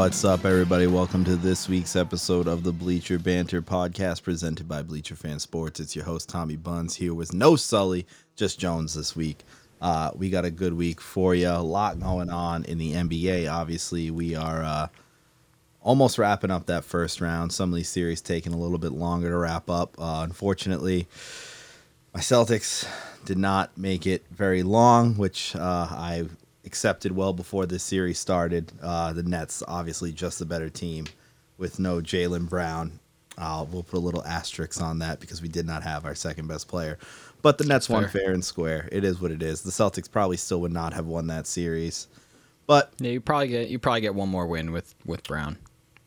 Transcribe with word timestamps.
What's 0.00 0.24
up, 0.24 0.46
everybody? 0.46 0.86
Welcome 0.86 1.24
to 1.24 1.36
this 1.36 1.68
week's 1.68 1.94
episode 1.94 2.48
of 2.48 2.62
the 2.62 2.72
Bleacher 2.72 3.18
Banter 3.18 3.60
podcast 3.60 4.22
presented 4.22 4.66
by 4.66 4.80
Bleacher 4.80 5.14
Fan 5.14 5.38
Sports. 5.38 5.78
It's 5.78 5.94
your 5.94 6.06
host, 6.06 6.30
Tommy 6.30 6.56
Buns, 6.56 6.96
here 6.96 7.12
with 7.12 7.34
no 7.34 7.54
Sully, 7.54 8.06
just 8.34 8.58
Jones 8.58 8.94
this 8.94 9.14
week. 9.14 9.44
Uh, 9.78 10.10
we 10.14 10.30
got 10.30 10.46
a 10.46 10.50
good 10.50 10.72
week 10.72 11.02
for 11.02 11.34
you. 11.34 11.50
A 11.50 11.60
lot 11.60 12.00
going 12.00 12.30
on 12.30 12.64
in 12.64 12.78
the 12.78 12.94
NBA. 12.94 13.52
Obviously, 13.52 14.10
we 14.10 14.34
are 14.34 14.64
uh, 14.64 14.88
almost 15.82 16.16
wrapping 16.16 16.50
up 16.50 16.64
that 16.64 16.86
first 16.86 17.20
round. 17.20 17.52
Some 17.52 17.68
of 17.68 17.76
these 17.76 17.90
series 17.90 18.22
taking 18.22 18.54
a 18.54 18.58
little 18.58 18.78
bit 18.78 18.92
longer 18.92 19.28
to 19.28 19.36
wrap 19.36 19.68
up. 19.68 19.96
Uh, 19.98 20.22
unfortunately, 20.24 21.08
my 22.14 22.20
Celtics 22.20 22.88
did 23.26 23.36
not 23.36 23.76
make 23.76 24.06
it 24.06 24.24
very 24.30 24.62
long, 24.62 25.16
which 25.16 25.54
uh, 25.54 25.88
I 25.90 26.24
accepted 26.64 27.12
well 27.12 27.32
before 27.32 27.66
this 27.66 27.82
series 27.82 28.18
started. 28.18 28.72
Uh, 28.82 29.12
the 29.12 29.22
Nets, 29.22 29.62
obviously, 29.66 30.12
just 30.12 30.38
the 30.38 30.46
better 30.46 30.68
team 30.68 31.06
with 31.58 31.78
no 31.78 32.00
Jaylen 32.00 32.48
Brown. 32.48 32.98
Uh, 33.38 33.64
we'll 33.70 33.82
put 33.82 33.96
a 33.96 34.00
little 34.00 34.24
asterisk 34.24 34.80
on 34.82 34.98
that 34.98 35.20
because 35.20 35.40
we 35.40 35.48
did 35.48 35.66
not 35.66 35.82
have 35.82 36.04
our 36.04 36.14
second 36.14 36.46
best 36.46 36.68
player. 36.68 36.98
But 37.42 37.56
the 37.56 37.64
Nets 37.64 37.88
won 37.88 38.06
fair 38.08 38.32
and 38.32 38.44
square. 38.44 38.88
It 38.92 39.02
is 39.02 39.20
what 39.20 39.30
it 39.30 39.42
is. 39.42 39.62
The 39.62 39.70
Celtics 39.70 40.10
probably 40.10 40.36
still 40.36 40.60
would 40.60 40.72
not 40.72 40.92
have 40.92 41.06
won 41.06 41.28
that 41.28 41.46
series. 41.46 42.06
But 42.66 42.92
yeah, 42.98 43.12
you 43.12 43.20
probably 43.20 43.48
get 43.48 43.68
you 43.68 43.78
probably 43.78 44.02
get 44.02 44.14
one 44.14 44.28
more 44.28 44.46
win 44.46 44.72
with 44.72 44.94
with 45.06 45.22
Brown. 45.24 45.56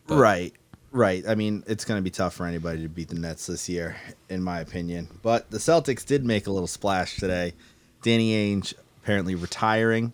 But. 0.08 0.18
Right. 0.18 0.54
Right. 0.92 1.28
I 1.28 1.34
mean, 1.34 1.64
it's 1.66 1.86
going 1.86 1.98
to 1.98 2.04
be 2.04 2.12
tough 2.12 2.36
for 2.36 2.46
anybody 2.46 2.84
to 2.84 2.90
beat 2.90 3.10
the 3.10 3.16
Nets 3.16 3.48
this 3.48 3.68
year, 3.68 3.96
in 4.30 4.44
my 4.44 4.60
opinion. 4.60 5.08
But 5.24 5.50
the 5.50 5.58
Celtics 5.58 6.06
did 6.06 6.24
make 6.24 6.46
a 6.46 6.52
little 6.52 6.68
splash 6.68 7.18
today. 7.18 7.54
Danny 8.04 8.34
Ainge 8.34 8.76
apparently 9.02 9.34
retiring. 9.34 10.14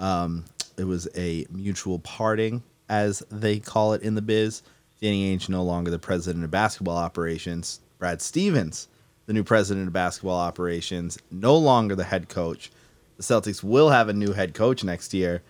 Um, 0.00 0.44
it 0.76 0.84
was 0.84 1.06
a 1.14 1.46
mutual 1.50 2.00
parting, 2.00 2.62
as 2.88 3.22
they 3.30 3.60
call 3.60 3.92
it 3.92 4.02
in 4.02 4.16
the 4.16 4.22
biz. 4.22 4.62
Danny 5.00 5.34
Ainge 5.34 5.48
no 5.48 5.62
longer 5.62 5.90
the 5.90 5.98
president 5.98 6.44
of 6.44 6.50
basketball 6.50 6.96
operations. 6.96 7.80
Brad 7.98 8.20
Stevens, 8.20 8.88
the 9.26 9.32
new 9.32 9.44
president 9.44 9.86
of 9.86 9.92
basketball 9.92 10.38
operations, 10.38 11.18
no 11.30 11.56
longer 11.56 11.94
the 11.94 12.04
head 12.04 12.28
coach. 12.28 12.70
The 13.16 13.22
Celtics 13.22 13.62
will 13.62 13.90
have 13.90 14.08
a 14.08 14.12
new 14.12 14.32
head 14.32 14.54
coach 14.54 14.82
next 14.82 15.14
year. 15.14 15.42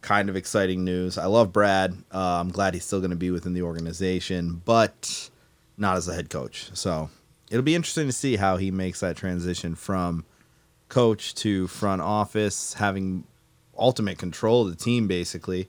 Kind 0.00 0.28
of 0.28 0.36
exciting 0.36 0.84
news. 0.84 1.18
I 1.18 1.26
love 1.26 1.52
Brad. 1.52 1.92
Uh, 2.12 2.40
I'm 2.40 2.50
glad 2.50 2.74
he's 2.74 2.84
still 2.84 3.00
going 3.00 3.10
to 3.10 3.16
be 3.16 3.30
within 3.30 3.52
the 3.52 3.62
organization, 3.62 4.62
but 4.64 5.30
not 5.76 5.96
as 5.96 6.08
a 6.08 6.14
head 6.14 6.30
coach. 6.30 6.70
So 6.74 7.10
it'll 7.50 7.62
be 7.62 7.74
interesting 7.74 8.06
to 8.06 8.12
see 8.12 8.36
how 8.36 8.56
he 8.56 8.70
makes 8.70 9.00
that 9.00 9.16
transition 9.16 9.74
from 9.74 10.24
coach 10.88 11.34
to 11.36 11.66
front 11.66 12.00
office, 12.00 12.74
having 12.74 13.24
ultimate 13.78 14.18
control 14.18 14.62
of 14.62 14.70
the 14.70 14.82
team 14.82 15.06
basically. 15.06 15.68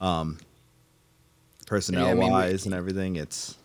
Um 0.00 0.38
personnel 1.66 2.08
I 2.08 2.14
mean, 2.14 2.30
wise 2.30 2.64
and 2.64 2.74
everything 2.74 3.16
it's 3.16 3.56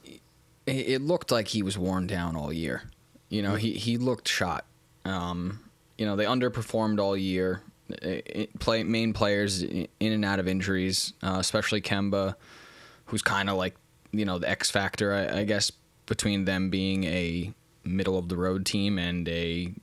it 0.66 1.02
looked 1.02 1.30
like 1.32 1.50
he 1.50 1.62
was 1.62 1.78
worn 1.78 2.08
down 2.08 2.36
all 2.36 2.52
year. 2.54 2.84
You 3.30 3.42
know 3.42 3.56
he 3.56 3.74
he 3.74 3.98
looked 3.98 4.28
shot. 4.28 4.66
Um 5.06 5.60
you 5.98 6.06
know 6.06 6.16
they 6.16 6.26
underperformed 6.26 7.00
all 7.00 7.18
year. 7.18 7.62
It, 7.90 8.58
play 8.60 8.84
main 8.84 9.14
players 9.14 9.62
in 9.62 9.88
and 10.00 10.24
out 10.24 10.40
of 10.40 10.48
injuries 10.48 11.14
uh, 11.22 11.36
especially 11.38 11.82
Kemba 11.82 12.36
who's 13.06 13.22
kind 13.22 13.50
of 13.50 13.58
like 13.58 13.76
you 14.12 14.26
know 14.26 14.40
the 14.40 14.50
X 14.50 14.72
factor 14.72 15.14
I, 15.14 15.40
I 15.40 15.44
guess 15.44 15.72
between 16.06 16.46
them 16.46 16.70
being 16.70 17.04
a 17.04 17.54
middle 17.84 18.18
of 18.18 18.30
the 18.30 18.38
road 18.38 18.66
team 18.66 18.98
and 18.98 19.28
a 19.28 19.74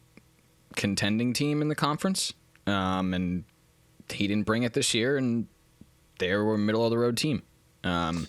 contending 0.76 1.32
team 1.32 1.62
in 1.62 1.68
the 1.68 1.74
conference. 1.74 2.32
Um, 2.66 3.14
and 3.14 3.44
he 4.12 4.26
didn't 4.26 4.46
bring 4.46 4.62
it 4.62 4.72
this 4.72 4.94
year, 4.94 5.16
and 5.16 5.46
they 6.18 6.34
were 6.34 6.54
a 6.54 6.58
middle 6.58 6.84
of 6.84 6.90
the 6.90 6.98
road 6.98 7.16
team. 7.16 7.42
Um, 7.84 8.28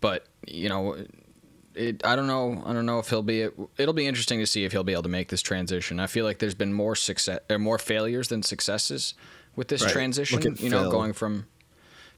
but 0.00 0.26
you 0.46 0.68
know, 0.68 0.96
it, 1.74 2.04
I 2.04 2.16
don't 2.16 2.26
know. 2.26 2.62
I 2.64 2.72
don't 2.72 2.86
know 2.86 2.98
if 2.98 3.08
he'll 3.08 3.22
be. 3.22 3.48
It'll 3.76 3.94
be 3.94 4.06
interesting 4.06 4.38
to 4.40 4.46
see 4.46 4.64
if 4.64 4.72
he'll 4.72 4.84
be 4.84 4.92
able 4.92 5.04
to 5.04 5.08
make 5.08 5.28
this 5.28 5.42
transition. 5.42 6.00
I 6.00 6.06
feel 6.06 6.24
like 6.24 6.38
there's 6.38 6.54
been 6.54 6.72
more 6.72 6.96
success 6.96 7.40
or 7.50 7.58
more 7.58 7.78
failures 7.78 8.28
than 8.28 8.42
successes 8.42 9.14
with 9.54 9.68
this 9.68 9.82
right. 9.82 9.92
transition. 9.92 10.56
You 10.58 10.70
know, 10.70 10.82
Phil. 10.82 10.90
going 10.90 11.12
from 11.12 11.46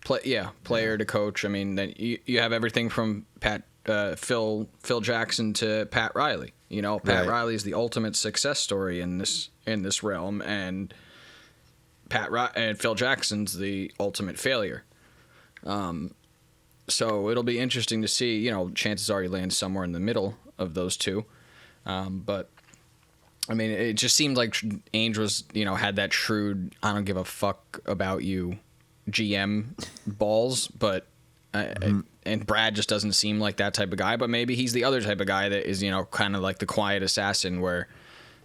play, 0.05 0.21
yeah, 0.25 0.51
player 0.65 0.93
yeah. 0.93 0.99
to 0.99 1.05
coach. 1.05 1.45
I 1.45 1.49
mean, 1.49 1.75
then 1.75 1.95
you, 1.97 2.19
you 2.27 2.41
have 2.41 2.53
everything 2.53 2.89
from 2.89 3.27
Pat, 3.41 3.63
uh, 3.87 4.15
Phil, 4.17 4.69
Phil 4.81 5.01
Jackson 5.01 5.53
to 5.55 5.87
Pat 5.91 6.13
Riley. 6.15 6.53
You 6.69 6.83
know, 6.83 6.99
Pat 6.99 7.27
right. 7.27 7.29
Riley 7.29 7.55
is 7.55 7.65
the 7.65 7.75
ultimate 7.75 8.17
success 8.17 8.59
story 8.59 9.01
in 9.01 9.19
this 9.19 9.51
in 9.67 9.83
this 9.83 10.03
realm, 10.03 10.43
and 10.43 10.93
Pat 12.09 12.31
and 12.57 12.79
Phil 12.79 12.95
Jackson's 12.95 13.57
the 13.57 13.93
ultimate 14.01 14.39
failure. 14.39 14.85
Um, 15.65 16.15
so 16.89 17.29
it'll 17.29 17.43
be 17.43 17.59
interesting 17.59 18.03
to 18.03 18.09
see. 18.09 18.39
You 18.39 18.51
know, 18.51 18.71
chances 18.71 19.11
are 19.11 19.23
he 19.23 19.29
lands 19.29 19.57
somewhere 19.57 19.85
in 19.85 19.93
the 19.93 20.01
middle 20.01 20.37
of 20.59 20.75
those 20.75 20.97
two. 20.97 21.25
Um, 21.87 22.23
but 22.25 22.51
I 23.49 23.55
mean, 23.55 23.71
it 23.71 23.95
just 23.95 24.17
seemed 24.17 24.37
like 24.37 24.53
Ainge 24.93 25.17
was, 25.17 25.45
you 25.53 25.65
know, 25.65 25.75
had 25.75 25.97
that 25.97 26.13
shrewd, 26.13 26.75
I 26.83 26.93
don't 26.93 27.05
give 27.05 27.17
a 27.17 27.25
fuck 27.25 27.81
about 27.87 28.23
you 28.23 28.59
GM 29.11 29.87
balls, 30.07 30.69
but. 30.69 31.07
mm-hmm. 31.55 32.01
and 32.27 32.47
Brad 32.47 32.75
just 32.75 32.91
doesn't 32.91 33.15
seem 33.15 33.41
like 33.41 33.57
that 33.57 33.73
type 33.73 33.91
of 33.91 33.99
guy, 33.99 34.17
but 34.17 34.29
maybe 34.29 34.55
he's 34.55 34.75
the 34.75 34.85
other 34.85 35.01
type 35.01 35.21
of 35.21 35.27
guy 35.27 35.49
that 35.49 35.69
is, 35.69 35.83
you 35.83 35.91
know, 35.91 36.05
kind 36.05 36.37
of 36.37 36.43
like 36.43 36.59
the 36.59 36.67
quiet 36.67 37.03
assassin 37.03 37.63
where, 37.63 37.89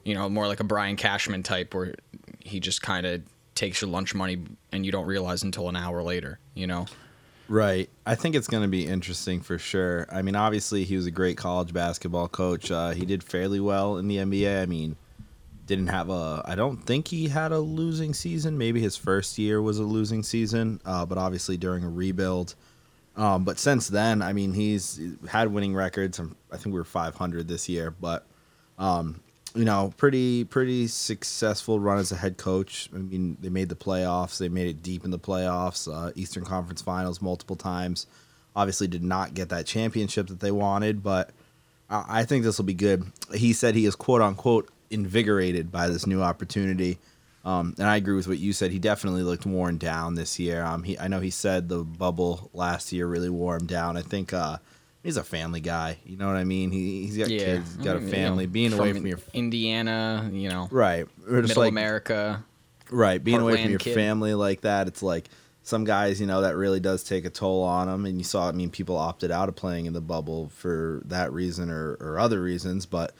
you 0.06 0.13
know, 0.16 0.30
more 0.30 0.47
like 0.47 0.62
a 0.62 0.63
Brian 0.63 0.95
Cashman 0.95 1.44
type 1.44 1.74
where 1.74 1.95
he 2.40 2.62
just 2.62 2.81
kind 2.81 3.06
of 3.06 3.22
takes 3.56 3.81
your 3.81 3.90
lunch 3.90 4.16
money 4.16 4.44
and 4.72 4.86
you 4.86 4.91
don't 4.91 5.06
realize 5.06 5.44
until 5.44 5.69
an 5.69 5.75
hour 5.75 6.02
later, 6.03 6.40
you 6.53 6.68
know? 6.68 6.86
Right. 7.47 7.90
I 8.06 8.16
think 8.16 8.36
it's 8.36 8.47
going 8.47 8.64
to 8.64 8.69
be 8.69 8.88
interesting 8.88 9.41
for 9.41 9.58
sure. 9.58 10.08
I 10.12 10.22
mean, 10.22 10.36
obviously, 10.36 10.86
he 10.86 10.96
was 10.96 11.06
a 11.06 11.12
great 11.12 11.38
college 11.38 11.74
basketball 11.74 12.28
coach. 12.28 12.72
Uh, 12.72 12.92
he 12.92 13.06
did 13.06 13.24
fairly 13.24 13.59
well 13.59 13.97
in 13.97 14.08
the 14.08 14.18
NBA. 14.18 14.62
I 14.62 14.66
mean, 14.66 14.96
didn't 15.66 15.88
have 15.88 16.09
a, 16.09 16.42
I 16.46 16.56
don't 16.56 16.78
think 16.78 17.08
he 17.08 17.28
had 17.28 17.52
a 17.52 17.59
losing 17.59 18.13
season. 18.13 18.58
Maybe 18.58 18.81
his 18.81 18.96
first 18.96 19.38
year 19.38 19.62
was 19.62 19.78
a 19.78 19.84
losing 19.84 20.24
season, 20.24 20.81
uh, 20.86 21.06
but 21.06 21.18
obviously 21.18 21.58
during 21.58 21.84
a 21.84 21.90
rebuild. 21.90 22.56
Um, 23.16 23.44
but 23.44 23.59
since 23.59 23.88
then, 23.88 24.22
I 24.22 24.34
mean, 24.34 24.53
he's 24.53 25.00
had 25.30 25.53
winning 25.53 25.75
records. 25.75 26.19
I 26.19 26.58
think 26.58 26.74
we 26.74 26.80
were 26.80 26.84
500 26.84 27.47
this 27.47 27.69
year, 27.69 27.92
but 27.92 28.25
um, 28.80 29.22
you 29.56 29.66
know, 29.66 29.94
pretty 29.97 30.44
pretty 30.46 30.88
successful 30.88 31.80
run 31.80 32.00
as 32.00 32.12
a 32.12 32.16
head 32.16 32.38
coach. 32.38 32.90
I 32.94 32.97
mean, 32.97 33.38
they 33.40 33.50
made 33.50 33.69
the 33.69 33.75
playoffs. 33.75 34.38
They 34.38 34.50
made 34.50 34.68
it 34.68 34.81
deep 34.81 35.06
in 35.06 35.12
the 35.12 35.19
playoffs, 35.19 35.91
uh, 35.91 36.12
Eastern 36.16 36.44
Conference 36.44 36.81
Finals 36.81 37.22
multiple 37.22 37.56
times. 37.56 38.08
Obviously, 38.56 38.88
did 38.88 39.03
not 39.03 39.34
get 39.34 39.50
that 39.50 39.66
championship 39.66 40.28
that 40.28 40.40
they 40.40 40.52
wanted, 40.52 41.03
but 41.03 41.31
I, 41.90 42.06
I 42.22 42.24
think 42.25 42.44
this 42.44 42.58
will 42.58 42.66
be 42.66 42.74
good. 42.74 43.06
He 43.34 43.53
said 43.53 43.75
he 43.75 43.86
is 43.86 43.96
quote 43.96 44.22
unquote 44.22 44.69
invigorated 44.90 45.72
by 45.72 45.88
this 45.88 46.08
new 46.08 46.22
opportunity. 46.22 47.00
Um, 47.46 47.75
and 47.78 47.88
I 47.88 47.97
agree 47.97 48.16
with 48.16 48.28
what 48.28 48.40
you 48.40 48.53
said. 48.53 48.72
He 48.72 48.80
definitely 48.80 49.24
looked 49.24 49.46
worn 49.46 49.78
down 49.78 50.16
this 50.16 50.40
year. 50.40 50.63
Um, 50.63 50.84
he, 50.84 50.97
I 50.97 51.08
know 51.09 51.19
he 51.19 51.30
said 51.30 51.68
the 51.68 51.84
bubble 51.84 52.50
last 52.53 52.94
year 52.94 53.06
really 53.06 53.30
wore 53.30 53.58
him 53.58 53.68
down. 53.68 53.97
I 53.97 54.02
think 54.02 54.31
uh, 54.34 54.58
he's 55.03 55.18
a 55.18 55.24
family 55.24 55.59
guy. 55.62 56.00
You 56.06 56.18
know 56.18 56.28
what 56.28 56.38
I 56.38 56.44
mean? 56.44 56.72
He 56.72 57.06
he's 57.06 57.18
got 57.18 57.30
yeah. 57.30 57.40
kids, 57.40 57.75
he's 57.75 57.86
got 57.86 57.97
a 57.97 58.02
family. 58.02 58.44
You 58.44 58.48
know, 58.48 58.54
being 58.54 58.74
away 58.74 58.94
from 58.94 59.06
your 59.06 59.19
Indiana, 59.33 60.30
you 60.33 60.50
know, 60.50 60.68
right, 60.72 61.07
middle 61.28 61.62
like, 61.62 61.69
America, 61.69 62.44
right, 62.89 63.24
being 63.24 63.42
away 63.42 63.62
from 63.62 63.69
your 63.69 63.80
kid. 63.80 63.94
family 63.94 64.33
like 64.33 64.62
that. 64.62 64.88
It's 64.88 65.04
like 65.04 65.30
some 65.62 65.83
guys, 65.83 66.19
you 66.19 66.28
know, 66.28 66.42
that 66.42 66.56
really 66.56 66.80
does 66.80 67.04
take 67.04 67.25
a 67.25 67.30
toll 67.30 67.63
on 67.63 67.88
them. 67.88 68.06
And 68.06 68.18
you 68.18 68.24
saw, 68.24 68.50
I 68.50 68.51
mean, 68.51 68.69
people 68.69 68.98
opted 68.98 69.31
out 69.31 69.50
of 69.50 69.56
playing 69.56 69.86
in 69.86 69.94
the 69.94 70.01
bubble 70.01 70.50
for 70.50 71.01
that 71.06 71.31
reason 71.31 71.69
or 71.69 71.94
or 72.00 72.18
other 72.18 72.42
reasons, 72.42 72.86
but 72.86 73.13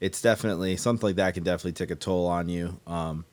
it's 0.00 0.20
definitely 0.20 0.76
something 0.76 1.08
like 1.08 1.16
that 1.16 1.34
can 1.34 1.44
definitely 1.44 1.72
take 1.72 1.90
a 1.90 1.96
toll 1.96 2.26
on 2.26 2.48
you. 2.48 2.80
Um, 2.86 3.24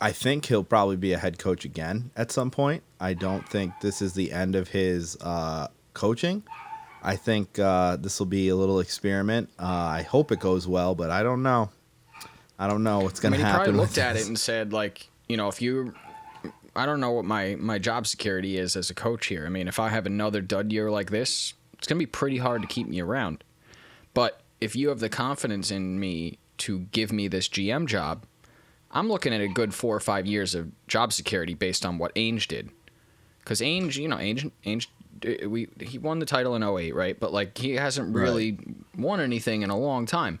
I 0.00 0.10
think 0.10 0.46
he'll 0.46 0.64
probably 0.64 0.96
be 0.96 1.12
a 1.12 1.18
head 1.18 1.38
coach 1.38 1.64
again 1.64 2.10
at 2.16 2.32
some 2.32 2.50
point. 2.50 2.82
I 2.98 3.14
don't 3.14 3.48
think 3.48 3.72
this 3.80 4.02
is 4.02 4.12
the 4.12 4.32
end 4.32 4.56
of 4.56 4.68
his 4.68 5.16
uh, 5.20 5.68
coaching. 5.94 6.42
I 7.04 7.16
think 7.16 7.58
uh, 7.58 7.96
this 7.96 8.18
will 8.18 8.26
be 8.26 8.48
a 8.48 8.56
little 8.56 8.80
experiment. 8.80 9.50
Uh, 9.58 9.66
I 9.66 10.02
hope 10.02 10.32
it 10.32 10.40
goes 10.40 10.66
well, 10.66 10.94
but 10.94 11.10
I 11.10 11.22
don't 11.22 11.42
know. 11.42 11.68
I 12.58 12.66
don't 12.66 12.82
know 12.82 13.00
what's 13.00 13.20
going 13.20 13.32
to 13.32 13.38
happen. 13.38 13.52
He 13.52 13.64
probably 13.64 13.80
looked 13.80 13.98
at 13.98 14.16
it 14.16 14.26
and 14.26 14.38
said, 14.38 14.72
like, 14.72 15.10
you 15.28 15.36
know, 15.36 15.48
if 15.48 15.60
you, 15.60 15.92
I 16.74 16.86
don't 16.86 17.00
know 17.00 17.10
what 17.10 17.26
my 17.26 17.56
my 17.56 17.78
job 17.78 18.06
security 18.06 18.56
is 18.56 18.74
as 18.74 18.88
a 18.88 18.94
coach 18.94 19.26
here. 19.26 19.44
I 19.44 19.50
mean, 19.50 19.68
if 19.68 19.78
I 19.78 19.90
have 19.90 20.06
another 20.06 20.40
dud 20.40 20.72
year 20.72 20.90
like 20.90 21.10
this, 21.10 21.52
it's 21.74 21.86
going 21.86 21.98
to 21.98 22.06
be 22.06 22.10
pretty 22.10 22.38
hard 22.38 22.62
to 22.62 22.68
keep 22.68 22.88
me 22.88 23.00
around. 23.00 23.44
But 24.14 24.40
if 24.60 24.74
you 24.74 24.88
have 24.88 25.00
the 25.00 25.10
confidence 25.10 25.70
in 25.70 26.00
me 26.00 26.38
to 26.58 26.80
give 26.92 27.12
me 27.12 27.28
this 27.28 27.48
GM 27.48 27.86
job, 27.86 28.24
I'm 28.90 29.08
looking 29.08 29.34
at 29.34 29.42
a 29.42 29.48
good 29.48 29.74
four 29.74 29.94
or 29.94 30.00
five 30.00 30.24
years 30.24 30.54
of 30.54 30.70
job 30.86 31.12
security 31.12 31.52
based 31.52 31.84
on 31.84 31.98
what 31.98 32.14
Ainge 32.14 32.46
did. 32.46 32.70
Because 33.40 33.60
Ainge, 33.60 33.96
you 33.96 34.08
know, 34.08 34.16
Ainge, 34.16 34.50
Ainge 34.64 34.86
we 35.46 35.68
he 35.80 35.98
won 35.98 36.18
the 36.18 36.26
title 36.26 36.54
in 36.54 36.62
08, 36.62 36.94
right? 36.94 37.18
But 37.18 37.32
like 37.32 37.56
he 37.58 37.74
hasn't 37.74 38.14
really 38.14 38.52
right. 38.52 38.76
won 38.96 39.20
anything 39.20 39.62
in 39.62 39.70
a 39.70 39.78
long 39.78 40.06
time. 40.06 40.40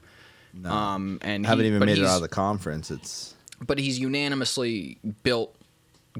No. 0.52 0.70
Um, 0.70 1.18
and 1.22 1.44
haven't 1.44 1.64
he, 1.64 1.70
even 1.70 1.84
made 1.84 1.98
it 1.98 2.04
out 2.04 2.16
of 2.16 2.22
the 2.22 2.28
conference. 2.28 2.90
It's 2.90 3.34
but 3.60 3.78
he's 3.78 3.98
unanimously 3.98 4.98
built 5.22 5.54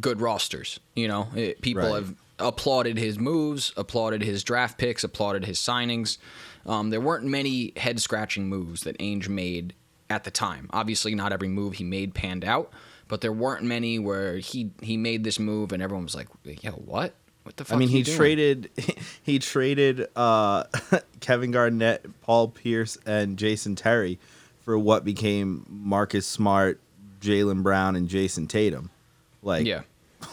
good 0.00 0.20
rosters. 0.20 0.80
You 0.94 1.08
know, 1.08 1.28
it, 1.34 1.60
people 1.60 1.82
right. 1.82 1.94
have 1.94 2.14
applauded 2.38 2.98
his 2.98 3.18
moves, 3.18 3.72
applauded 3.76 4.22
his 4.22 4.42
draft 4.42 4.78
picks, 4.78 5.04
applauded 5.04 5.44
his 5.44 5.58
signings. 5.58 6.18
Um, 6.66 6.90
there 6.90 7.00
weren't 7.00 7.24
many 7.24 7.72
head 7.76 8.00
scratching 8.00 8.48
moves 8.48 8.82
that 8.82 8.98
Ainge 8.98 9.28
made 9.28 9.74
at 10.10 10.24
the 10.24 10.30
time. 10.30 10.68
Obviously, 10.72 11.14
not 11.14 11.32
every 11.32 11.48
move 11.48 11.74
he 11.74 11.84
made 11.84 12.14
panned 12.14 12.44
out, 12.44 12.72
but 13.08 13.20
there 13.20 13.32
weren't 13.32 13.62
many 13.62 13.98
where 13.98 14.38
he 14.38 14.70
he 14.80 14.96
made 14.96 15.24
this 15.24 15.38
move 15.38 15.72
and 15.72 15.82
everyone 15.82 16.04
was 16.04 16.14
like, 16.14 16.28
"Yeah, 16.44 16.70
what? 16.70 17.14
What 17.44 17.56
the 17.56 17.64
fuck?" 17.64 17.76
I 17.76 17.78
mean, 17.78 17.88
he 17.88 18.02
doing?" 18.02 18.16
traded 18.16 18.70
he 19.22 19.38
traded 19.38 20.08
uh, 20.16 20.64
Kevin 21.20 21.50
Garnett, 21.52 22.04
Paul 22.22 22.48
Pierce, 22.48 22.98
and 23.06 23.36
Jason 23.36 23.76
Terry 23.76 24.18
for 24.60 24.78
what 24.78 25.04
became 25.04 25.64
Marcus 25.68 26.26
Smart, 26.26 26.80
Jaylen 27.20 27.62
Brown, 27.62 27.96
and 27.96 28.08
Jayson 28.08 28.46
Tatum. 28.48 28.90
Like, 29.42 29.66
Yeah, 29.66 29.82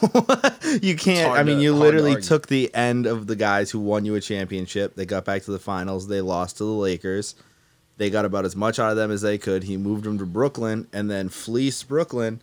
you 0.82 0.96
can't. 0.96 1.32
I 1.32 1.42
mean, 1.42 1.58
to- 1.58 1.62
you 1.62 1.72
hard 1.76 1.92
to 1.92 1.98
literally 2.02 2.22
took 2.22 2.46
the 2.48 2.74
end 2.74 3.06
of 3.06 3.26
the 3.26 3.36
guys 3.36 3.70
who 3.70 3.78
won 3.78 4.04
you 4.04 4.14
a 4.14 4.20
championship. 4.20 4.94
They 4.94 5.04
got 5.04 5.24
back 5.24 5.42
to 5.42 5.50
the 5.50 5.58
finals. 5.58 6.08
They 6.08 6.20
lost 6.22 6.58
to 6.58 6.64
the 6.64 6.70
Lakers. 6.70 7.34
They 7.98 8.08
got 8.08 8.24
about 8.24 8.46
as 8.46 8.56
much 8.56 8.78
out 8.78 8.90
of 8.90 8.96
them 8.96 9.10
as 9.10 9.20
they 9.20 9.36
could. 9.36 9.64
He 9.64 9.76
moved 9.76 10.04
them 10.04 10.18
to 10.18 10.24
Brooklyn 10.26 10.88
and 10.94 11.10
then 11.10 11.28
fleeced 11.28 11.88
Brooklyn. 11.88 12.40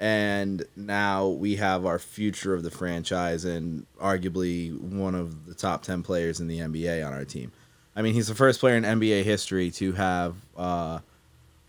And 0.00 0.64
now 0.76 1.26
we 1.26 1.56
have 1.56 1.84
our 1.84 1.98
future 1.98 2.54
of 2.54 2.62
the 2.62 2.70
franchise 2.70 3.44
and 3.44 3.84
arguably 4.00 4.78
one 4.78 5.14
of 5.14 5.46
the 5.46 5.54
top 5.54 5.82
10 5.82 6.02
players 6.02 6.40
in 6.40 6.46
the 6.46 6.60
NBA 6.60 7.04
on 7.04 7.12
our 7.12 7.24
team. 7.24 7.50
I 7.96 8.02
mean, 8.02 8.14
he's 8.14 8.28
the 8.28 8.34
first 8.36 8.60
player 8.60 8.76
in 8.76 8.84
NBA 8.84 9.24
history 9.24 9.72
to 9.72 9.92
have 9.92 10.36
uh, 10.56 11.00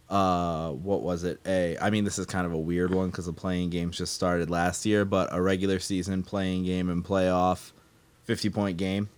uh 0.09 0.71
what 0.71 1.01
was 1.01 1.23
it? 1.23 1.39
A 1.45 1.77
i 1.79 1.91
mean 1.91 2.03
this 2.03 2.17
is 2.17 2.25
kind 2.25 2.45
of 2.45 2.51
a 2.51 2.57
weird 2.57 2.93
one 2.93 3.09
because 3.09 3.27
the 3.27 3.33
play-in 3.33 3.69
games 3.69 3.97
just 3.97 4.13
started 4.13 4.49
last 4.49 4.83
year 4.85 5.05
but 5.05 5.29
a 5.31 5.39
regular 5.39 5.77
season 5.77 6.23
play-in 6.23 6.65
game 6.65 6.89
and 6.89 7.05
playoff 7.05 7.71
50 8.23 8.49
point 8.49 8.77
game. 8.77 9.09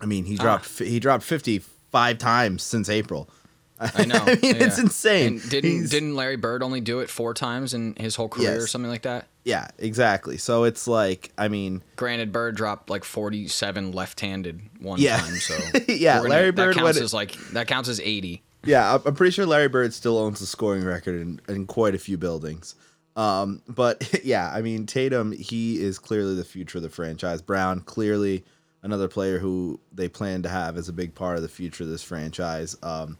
I 0.00 0.06
mean 0.06 0.24
he 0.24 0.36
dropped 0.36 0.66
fi 0.66 0.84
he 0.84 1.00
dropped 1.00 1.24
55 1.24 2.18
times 2.18 2.62
since 2.62 2.90
april 2.90 3.30
I 3.78 4.04
know. 4.04 4.16
i 4.26 4.34
mean 4.42 4.56
it's 4.56 4.78
insane 4.78 5.26
And 5.40 5.50
didn't 5.50 5.70
He's- 5.70 5.90
didn't 5.90 6.14
Larry 6.16 6.36
Bird 6.36 6.62
only 6.62 6.80
do 6.80 7.00
it 7.00 7.10
four 7.10 7.34
times 7.34 7.74
in 7.74 7.94
his 7.96 8.16
whole 8.16 8.28
career 8.28 8.62
or 8.62 8.66
something 8.66 8.90
like 8.90 9.02
that? 9.02 9.26
yeah 9.44 9.68
exactly 9.78 10.38
so 10.38 10.64
it's 10.64 10.88
like 10.88 11.30
i 11.38 11.46
mean 11.48 11.82
Granted, 11.96 12.32
Bird 12.32 12.56
dropped 12.56 12.90
like 12.90 13.04
forty-seven 13.04 13.92
left-handed 13.92 14.60
one 14.80 14.98
Yeah. 15.00 15.18
time, 15.18 15.34
so 15.36 15.54
Yeah, 15.88 16.16
gonna- 16.18 16.28
Larry 16.30 16.46
that 16.50 16.56
Bird 16.56 16.76
counts 16.76 16.98
as 17.00 17.12
like 17.14 17.32
that 17.52 17.66
counts 17.68 17.88
as 17.88 18.00
eighty. 18.00 18.42
Yeah, 18.64 18.90
I'm- 18.90 19.02
I'm 19.06 19.14
pretty 19.14 19.30
sure 19.30 19.46
Larry 19.46 19.68
Bird 19.68 19.94
still 19.94 20.18
owns 20.18 20.40
the 20.40 20.46
scoring 20.46 20.84
record 20.84 21.20
in, 21.20 21.40
in 21.48 21.66
quite 21.66 21.94
a 21.94 21.98
few 21.98 22.16
buildings. 22.18 22.74
Um, 23.14 23.62
but 23.68 24.20
yeah, 24.24 24.50
I 24.52 24.62
mean 24.62 24.86
Tatum, 24.86 25.32
he 25.32 25.80
is 25.80 25.98
clearly 25.98 26.34
the 26.34 26.44
future 26.44 26.78
of 26.78 26.82
the 26.82 26.90
franchise. 26.90 27.40
Brown, 27.42 27.80
clearly 27.80 28.44
another 28.82 29.06
player 29.08 29.38
who 29.38 29.80
they 29.92 30.08
plan 30.08 30.42
to 30.42 30.48
have 30.48 30.76
as 30.76 30.88
a 30.88 30.92
big 30.92 31.14
part 31.14 31.36
of 31.36 31.42
the 31.42 31.48
future 31.48 31.84
of 31.84 31.90
this 31.90 32.02
franchise. 32.02 32.76
Um, 32.82 33.18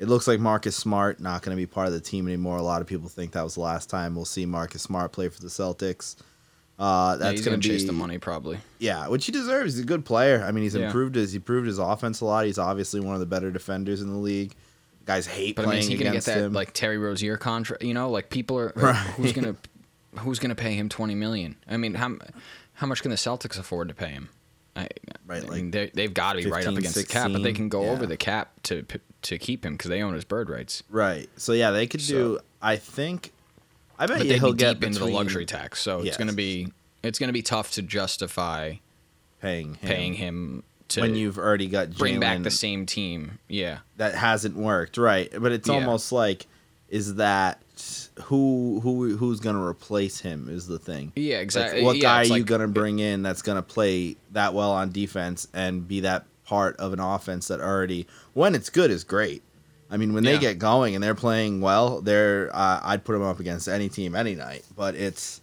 it 0.00 0.08
looks 0.08 0.26
like 0.26 0.40
Marcus 0.40 0.74
Smart 0.74 1.20
not 1.20 1.42
going 1.42 1.56
to 1.56 1.60
be 1.60 1.66
part 1.66 1.86
of 1.86 1.92
the 1.92 2.00
team 2.00 2.26
anymore. 2.26 2.56
A 2.56 2.62
lot 2.62 2.80
of 2.80 2.88
people 2.88 3.08
think 3.08 3.32
that 3.32 3.42
was 3.44 3.54
the 3.54 3.60
last 3.60 3.88
time 3.88 4.16
we'll 4.16 4.24
see 4.24 4.44
Marcus 4.46 4.82
Smart 4.82 5.12
play 5.12 5.28
for 5.28 5.40
the 5.40 5.46
Celtics. 5.48 6.16
Uh, 6.78 7.16
that's 7.18 7.32
he's 7.32 7.44
going 7.44 7.60
to 7.60 7.68
chase 7.68 7.84
the 7.84 7.92
money 7.92 8.16
probably. 8.18 8.58
yeah, 8.78 9.06
which 9.06 9.26
he 9.26 9.32
deserves. 9.32 9.74
He's 9.74 9.82
a 9.82 9.86
good 9.86 10.04
player. 10.06 10.42
I 10.42 10.50
mean, 10.50 10.64
he's 10.64 10.74
Yeah. 10.74 10.86
improved 10.86 11.14
his 11.14 11.32
he 11.32 11.36
improved 11.36 11.66
his 11.66 11.78
offense 11.78 12.22
a 12.22 12.24
lot. 12.24 12.46
He's 12.46 12.58
obviously 12.58 13.00
one 13.00 13.12
of 13.14 13.20
the 13.20 13.26
better 13.26 13.50
defenders 13.50 14.00
in 14.00 14.08
the 14.08 14.16
league. 14.16 14.54
Guys 15.04 15.26
hate 15.26 15.56
But 15.56 15.62
I 15.62 15.64
mean, 15.66 15.70
playing 15.72 15.82
is 15.82 15.88
he 15.88 15.94
gonna 15.94 16.04
get 16.04 16.08
against 16.10 16.26
that 16.28 16.38
him. 16.38 16.52
like 16.54 16.72
Terry 16.72 16.96
Rozier 16.96 17.36
contract? 17.36 17.82
You 17.82 17.92
know, 17.92 18.10
like 18.10 18.30
people 18.30 18.58
are 18.58 18.72
Right. 18.74 18.96
who's 18.96 19.32
gonna 19.32 19.56
who's 20.20 20.38
gonna 20.38 20.54
pay 20.54 20.72
him 20.74 20.88
twenty 20.88 21.14
million? 21.14 21.56
I 21.68 21.76
mean, 21.76 21.92
how 21.94 22.16
how 22.72 22.86
much 22.86 23.02
can 23.02 23.10
the 23.10 23.16
Celtics 23.18 23.58
afford 23.58 23.88
to 23.88 23.94
pay 23.94 24.08
him? 24.08 24.30
I, 24.74 24.88
Right, 25.26 25.42
I 25.44 25.46
like 25.46 25.50
mean, 25.56 25.70
they, 25.70 25.90
they've 25.92 26.14
got 26.14 26.32
to 26.34 26.42
be 26.42 26.50
right 26.50 26.66
up 26.66 26.74
15, 26.74 26.78
against 26.78 26.94
the 26.96 27.04
cap, 27.04 27.30
but 27.32 27.42
they 27.42 27.52
can 27.52 27.68
go 27.68 27.82
yeah. 27.84 27.90
over 27.90 28.06
the 28.06 28.16
cap 28.16 28.52
to 28.64 28.84
to 29.22 29.38
keep 29.38 29.64
him 29.64 29.74
because 29.74 29.88
they 29.90 30.02
own 30.02 30.14
his 30.14 30.24
bird 30.24 30.48
rights. 30.50 30.82
right. 30.90 31.28
So 31.36 31.52
yeah, 31.52 31.70
they 31.70 31.86
could 31.86 32.00
do. 32.00 32.38
I 32.62 32.76
think. 32.76 33.32
I 33.98 34.06
bet 34.06 34.24
you 34.24 34.34
he'll 34.38 34.52
get 34.54 34.80
deep 34.80 34.84
into 34.86 34.98
the 35.00 35.06
luxury 35.06 35.44
tax, 35.44 35.80
so 35.80 35.98
Yes. 35.98 36.08
it's 36.08 36.16
gonna 36.16 36.32
be 36.32 36.68
it's 37.02 37.18
gonna 37.18 37.32
be 37.32 37.42
tough 37.42 37.72
to 37.72 37.82
justify 37.82 38.74
paying 39.42 39.74
him, 39.74 39.88
paying 39.88 40.14
him 40.14 40.62
to 40.88 41.02
when 41.02 41.14
you've 41.14 41.38
already 41.38 41.66
got 41.68 41.90
bring 41.96 42.18
back 42.20 42.42
the 42.42 42.50
same 42.50 42.86
team. 42.86 43.38
Yeah, 43.48 43.78
that 43.98 44.14
hasn't 44.14 44.56
worked. 44.56 44.96
Right, 44.96 45.30
but 45.38 45.52
it's 45.52 45.68
Yeah. 45.68 45.74
almost 45.74 46.12
like 46.12 46.46
is 46.88 47.14
that 47.16 47.60
who 48.24 48.80
who 48.82 49.16
who's 49.16 49.38
gonna 49.40 49.62
replace 49.64 50.20
him 50.20 50.48
is 50.50 50.66
the 50.66 50.78
thing. 50.78 51.12
yeah, 51.16 51.36
Like, 51.36 51.42
exactly. 51.44 51.82
what 51.82 51.96
yeah, 51.96 52.02
guy 52.02 52.18
are 52.18 52.20
it's 52.22 52.30
you 52.30 52.36
like- 52.36 52.46
gonna 52.46 52.68
bring 52.68 52.98
in 52.98 53.22
that's 53.22 53.42
gonna 53.42 53.62
play 53.62 54.16
that 54.32 54.54
well 54.54 54.72
on 54.72 54.92
defense 54.92 55.46
and 55.54 55.86
be 55.86 56.00
that 56.00 56.24
part 56.50 56.76
of 56.78 56.92
an 56.92 56.98
offense 56.98 57.46
that 57.46 57.60
already, 57.60 58.08
when 58.34 58.56
it's 58.56 58.70
good, 58.70 58.90
is 58.90 59.04
great. 59.04 59.42
I 59.88 59.96
mean, 59.96 60.12
when 60.14 60.24
they 60.24 60.32
Yeah. 60.34 60.40
get 60.40 60.58
going 60.58 60.96
and 60.96 61.02
they're 61.02 61.14
playing 61.14 61.60
well, 61.60 62.00
they're 62.00 62.50
uh, 62.52 62.80
I'd 62.82 63.04
put 63.04 63.12
them 63.12 63.22
up 63.22 63.38
against 63.38 63.68
any 63.68 63.88
team 63.88 64.16
any 64.16 64.34
night. 64.34 64.64
But 64.76 64.96
it's 64.96 65.40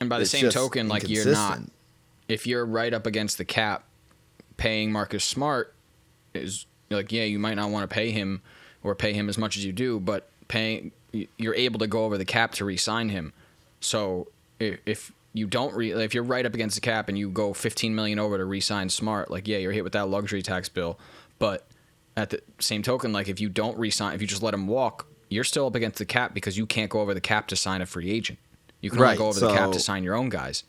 And 0.00 0.10
by 0.10 0.18
the 0.18 0.26
same 0.26 0.50
token, 0.50 0.86
like 0.88 1.08
you're 1.08 1.24
not 1.24 1.60
if 2.28 2.46
you're 2.46 2.64
right 2.66 2.92
up 2.92 3.06
against 3.06 3.38
the 3.38 3.44
cap, 3.44 3.84
paying 4.58 4.92
Marcus 4.92 5.24
Smart 5.24 5.72
is 6.34 6.66
like 6.90 7.10
yeah, 7.10 7.24
you 7.24 7.38
might 7.38 7.54
not 7.54 7.70
want 7.70 7.88
to 7.88 7.94
pay 7.94 8.10
him 8.10 8.42
or 8.82 8.94
pay 8.94 9.14
him 9.14 9.28
as 9.30 9.38
much 9.38 9.56
as 9.56 9.64
you 9.64 9.72
do, 9.72 9.98
but 9.98 10.28
paying 10.48 10.92
you're 11.38 11.54
able 11.54 11.78
to 11.78 11.86
go 11.86 12.04
over 12.04 12.18
the 12.18 12.24
cap 12.24 12.52
to 12.52 12.64
re-sign 12.66 13.08
him. 13.08 13.32
So 13.80 14.28
if, 14.60 14.80
if 14.84 15.12
you 15.34 15.46
don't 15.46 15.74
re, 15.74 15.92
if 15.92 16.14
you're 16.14 16.22
right 16.24 16.46
up 16.46 16.54
against 16.54 16.76
the 16.76 16.80
cap 16.80 17.08
and 17.10 17.18
you 17.18 17.28
go 17.28 17.52
15 17.52 17.94
million 17.94 18.18
over 18.18 18.38
to 18.38 18.44
re-sign 18.46 18.88
Smart, 18.88 19.30
like 19.30 19.46
yeah, 19.46 19.58
you're 19.58 19.72
hit 19.72 19.84
with 19.84 19.92
that 19.92 20.08
luxury 20.08 20.40
tax 20.42 20.68
bill, 20.70 20.98
but 21.38 21.66
at 22.16 22.30
the 22.30 22.40
same 22.60 22.82
token, 22.82 23.12
like 23.12 23.28
if 23.28 23.40
you 23.40 23.48
don't 23.50 23.76
re-sign, 23.76 24.14
if 24.14 24.22
you 24.22 24.26
just 24.26 24.42
let 24.42 24.54
him 24.54 24.66
walk, 24.66 25.06
you're 25.28 25.44
still 25.44 25.66
up 25.66 25.74
against 25.74 25.98
the 25.98 26.06
cap 26.06 26.32
because 26.32 26.56
you 26.56 26.64
can't 26.64 26.88
go 26.90 27.00
over 27.00 27.12
the 27.12 27.20
cap 27.20 27.48
to 27.48 27.56
sign 27.56 27.82
a 27.82 27.86
free 27.86 28.10
agent. 28.10 28.38
You 28.80 28.90
can 28.90 29.00
Right, 29.00 29.08
only 29.10 29.18
go 29.18 29.28
over 29.28 29.40
the 29.40 29.52
cap 29.52 29.72
to 29.72 29.80
sign 29.80 30.04
your 30.04 30.14
own 30.14 30.28
guys. 30.28 30.62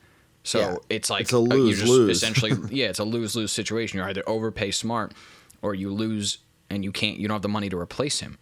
So 0.44 0.60
Yeah, 0.60 0.76
it's 0.90 1.10
like 1.10 1.22
it's 1.22 1.34
a 1.34 1.38
uh, 1.38 1.42
you 1.42 1.74
just 1.76 1.86
lose-lose. 1.86 2.18
essentially, 2.24 2.54
yeah, 2.76 2.88
it's 2.88 3.00
a 3.00 3.04
lose 3.04 3.36
lose 3.36 3.52
situation. 3.52 3.98
You're 3.98 4.08
either 4.10 4.24
overpay 4.28 4.72
Smart, 4.72 5.14
or 5.62 5.76
you 5.76 5.92
lose 5.92 6.40
and 6.70 6.84
you 6.84 6.92
can't, 6.92 7.18
you 7.20 7.28
don't 7.28 7.36
have 7.36 7.42
the 7.44 7.50
money 7.50 7.70
to 7.70 7.78
replace 7.78 8.20
him. 8.22 8.40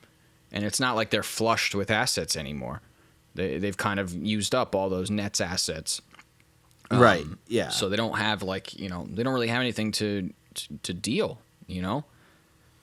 And 0.51 0.63
it's 0.63 0.79
not 0.79 0.95
like 0.95 1.09
they're 1.09 1.23
flushed 1.23 1.75
with 1.75 1.91
assets 1.91 2.37
anymore. 2.37 2.81
They 3.35 3.57
they've 3.57 3.75
kind 3.75 3.99
of 3.99 4.13
used 4.13 4.53
up 4.55 4.75
all 4.75 4.87
those 4.89 5.09
Nets 5.09 5.41
assets. 5.41 6.01
Right. 6.99 7.25
Yeah. 7.47 7.65
Um, 7.65 7.71
So 7.71 7.89
they 7.89 7.95
don't 7.97 8.17
have 8.17 8.43
like 8.43 8.77
you 8.79 8.89
know 8.89 9.07
they 9.09 9.23
don't 9.23 9.33
really 9.33 9.47
have 9.47 9.61
anything 9.61 9.91
to 9.93 10.33
to, 10.55 10.77
to 10.83 10.93
deal. 10.93 11.39
You 11.67 11.81
know. 11.81 12.05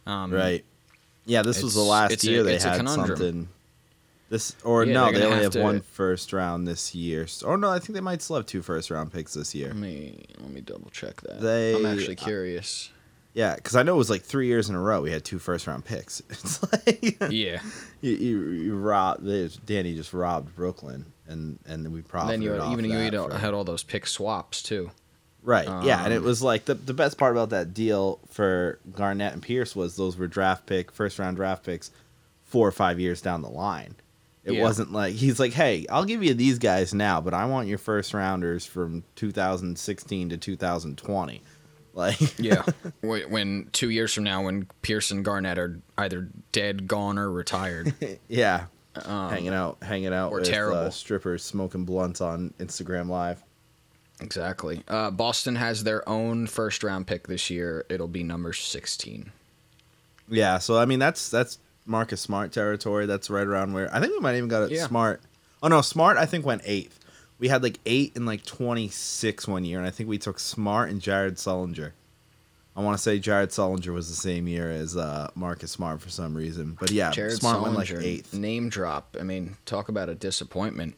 Um, 0.07 0.33
Right. 0.33 0.64
Yeah, 1.26 1.43
this 1.43 1.62
was 1.62 1.75
the 1.75 1.81
last 1.83 2.12
it's 2.12 2.25
a- 2.25 2.31
year 2.31 2.43
they 2.43 2.59
had 2.59 2.88
something. 2.88 3.49
This 4.31 4.55
or 4.64 4.85
Yeah, 4.85 4.93
no, 4.93 5.12
they 5.12 5.23
only 5.25 5.35
have 5.35 5.43
have 5.45 5.52
to- 5.52 5.62
one 5.62 5.81
first 5.81 6.33
round 6.33 6.67
this 6.67 6.95
year. 6.95 7.26
Or 7.45 7.57
no, 7.57 7.69
I 7.69 7.79
think 7.81 7.95
they 7.95 8.00
might 8.00 8.23
still 8.23 8.37
have 8.37 8.47
two 8.47 8.62
first 8.62 8.90
round 8.90 9.12
picks 9.12 9.35
this 9.35 9.55
year. 9.55 9.69
Let 9.69 9.76
me 9.76 10.25
let 10.38 10.50
me 10.50 10.61
double 10.61 10.88
check 10.90 11.21
that. 11.23 11.40
They- 11.40 11.75
I'm 11.75 11.85
actually 11.87 12.17
curious. 12.17 12.90
Yeah, 13.33 13.55
because 13.55 13.77
I 13.77 13.83
know 13.85 13.95
it 13.95 13.99
was 13.99 14.11
like 14.11 14.23
three 14.23 14.49
years 14.49 14.69
in 14.69 14.75
a 14.75 14.81
row 14.81 15.01
we 15.03 15.13
had 15.13 15.25
two 15.25 15.39
first 15.39 15.67
round 15.67 15.85
picks. 15.85 16.21
It's 16.31 16.61
like 16.73 17.17
Yeah. 17.31 17.61
you, 18.01 18.13
you, 18.17 18.41
you 18.51 18.77
robbed. 18.77 19.25
Danny 19.67 19.95
just 19.95 20.13
robbed 20.13 20.55
Brooklyn, 20.57 21.07
and 21.29 21.59
and 21.67 21.85
then 21.85 21.93
we 21.93 22.03
profited 22.03 22.35
then 22.35 22.43
you 22.43 22.51
had, 22.53 22.73
even 22.73 22.85
you 22.85 22.97
had, 22.99 23.15
for- 23.15 23.39
had 23.39 23.55
all 23.55 23.65
those 23.65 23.83
pick 23.85 24.07
swaps 24.07 24.63
too. 24.63 24.91
Right. 25.43 25.67
yeah, 25.85 26.05
and 26.05 26.13
it 26.13 26.19
Um, 26.19 26.25
was 26.25 26.43
like 26.43 26.65
the 26.67 26.75
the 26.75 26.93
best 26.93 27.17
part 27.19 27.33
about 27.33 27.51
that 27.51 27.73
deal 27.73 28.19
for 28.29 28.79
Garnett 28.93 29.33
and 29.33 29.41
Pierce 29.43 29.75
was 29.77 29.97
those 29.97 30.17
were 30.19 30.27
draft 30.27 30.67
pick, 30.67 30.91
first 30.93 31.19
round 31.19 31.37
draft 31.37 31.65
picks, 31.65 31.91
four 32.45 32.67
or 32.69 32.73
five 32.73 32.99
years 33.01 33.23
down 33.23 33.41
the 33.43 33.49
line. 33.49 33.95
It 34.45 34.55
Yeah. 34.55 34.63
wasn't 34.63 34.93
like 34.93 35.15
he's 35.15 35.39
like, 35.41 35.53
hey, 35.53 35.87
I'll 35.89 36.05
give 36.05 36.23
you 36.23 36.35
these 36.35 36.59
guys 36.59 36.93
now, 36.93 37.21
but 37.23 37.33
I 37.33 37.47
want 37.47 37.69
your 37.69 37.79
first 37.79 38.13
rounders 38.13 38.67
from 38.67 39.05
2016 39.15 40.31
to 40.31 40.37
2020. 40.37 41.43
Like, 42.00 42.38
Yeah. 42.38 42.64
when, 43.02 43.30
when 43.30 43.69
two 43.73 43.90
years 43.90 44.12
from 44.12 44.25
now, 44.25 44.42
when 44.45 44.66
Pierce 44.83 45.11
and 45.11 45.25
Garnett 45.25 45.59
are 45.59 45.78
either 45.99 46.28
dead, 46.52 46.88
gone, 46.88 47.19
or 47.19 47.30
retired. 47.30 47.95
yeah, 48.28 48.64
hanging 49.07 49.54
out, 49.54 49.78
hanging 49.83 50.12
out 50.12 50.33
or 50.33 50.40
with 50.40 50.49
Uh, 50.50 50.90
strippers 50.90 51.42
smoking 51.45 51.85
blunts 51.85 52.21
on 52.21 52.52
Instagram 52.59 53.09
Live. 53.09 53.42
exactly. 54.21 54.83
Uh, 54.88 55.11
Boston 55.11 55.57
has 55.57 55.85
their 55.85 56.07
own 56.09 56.47
first 56.47 56.83
round 56.83 57.07
pick 57.07 57.26
this 57.28 57.50
year. 57.50 57.85
It'll 57.88 58.09
be 58.09 58.23
number 58.23 58.52
16. 58.52 59.30
Yeah, 60.28 60.59
so 60.59 60.78
I 60.78 60.85
mean 60.85 60.99
that's 61.00 61.28
that's 61.28 61.59
Marcus 61.87 62.21
Smart 62.21 62.52
territory. 62.52 63.07
That's 63.07 63.30
right 63.30 63.47
around 63.47 63.73
where 63.73 63.92
I 63.92 63.99
think 64.00 64.12
we 64.12 64.21
might 64.21 64.37
even 64.37 64.49
got 64.49 64.62
it 64.64 64.71
Yeah. 64.71 64.87
Smart. 64.87 65.21
Oh 65.62 65.69
no, 65.69 65.80
Smart 65.80 66.16
I 66.16 66.26
think 66.26 66.47
went 66.47 66.62
eighth. 66.64 67.00
We 67.40 67.49
had 67.49 67.62
like 67.62 67.78
eight 67.87 68.14
and 68.16 68.26
like 68.26 68.44
twenty 68.44 68.88
six 68.88 69.49
one 69.49 69.64
year, 69.64 69.78
and 69.78 69.87
I 69.87 69.90
think 69.90 70.09
we 70.09 70.18
took 70.18 70.38
Smart 70.38 70.90
and 70.90 71.00
Jared 71.00 71.37
Sullinger. 71.37 71.92
I 72.76 72.82
want 72.82 72.97
to 72.97 73.02
say 73.02 73.18
Jared 73.18 73.50
Sullinger 73.50 73.92
was 73.92 74.09
the 74.09 74.14
same 74.14 74.47
year 74.47 74.70
as 74.70 74.97
uh, 74.97 75.28
Marcus 75.35 75.73
Smart 75.73 76.00
for 76.00 76.09
some 76.11 76.37
reason, 76.37 76.76
but 76.78 76.90
yeah, 76.92 77.11
Jared 77.11 77.32
Smart 77.32 77.62
went 77.62 77.75
like 77.75 77.90
eighth. 77.90 78.32
Name 78.32 78.68
drop. 78.68 79.16
I 79.18 79.25
mean, 79.25 79.56
talk 79.66 79.88
about 79.88 80.09
a 80.09 80.14
disappointment. 80.14 80.94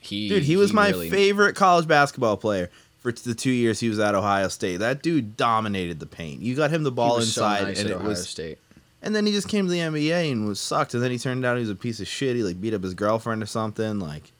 He 0.00 0.28
Dude, 0.28 0.42
he 0.42 0.56
was 0.56 0.72
my 0.72 0.88
really- 0.88 1.10
favorite 1.10 1.54
college 1.54 1.86
basketball 1.86 2.36
player. 2.36 2.70
for 2.98 3.12
the 3.12 3.34
two 3.34 3.50
years 3.52 3.78
he 3.80 3.88
was 3.88 3.98
at 4.00 4.14
Ohio 4.14 4.48
State. 4.48 4.78
That 4.78 5.02
dude 5.02 5.36
dominated 5.36 6.00
the 6.00 6.06
paint. 6.06 6.40
You 6.42 6.54
got 6.56 6.70
him 6.70 6.82
the 6.82 6.90
ball 6.92 7.18
inside, 7.18 7.58
so 7.60 7.64
nice 7.66 7.80
and 7.80 7.90
it 7.90 7.94
Ohio 7.94 8.08
was. 8.08 8.28
State. 8.28 8.58
And 9.02 9.14
then 9.14 9.26
he 9.26 9.32
just 9.32 9.48
came 9.48 9.66
to 9.66 9.70
the 9.72 9.80
NBA 9.80 10.30
and 10.32 10.46
was 10.46 10.60
sucked. 10.60 10.94
And 10.94 11.02
then 11.02 11.10
he 11.10 11.18
turned 11.18 11.44
out 11.44 11.56
he 11.56 11.60
was 11.60 11.70
a 11.70 11.74
piece 11.74 11.98
of 12.00 12.06
shit. 12.06 12.36
He 12.36 12.42
like 12.44 12.60
beat 12.60 12.72
up 12.74 12.82
his 12.84 12.94
girlfriend 12.94 13.42
or 13.42 13.46
something. 13.46 13.98
Like 13.98 14.30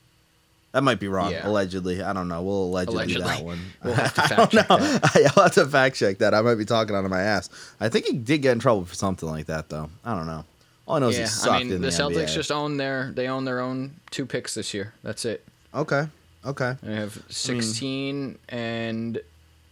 that 0.73 0.83
might 0.83 0.99
be 1.01 1.09
wrong. 1.09 1.33
Yeah. 1.33 1.47
Allegedly, 1.47 2.03
I 2.03 2.13
don't 2.13 2.29
know. 2.29 2.43
We'll 2.43 2.65
allegedly, 2.65 3.15
that 3.21 3.45
one. 3.45 3.61
We'll 3.85 3.95
have 3.95 4.15
to 4.15 4.23
I 4.25 4.29
don't 4.37 4.55
know. 4.55 4.65
I'll 5.37 5.43
have 5.45 5.53
to 5.53 5.67
fact 5.67 5.97
check 5.97 6.19
that. 6.19 6.35
I 6.35 6.41
might 6.43 6.57
be 6.57 6.65
talking 6.65 6.97
out 6.97 7.05
of 7.05 7.11
my 7.11 7.21
ass. 7.23 7.51
I 7.81 7.89
think 7.89 8.07
he 8.07 8.15
did 8.15 8.39
get 8.43 8.53
in 8.53 8.59
trouble 8.59 8.85
for 8.85 8.95
something 8.95 9.29
like 9.29 9.47
that 9.47 9.69
though. 9.69 9.91
I 10.05 10.15
don't 10.15 10.27
know. 10.27 10.45
All 10.89 10.97
I 10.97 10.99
know 10.99 11.09
is 11.09 11.17
he 11.17 11.23
Yeah, 11.23 11.29
sucked 11.29 11.55
I 11.55 11.59
mean 11.65 11.73
in 11.73 11.81
the, 11.83 11.91
the, 11.91 11.93
Celtics 11.93 12.25
NBA. 12.25 12.35
just 12.35 12.51
own 12.51 12.77
their 12.77 13.13
they 13.15 13.29
own 13.29 13.45
their 13.45 13.61
own 13.61 13.95
two 14.11 14.27
picks 14.27 14.55
this 14.55 14.75
year. 14.75 14.95
That's 15.03 15.25
it. 15.25 15.45
okay. 15.75 16.09
Okay. 16.45 16.75
They 16.83 16.97
have 16.97 17.23
16 17.29 18.37
and 18.49 19.21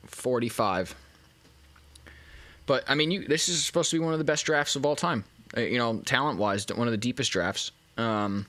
45. 0.07 0.95
But 2.66 2.85
I 2.87 2.95
mean, 2.95 3.11
you 3.11 3.26
this 3.26 3.49
is 3.49 3.64
supposed 3.64 3.90
to 3.90 3.97
be 3.99 4.04
one 4.04 4.12
of 4.12 4.19
the 4.21 4.25
best 4.25 4.45
drafts 4.45 4.76
of 4.76 4.87
all 4.87 4.95
time. 4.95 5.25
Uh, 5.57 5.62
you 5.62 5.78
know, 5.78 5.99
talent 6.04 6.38
wise, 6.38 6.64
one 6.73 6.87
of 6.87 6.92
the 6.92 6.97
deepest 6.99 7.33
drafts. 7.33 7.73
Um, 7.97 8.47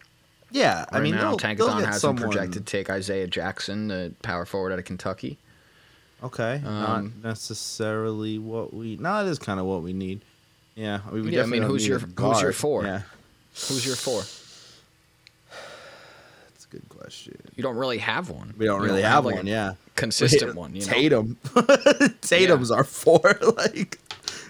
Yeah, 0.51 0.85
I 0.91 0.99
mean, 0.99 1.15
now, 1.15 1.35
Tankathon 1.35 1.85
has 1.85 2.01
someone. 2.01 2.23
him 2.23 2.29
projected 2.29 2.65
to 2.65 2.71
take 2.71 2.89
Isaiah 2.89 3.27
Jackson, 3.27 3.87
the 3.87 4.13
power 4.21 4.45
forward 4.45 4.71
out 4.73 4.79
of 4.79 4.85
Kentucky. 4.85 5.37
Okay, 6.23 6.61
Um, 6.65 7.13
not 7.23 7.29
necessarily 7.29 8.37
what 8.37 8.73
we. 8.73 8.95
No, 8.97 9.25
it 9.25 9.29
is 9.29 9.39
kind 9.39 9.59
of 9.59 9.65
what 9.65 9.81
we 9.81 9.93
need. 9.93 10.21
Yeah, 10.75 10.99
I 11.07 11.11
mean, 11.11 11.25
we 11.25 11.31
Yeah, 11.35 11.43
I 11.43 11.45
mean, 11.47 11.63
who's 11.63 11.87
your- 11.87 11.99
who's 11.99 12.41
your 12.41 12.53
four? 12.53 12.83
Yeah, 12.83 13.01
Who's 13.67 13.85
your 13.85 13.95
four? 13.95 14.21
that's 16.53 16.65
a 16.65 16.69
good 16.69 16.87
question. 16.89 17.37
You 17.55 17.63
don't 17.63 17.75
really 17.75 17.97
have 17.97 18.29
one. 18.29 18.53
We 18.57 18.65
don't 18.65 18.81
really 18.81 19.01
have 19.01 19.25
like, 19.25 19.35
one. 19.35 19.47
Yeah, 19.47 19.73
consistent 19.95 20.55
one. 20.55 20.75
You 20.75 20.81
know? 20.85 20.93
Tatum. 20.93 21.37
Tatum's 22.21 22.71
our 22.71 22.83
four. 22.83 23.37
like 23.57 23.99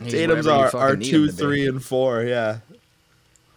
He's 0.04 0.12
Tatum's 0.14 0.48
our, 0.48 0.76
our 0.76 0.96
two, 0.96 1.30
three, 1.32 1.68
and 1.68 1.84
four. 1.84 2.24
Yeah. 2.24 2.60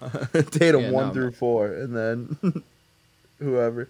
Tatum 0.50 0.82
Yeah, 0.82 0.90
one 0.90 1.08
no, 1.08 1.12
through 1.14 1.30
but- 1.30 1.36
four, 1.38 1.66
and 1.68 1.96
then 1.96 2.62
whoever. 3.38 3.88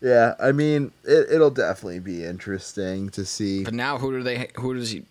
Yeah, 0.00 0.34
I 0.38 0.52
mean, 0.52 0.92
it, 1.04 1.28
it'll 1.32 1.50
definitely 1.50 2.00
be 2.00 2.24
interesting 2.24 3.08
to 3.10 3.24
see. 3.24 3.64
But 3.64 3.74
now, 3.74 3.98
who 3.98 4.12
do 4.12 4.22
they? 4.22 4.50
Who 4.56 4.74
does 4.74 4.90
he? 4.90 5.04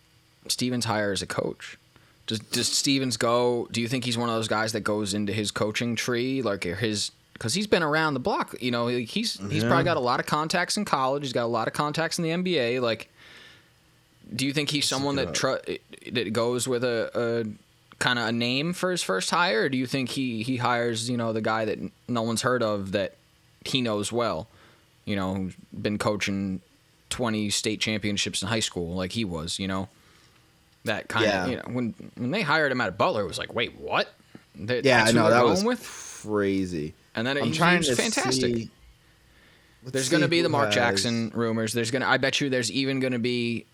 Stevens 0.48 0.86
hire 0.86 1.12
as 1.12 1.22
a 1.24 1.28
coach? 1.28 1.78
Does 2.28 2.40
Does 2.40 2.68
Stevens 2.68 3.18
go? 3.18 3.68
Do 3.72 3.82
you 3.82 3.88
think 3.88 4.04
he's 4.06 4.18
one 4.18 4.30
of 4.30 4.36
those 4.36 4.48
guys 4.48 4.74
that 4.74 4.82
goes 4.82 5.14
into 5.14 5.34
his 5.34 5.50
coaching 5.52 5.96
tree, 5.96 6.42
like 6.42 6.64
his? 6.64 7.12
Because 7.34 7.54
he's 7.56 7.68
been 7.68 7.84
around 7.84 8.14
the 8.14 8.20
block. 8.20 8.56
You 8.62 8.72
know, 8.72 8.86
like, 8.86 9.08
he's 9.10 9.40
he's 9.50 9.64
Yeah. 9.64 9.70
probably 9.70 9.84
got 9.86 9.98
a 9.98 10.02
lot 10.02 10.20
of 10.20 10.26
contacts 10.28 10.78
in 10.78 10.86
college. 10.86 11.24
He's 11.24 11.34
got 11.34 11.44
a 11.46 11.48
lot 11.48 11.68
of 11.68 11.74
contacts 11.74 12.18
in 12.20 12.24
the 12.24 12.30
NBA. 12.30 12.80
Like, 12.80 13.10
do 14.36 14.46
you 14.46 14.54
think 14.54 14.70
he's 14.70 14.86
someone 14.88 15.16
that 15.18 15.34
tr- 15.34 15.56
that 16.12 16.32
goes 16.32 16.68
with 16.68 16.84
a, 16.84 17.10
a 17.46 17.50
kind 18.00 18.20
of 18.20 18.28
a 18.28 18.32
name 18.32 18.74
for 18.74 18.92
his 18.92 19.02
first 19.04 19.30
hire, 19.30 19.64
or 19.64 19.70
do 19.70 19.78
you 19.78 19.86
think 19.88 20.10
he 20.10 20.44
he 20.44 20.58
hires 20.58 21.10
you 21.10 21.18
know 21.18 21.34
the 21.34 21.42
guy 21.42 21.66
that 21.66 21.80
no 22.08 22.22
one's 22.22 22.42
heard 22.42 22.62
of 22.64 22.92
that 22.94 23.16
he 23.64 23.82
knows 23.82 24.12
well? 24.12 24.48
You 25.06 25.16
know, 25.16 25.34
who's 25.36 25.54
been 25.72 25.98
coaching 25.98 26.62
20 27.12 27.50
state 27.52 27.80
championships 27.80 28.42
in 28.42 28.48
high 28.48 28.60
school 28.60 28.96
like 28.96 29.12
he 29.12 29.24
was, 29.24 29.60
you 29.60 29.68
know. 29.68 29.88
That 30.86 31.08
kind 31.08 31.26
Yeah. 31.26 31.44
of, 31.46 31.50
you 31.52 31.56
know, 31.58 31.64
when 31.68 31.94
when 32.16 32.32
they 32.32 32.42
hired 32.42 32.72
him 32.72 32.80
out 32.82 32.90
of 32.90 32.98
Butler, 32.98 33.22
it 33.24 33.28
was 33.28 33.38
like, 33.40 33.54
"Wait, 33.54 33.76
what?" 33.80 34.14
That- 34.56 34.86
yeah, 34.86 35.04
I 35.04 35.12
know 35.12 35.30
that 35.30 35.44
was 35.46 35.64
with. 35.64 35.82
crazy. 36.24 36.94
And 37.16 37.26
then 37.26 37.38
I'm 37.38 37.46
he, 37.46 37.52
trying 37.54 37.80
he 37.82 37.86
to 37.86 37.92
was 37.92 38.00
fantastic. 38.00 38.56
see- 38.56 38.70
There's 39.84 40.10
going 40.10 40.22
to 40.22 40.28
be 40.28 40.42
the 40.42 40.50
Mark 40.50 40.68
has- 40.68 40.76
Jackson 40.76 41.32
rumors. 41.36 41.74
There's 41.74 41.92
going 41.92 42.02
to 42.02 42.08
I 42.08 42.18
bet 42.18 42.42
you 42.42 42.50
there's 42.50 42.72
even 42.72 43.00
going 43.00 43.14
to 43.14 43.20
be 43.20 43.66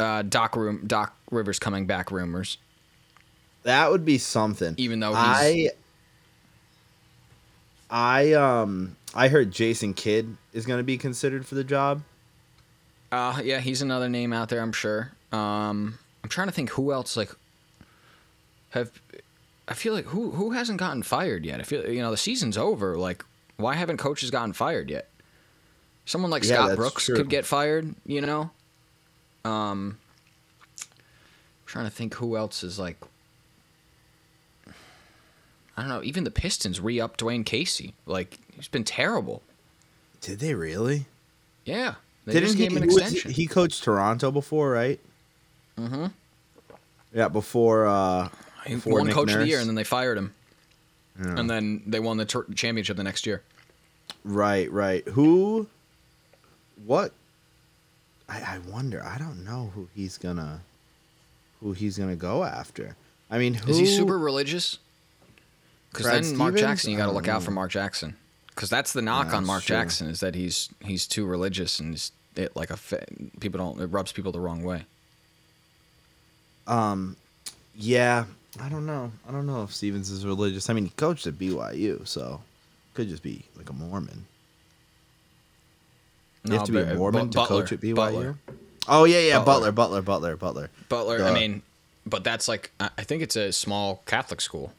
uh, 0.00 0.22
Doc 0.22 0.54
room 0.56 0.84
Doc 0.86 1.16
Rivers 1.30 1.58
coming 1.58 1.86
back 1.86 2.10
rumors. 2.10 2.56
That 3.68 3.90
would 3.90 4.06
be 4.06 4.16
something. 4.16 4.72
Even 4.78 4.98
though 4.98 5.12
I 5.12 5.52
he's- 5.52 5.72
I 7.90 8.32
um 8.32 8.96
I 9.14 9.28
heard 9.28 9.50
Jason 9.50 9.92
Kidd 9.92 10.38
is 10.54 10.64
going 10.64 10.78
to 10.78 10.84
be 10.84 10.96
considered 10.96 11.44
for 11.44 11.54
the 11.54 11.64
job. 11.64 12.00
Uh, 13.12 13.40
yeah, 13.44 13.60
he's 13.60 13.82
another 13.82 14.08
name 14.08 14.32
out 14.32 14.48
there, 14.48 14.62
I'm 14.62 14.72
sure. 14.72 15.12
Um, 15.32 15.98
I'm 16.24 16.30
trying 16.30 16.48
to 16.48 16.52
think 16.52 16.70
who 16.70 16.92
else 16.92 17.14
like 17.14 17.30
have 18.70 18.90
I 19.68 19.74
feel 19.74 19.92
like 19.92 20.06
who 20.06 20.30
who 20.30 20.52
hasn't 20.52 20.78
gotten 20.78 21.02
fired 21.02 21.44
yet? 21.44 21.60
I 21.60 21.62
feel 21.62 21.86
you 21.90 22.00
know 22.00 22.10
the 22.10 22.16
season's 22.16 22.56
over. 22.56 22.96
Like, 22.96 23.22
why 23.58 23.74
haven't 23.74 23.98
coaches 23.98 24.30
gotten 24.30 24.54
fired 24.54 24.88
yet? 24.88 25.10
Someone 26.06 26.30
like 26.30 26.42
Yeah, 26.42 26.64
Scott 26.64 26.76
Brooks 26.76 27.04
true. 27.04 27.16
could 27.16 27.28
get 27.28 27.44
fired. 27.44 27.94
You 28.06 28.22
know. 28.22 28.50
Um, 29.44 29.98
I'm 30.80 31.66
trying 31.66 31.84
to 31.84 31.90
think 31.90 32.14
who 32.14 32.34
else 32.38 32.62
is 32.64 32.78
like. 32.78 32.96
I 35.78 35.82
don't 35.82 35.88
know. 35.90 36.02
Even 36.02 36.24
the 36.24 36.30
Pistons 36.32 36.80
re-up 36.80 37.16
Dwane 37.16 37.46
Casey. 37.46 37.94
Like 38.04 38.38
he's 38.56 38.66
been 38.68 38.82
terrible. 38.84 39.42
Did 40.20 40.40
they 40.40 40.54
really? 40.54 41.06
Yeah, 41.64 41.94
they 42.24 42.32
Didn't 42.32 42.46
just 42.48 42.58
he? 42.58 42.66
him 42.66 42.76
an 42.76 42.82
who 42.82 42.88
was 42.88 42.96
extension. 42.98 43.30
he, 43.30 43.42
he 43.42 43.46
coached 43.46 43.84
Toronto 43.84 44.30
before, 44.32 44.70
right? 44.70 44.98
mm-hmm. 45.78 46.06
Yeah, 47.14 47.28
before. 47.28 47.86
uh 47.86 48.28
before 48.66 48.94
won 48.94 49.06
Nick 49.06 49.14
coach 49.14 49.32
of 49.32 49.38
the 49.38 49.46
year, 49.46 49.60
and 49.60 49.68
then 49.68 49.76
they 49.76 49.84
fired 49.84 50.18
him, 50.18 50.34
Yeah. 51.18 51.38
and 51.38 51.48
then 51.48 51.82
they 51.86 52.00
won 52.00 52.16
the 52.18 52.24
tur 52.26 52.44
championship 52.54 52.96
the 52.98 53.04
next 53.04 53.24
year. 53.26 53.42
Right, 54.24 54.70
right. 54.72 55.06
Who? 55.08 55.68
What? 56.84 57.12
I, 58.28 58.40
I 58.40 58.58
wonder. 58.70 59.02
I 59.02 59.16
don't 59.16 59.44
know 59.44 59.70
who 59.74 59.88
he's 59.94 60.18
gonna, 60.18 60.60
who 61.60 61.72
he's 61.72 61.96
gonna 61.96 62.16
go 62.16 62.44
after. 62.44 62.96
I 63.30 63.38
mean, 63.38 63.54
who? 63.54 63.70
Is 63.70 63.78
he 63.78 63.86
super 63.86 64.18
religious? 64.18 64.78
Because 65.98 66.28
then 66.28 66.36
Mark 66.36 66.56
Jackson, 66.56 66.90
you 66.92 66.96
got 66.96 67.06
to 67.06 67.12
look 67.12 67.28
out 67.28 67.42
for 67.42 67.50
Mark 67.50 67.70
Jackson. 67.70 68.16
Because 68.48 68.70
that's 68.70 68.92
the 68.92 69.02
knock 69.02 69.28
Yeah, 69.30 69.36
on 69.36 69.46
Mark 69.46 69.62
true. 69.64 69.76
Jackson 69.76 70.08
is 70.08 70.20
that 70.20 70.34
he's 70.34 70.68
he's 70.84 71.06
too 71.06 71.24
religious 71.26 71.78
and 71.80 71.90
he's 71.92 72.12
it 72.36 72.54
like 72.56 72.70
a 72.70 72.78
people 73.40 73.58
don't 73.58 73.80
it 73.80 73.86
rubs 73.86 74.12
people 74.12 74.32
the 74.32 74.40
wrong 74.40 74.62
way. 74.62 74.84
Um, 76.66 77.16
yeah. 77.74 78.24
I 78.60 78.68
don't 78.68 78.86
know. 78.86 79.12
I 79.28 79.32
don't 79.32 79.46
know 79.46 79.62
if 79.62 79.72
Stevens 79.74 80.10
is 80.10 80.26
religious. 80.26 80.68
I 80.68 80.72
mean, 80.72 80.84
he 80.84 80.90
coached 80.90 81.26
at 81.26 81.34
BYU, 81.34 82.06
so 82.06 82.40
could 82.94 83.08
just 83.08 83.22
be 83.22 83.44
like 83.56 83.70
a 83.70 83.72
Mormon. 83.72 84.26
You 86.44 86.54
have 86.54 86.64
to 86.64 86.72
be 86.72 86.78
a 86.78 86.94
Mormon 86.94 87.26
but 87.26 87.32
to 87.32 87.38
Butler- 87.38 87.60
coach 87.62 87.72
at 87.72 87.80
BYU. 87.80 87.94
Butler. 87.94 88.36
Oh 88.88 89.04
yeah, 89.04 89.20
yeah. 89.20 89.38
Butler. 89.44 89.70
Butler, 89.70 90.02
Butler, 90.02 90.36
Butler, 90.36 90.70
Butler. 90.88 91.18
Duh. 91.18 91.28
I 91.28 91.34
mean, 91.34 91.62
but 92.06 92.24
that's 92.24 92.48
like 92.48 92.72
I 92.80 93.02
think 93.04 93.22
it's 93.22 93.36
a 93.36 93.52
small 93.52 94.02
Catholic 94.06 94.40
school. 94.40 94.72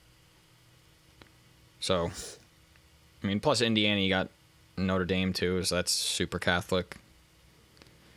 So, 1.80 2.12
I 3.24 3.28
mean, 3.28 3.40
plus 3.40 3.62
Indiana, 3.62 4.02
you 4.02 4.10
got 4.10 4.30
Notre 4.78 5.06
Dame 5.06 5.34
too, 5.34 5.64
so 5.64 5.76
that's 5.76 5.92
super 5.92 6.40
Catholic. 6.40 6.96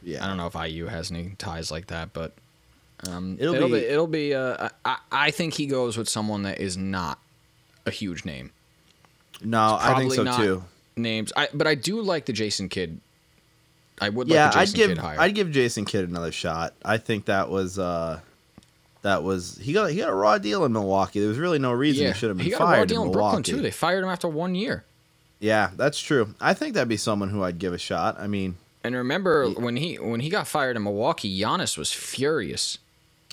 Yeah. 0.02 0.24
I 0.24 0.28
don't 0.28 0.36
know 0.36 0.48
if 0.48 0.54
IU 0.54 0.86
has 0.86 1.10
any 1.10 1.34
ties 1.38 1.70
like 1.70 1.86
that, 1.88 2.12
but 2.12 2.32
um, 3.08 3.36
It'll 3.40 3.54
it'll, 3.54 3.68
be- 3.68 3.74
be, 3.80 3.86
it'll 3.86 4.06
be. 4.06 4.34
Uh, 4.34 4.68
I 4.84 4.98
I 5.10 5.30
think 5.30 5.54
he 5.54 5.66
goes 5.66 5.96
with 5.96 6.08
someone 6.08 6.42
that 6.42 6.60
is 6.60 6.76
not 6.76 7.18
a 7.86 7.90
huge 7.90 8.24
name. 8.24 8.50
No, 9.42 9.78
I 9.80 9.98
think 9.98 10.12
so 10.12 10.24
too. 10.36 10.64
Names, 10.96 11.32
I 11.36 11.48
but 11.52 11.66
I 11.66 11.74
do 11.74 12.00
like 12.00 12.26
the 12.26 12.32
Jason 12.32 12.68
Kidd. 12.68 13.00
I 14.00 14.08
would 14.08 14.28
yeah, 14.28 14.46
like 14.46 14.52
the 14.52 14.58
I'd 14.60 14.72
give. 14.74 14.98
I'd 14.98 15.34
give 15.34 15.50
Jason 15.50 15.84
Kidd 15.84 16.08
another 16.08 16.32
shot. 16.32 16.74
I 16.84 16.98
think 16.98 17.24
that 17.26 17.48
was 17.48 17.78
uh 17.78 18.20
that 19.02 19.22
was 19.22 19.58
he 19.60 19.72
got 19.72 19.90
he 19.90 19.98
got 19.98 20.08
a 20.08 20.14
raw 20.14 20.38
deal 20.38 20.64
in 20.64 20.72
Milwaukee. 20.72 21.20
There 21.20 21.28
was 21.28 21.38
really 21.38 21.58
no 21.58 21.72
reason 21.72 22.04
yeah, 22.04 22.12
he 22.12 22.18
should 22.18 22.28
have 22.30 22.36
been 22.38 22.44
he 22.46 22.50
got 22.52 22.62
a 22.62 22.64
fired 22.64 22.78
raw 22.78 22.84
deal 22.84 23.02
in 23.02 23.08
in 23.08 23.12
Brooklyn 23.12 23.42
too. 23.42 23.60
They 23.60 23.70
fired 23.70 24.02
him 24.04 24.10
after 24.10 24.28
one 24.28 24.54
year. 24.54 24.84
Yeah, 25.40 25.70
that's 25.76 26.00
true. 26.00 26.34
I 26.40 26.54
think 26.54 26.74
that'd 26.74 26.88
be 26.88 26.96
someone 26.96 27.28
who 27.28 27.42
I'd 27.42 27.58
give 27.58 27.72
a 27.72 27.78
shot. 27.78 28.18
I 28.20 28.28
mean, 28.28 28.56
And 28.84 28.94
remember 28.94 29.48
when 29.50 29.76
he 29.76 29.96
when 29.96 30.20
he 30.20 30.30
got 30.30 30.46
fired 30.46 30.76
in 30.76 30.84
Milwaukee, 30.84 31.40
Giannis 31.40 31.76
was 31.76 31.92
furious. 31.92 32.78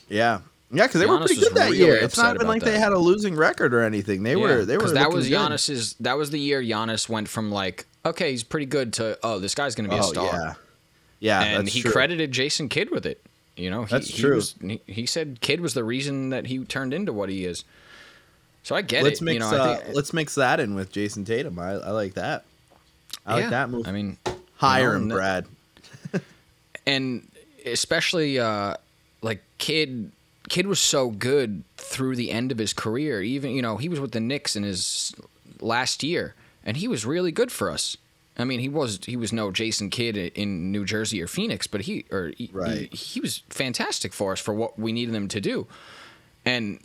yeah. 0.07 0.41
Yeah, 0.71 0.85
because 0.85 1.01
they 1.01 1.07
were 1.07 1.17
pretty 1.17 1.37
good 1.37 1.55
that 1.55 1.71
really 1.71 1.79
year. 1.79 1.95
It's 1.95 2.15
not 2.15 2.35
even 2.35 2.45
like 2.47 2.61
they 2.61 2.77
had 2.77 2.91
a 2.91 2.97
losing 2.99 3.35
record 3.35 3.73
or 3.73 3.81
anything. 3.81 4.21
They 4.21 4.35
were 4.35 4.65
they 4.65 4.77
were 4.77 4.81
because 4.81 4.93
that 4.93 5.11
was 5.11 5.27
good. 5.27 5.35
Giannis's. 5.39 5.95
That 5.99 6.15
was 6.15 6.29
the 6.29 6.39
year 6.39 6.61
Giannis 6.61 7.09
went 7.09 7.27
from 7.27 7.51
like, 7.51 7.87
okay, 8.05 8.29
he's 8.29 8.43
pretty 8.43 8.67
good 8.67 8.93
to 8.93 9.17
oh, 9.23 9.39
this 9.39 9.55
guy's 9.55 9.73
going 9.73 9.89
to 9.89 9.95
be 9.95 9.99
a 9.99 10.03
Oh 10.03 10.11
star. 10.11 10.57
yeah, 11.19 11.41
yeah. 11.41 11.57
and 11.59 11.67
he 11.67 11.81
true. 11.81 11.91
credited 11.91 12.31
Jason 12.31 12.69
Kidd 12.69 12.91
with 12.91 13.07
it. 13.07 13.19
You 13.59 13.69
know, 13.69 13.83
he, 13.83 13.89
That's 13.89 14.07
he 14.07 14.21
true. 14.21 14.35
was- 14.35 14.55
he, 14.61 14.81
he 14.87 15.05
said 15.05 15.39
Kidd 15.41 15.61
was 15.61 15.73
the 15.73 15.83
reason 15.83 16.29
that 16.29 16.47
he 16.47 16.59
turned 16.65 16.93
into 16.93 17.11
what 17.13 17.29
he 17.29 17.45
is. 17.45 17.65
So 18.63 18.75
I 18.75 18.81
get 18.81 19.03
Let's 19.03 19.21
it. 19.21 19.25
mix 19.25 19.33
you 19.33 19.39
know, 19.39 19.49
uh, 19.49 19.63
I 19.71 19.75
think, 19.83 19.95
let's 19.95 20.13
mix 20.13 20.35
that 20.35 20.59
in 20.59 20.75
with 20.75 20.91
Jayson 20.91 21.25
Tatum. 21.25 21.57
I, 21.59 21.71
I 21.71 21.91
like 21.91 22.13
that. 22.15 22.45
I 23.25 23.35
like 23.35 23.49
that 23.49 23.69
move. 23.69 23.87
I 23.87 23.91
mean, 23.91 24.17
Hire 24.55 24.95
him, 24.95 25.07
Brad. 25.09 25.45
and 26.85 27.27
especially 27.65 28.39
uh, 28.39 28.75
like 29.21 29.43
Kidd. 29.57 30.11
Kidd 30.49 30.65
was 30.65 30.79
so 30.79 31.09
good 31.11 31.63
through 31.77 32.15
the 32.15 32.31
end 32.31 32.51
of 32.51 32.57
his 32.57 32.73
career. 32.73 33.21
Even 33.21 33.51
you 33.51 33.61
know 33.61 33.77
he 33.77 33.87
was 33.87 33.99
with 33.99 34.11
the 34.11 34.19
Knicks 34.19 34.55
in 34.55 34.63
his 34.63 35.13
last 35.61 36.03
year, 36.03 36.33
and 36.65 36.77
he 36.77 36.87
was 36.87 37.05
really 37.05 37.31
good 37.31 37.51
for 37.51 37.69
us. 37.69 37.97
I 38.39 38.45
mean, 38.45 38.59
he 38.59 38.69
was 38.69 38.99
he 39.05 39.15
was 39.17 39.31
no 39.33 39.51
Jason 39.51 39.89
Kidd 39.89 40.15
in 40.17 40.71
New 40.71 40.85
Jersey 40.85 41.21
or 41.21 41.27
Phoenix, 41.27 41.67
but 41.67 41.81
he 41.81 42.05
or 42.11 42.31
he, 42.37 42.49
Right. 42.53 42.89
he, 42.91 42.97
he 42.97 43.19
was 43.19 43.43
fantastic 43.49 44.13
for 44.13 44.31
us 44.31 44.39
for 44.39 44.53
what 44.53 44.79
we 44.79 44.91
needed 44.91 45.13
him 45.13 45.27
to 45.27 45.41
do. 45.41 45.67
And 46.45 46.79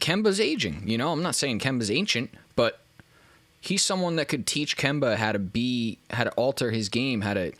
Kemba's 0.00 0.40
aging. 0.40 0.82
You 0.86 0.98
know, 0.98 1.10
I'm 1.12 1.22
not 1.22 1.34
saying 1.34 1.60
Kemba's 1.60 1.90
ancient, 1.90 2.30
but 2.54 2.80
he's 3.60 3.82
someone 3.82 4.16
that 4.16 4.28
could 4.28 4.46
teach 4.46 4.76
Kemba 4.76 5.16
how 5.16 5.32
to 5.32 5.38
be, 5.38 5.98
how 6.10 6.24
to 6.24 6.30
alter 6.32 6.70
his 6.70 6.88
game, 6.88 7.22
how 7.22 7.34
to 7.34 7.52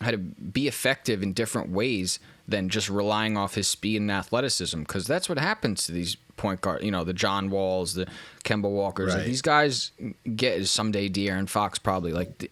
how 0.00 0.10
to 0.10 0.18
be 0.18 0.66
effective 0.66 1.22
in 1.22 1.32
different 1.32 1.70
ways 1.70 2.18
than 2.48 2.68
just 2.68 2.90
relying 2.90 3.36
off 3.36 3.54
his 3.54 3.68
speed 3.68 4.00
and 4.00 4.10
athleticism. 4.10 4.80
Because 4.80 5.06
that's 5.06 5.28
what 5.28 5.38
happens 5.38 5.86
to 5.86 5.92
these 5.92 6.16
point 6.36 6.60
guard. 6.60 6.82
You 6.82 6.90
know, 6.90 7.04
the 7.04 7.12
John 7.14 7.48
Walls, 7.48 7.94
the 7.94 8.06
Kemba 8.44 8.68
Walkers. 8.68 9.10
Right. 9.12 9.18
Like, 9.18 9.26
these 9.26 9.40
guys 9.42 9.92
get 10.36 10.66
someday 10.66 11.08
De'Aaron 11.08 11.48
Fox 11.48 11.78
probably 11.78 12.12
like 12.12 12.50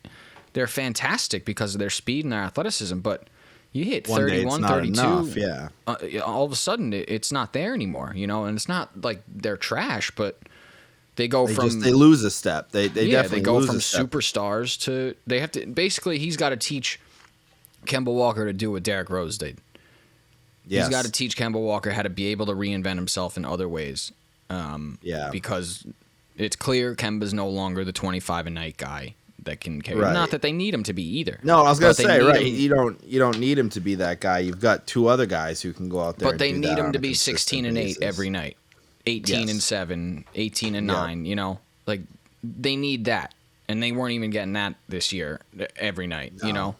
they're 0.53 0.67
fantastic 0.67 1.45
because 1.45 1.75
of 1.75 1.79
their 1.79 1.91
speed 1.91 2.25
and 2.25 2.33
their 2.33 2.43
athleticism, 2.43 2.99
but. 2.99 3.29
You 3.75 3.87
hit 3.87 4.07
One 4.07 4.27
day 4.27 4.43
it's 4.43 4.55
31, 4.55 4.61
not 4.61 4.69
32 4.69 5.01
enough, 5.01 5.35
yeah. 5.35 5.69
uh, 5.87 5.97
all 6.27 6.45
of 6.45 6.53
a 6.53 6.57
sudden 6.57 6.93
it, 6.93 7.09
it's 7.09 7.33
not 7.33 7.55
there 7.55 7.73
anymore, 7.73 8.13
you 8.15 8.27
know, 8.27 8.45
and 8.45 8.55
it's 8.55 8.69
not 8.69 9.03
like 9.03 9.23
they're 9.27 9.57
trash, 9.57 10.11
but 10.11 10.39
they 11.17 11.27
go 11.27 11.47
They 11.47 11.55
from 11.55 11.65
just 11.71 11.81
they 11.81 11.93
lose 11.93 12.23
a 12.23 12.31
step. 12.31 12.71
They 12.73 12.89
they 12.89 13.07
yeah, 13.07 13.23
definitely 13.23 13.39
they 13.39 13.45
go 13.45 13.57
lose 13.57 13.67
from 13.67 13.77
a 13.77 13.81
step. 13.81 14.07
superstars 14.07 14.79
to 14.83 15.15
they 15.27 15.41
have 15.41 15.53
to 15.53 15.65
basically 15.65 16.19
he's 16.19 16.37
got 16.37 16.51
to 16.51 16.57
teach 16.59 17.01
Kemba 17.87 18.13
Walker 18.13 18.45
to 18.45 18.53
do 18.53 18.71
what 18.73 18.83
Derrick 18.83 19.09
Rose 19.09 19.39
did. 19.39 19.57
Yes. 20.67 20.87
He's 20.89 20.95
got 20.95 21.07
to 21.07 21.11
teach 21.11 21.35
Kemba 21.39 21.55
Walker 21.59 21.93
how 21.93 22.03
to 22.03 22.11
be 22.11 22.27
able 22.27 22.45
to 22.47 22.53
reinvent 22.53 22.97
himself 22.97 23.39
in 23.39 23.47
other 23.47 23.69
ways. 23.71 24.13
Um, 24.51 24.99
Yeah. 25.01 25.31
because 25.33 25.87
it's 26.37 26.57
clear 26.57 26.95
Kemba's 26.95 27.33
no 27.33 27.49
longer 27.49 27.87
the 27.87 27.93
25 27.93 28.49
a 28.49 28.51
night 28.51 28.77
guy 28.77 29.15
that 29.45 29.61
can 29.61 29.83
carry. 29.83 30.01
Right. 30.01 30.13
Not 30.13 30.31
that 30.31 30.43
they 30.43 30.53
need 30.53 30.73
him 30.75 30.83
to 30.85 30.93
be 30.93 31.03
either. 31.19 31.41
No, 31.43 31.63
I 31.63 31.71
was 31.71 31.81
gonna 31.81 31.95
say 31.95 32.21
right. 32.21 32.43
him- 32.43 32.55
You 32.55 32.69
don't 32.69 33.03
you 33.05 33.19
don't 33.19 33.39
need 33.39 33.59
him 33.59 33.69
to 33.71 33.81
be 33.81 33.97
that 33.97 34.21
guy. 34.21 34.39
You've 34.41 34.61
got 34.61 34.87
two 34.87 35.09
other 35.09 35.27
guys 35.27 35.61
who 35.63 35.73
can 35.73 35.89
go 35.89 36.01
out 36.01 36.19
there. 36.19 36.31
But 36.31 36.39
they 36.39 36.53
need 36.53 36.79
him 36.79 36.93
to 36.93 36.99
be 36.99 37.15
16 37.15 37.65
and 37.65 37.77
8 37.77 37.83
basis. 37.85 38.03
every 38.03 38.31
night. 38.31 38.57
18 39.07 39.49
and 39.49 39.61
7, 39.63 40.25
18 40.37 40.75
and 40.77 40.87
Yeah. 40.87 40.93
9, 40.93 41.25
you 41.25 41.35
know? 41.35 41.59
Like 41.87 42.03
they 42.43 42.77
need 42.77 43.07
that. 43.07 43.35
And 43.69 43.83
they 43.83 43.91
weren't 43.93 44.13
even 44.13 44.31
getting 44.31 44.53
that 44.53 44.75
this 44.89 45.13
year 45.13 45.41
every 45.77 46.07
night, 46.07 46.35
you 46.45 46.53
know? 46.53 46.77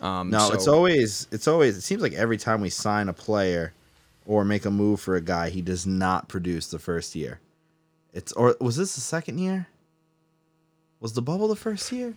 Um, 0.00 0.30
No, 0.30 0.50
it's 0.52 0.66
always 0.68 1.26
it's 1.30 1.46
always 1.46 1.76
it 1.76 1.82
seems 1.82 2.02
like 2.02 2.12
every 2.14 2.36
time 2.38 2.60
we 2.60 2.70
sign 2.70 3.08
a 3.08 3.12
player 3.12 3.72
or 4.26 4.44
make 4.44 4.64
a 4.64 4.70
move 4.70 5.00
for 5.00 5.16
a 5.16 5.20
guy, 5.20 5.50
he 5.50 5.60
does 5.62 5.86
not 5.86 6.28
produce 6.28 6.66
the 6.68 6.78
first 6.78 7.14
year. 7.14 7.40
It's 8.12 8.32
or 8.32 8.56
was 8.60 8.76
this 8.76 8.94
the 8.94 9.00
second 9.00 9.38
year? 9.38 9.66
Was 11.00 11.12
the 11.14 11.22
bubble 11.22 11.48
the 11.48 11.56
first 11.56 11.90
year? 11.92 12.14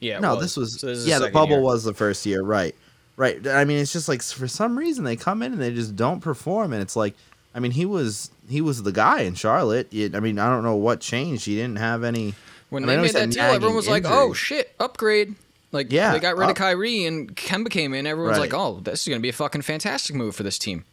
Yeah, 0.00 0.18
no, 0.20 0.36
was. 0.36 0.42
this 0.44 0.56
was 0.56 0.80
So 0.80 0.88
is 0.88 1.06
yeah. 1.06 1.18
The 1.18 1.24
second 1.26 1.34
bubble 1.34 1.56
year. 1.56 1.60
was 1.62 1.84
the 1.84 1.94
first 1.94 2.24
year, 2.24 2.42
right? 2.42 2.74
Right. 3.16 3.46
I 3.46 3.64
mean, 3.64 3.78
it's 3.78 3.92
just 3.92 4.08
like 4.08 4.22
for 4.22 4.48
some 4.48 4.78
reason 4.78 5.04
they 5.04 5.16
come 5.16 5.42
in 5.42 5.52
and 5.52 5.60
they 5.60 5.74
just 5.74 5.94
don't 5.96 6.20
perform, 6.20 6.72
and 6.72 6.80
it's 6.80 6.96
like, 6.96 7.14
I 7.54 7.60
mean, 7.60 7.72
he 7.72 7.84
was 7.84 8.30
he 8.48 8.60
was 8.60 8.82
the 8.82 8.92
guy 8.92 9.22
in 9.22 9.34
Charlotte. 9.34 9.92
It, 9.92 10.14
I 10.14 10.20
mean, 10.20 10.38
I 10.38 10.48
don't 10.48 10.62
know 10.62 10.76
what 10.76 11.00
changed. 11.00 11.44
He 11.44 11.54
didn't 11.56 11.76
have 11.76 12.02
any. 12.04 12.34
When 12.70 12.84
I 12.84 12.86
they 12.86 12.92
mean, 12.92 12.96
know 12.98 13.02
made 13.02 13.14
that 13.14 13.30
deal, 13.30 13.42
everyone 13.44 13.76
was 13.76 13.88
like, 13.88 14.04
"Oh 14.06 14.32
shit, 14.32 14.72
upgrade!" 14.80 15.34
Like, 15.72 15.92
Yeah, 15.92 16.12
they 16.12 16.20
got 16.20 16.36
rid 16.36 16.44
of 16.44 16.50
up. 16.50 16.56
Kyrie 16.56 17.04
and 17.04 17.36
Kemba 17.36 17.68
came 17.70 17.92
in. 17.94 18.06
Everyone's 18.06 18.38
Right. 18.38 18.52
like, 18.52 18.54
"Oh, 18.54 18.80
this 18.82 19.02
is 19.02 19.08
gonna 19.08 19.20
be 19.20 19.28
a 19.28 19.32
fucking 19.32 19.62
fantastic 19.62 20.14
move 20.16 20.34
for 20.34 20.42
this 20.44 20.56
team." 20.58 20.84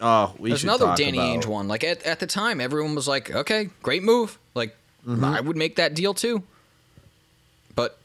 Oh, 0.00 0.34
we 0.38 0.50
There's 0.50 0.64
another 0.64 0.94
Danny 0.96 1.18
about, 1.18 1.42
Ainge 1.42 1.46
one. 1.46 1.66
Like 1.66 1.82
at, 1.82 2.02
at 2.04 2.20
the 2.20 2.26
time, 2.26 2.60
everyone 2.60 2.94
was 2.94 3.08
like, 3.08 3.34
"Okay, 3.34 3.70
great 3.82 4.02
move." 4.02 4.38
Mm-hmm. 5.06 5.24
I 5.24 5.40
would 5.40 5.56
make 5.56 5.76
that 5.76 5.94
deal 5.94 6.14
too. 6.14 6.42
But 7.74 7.98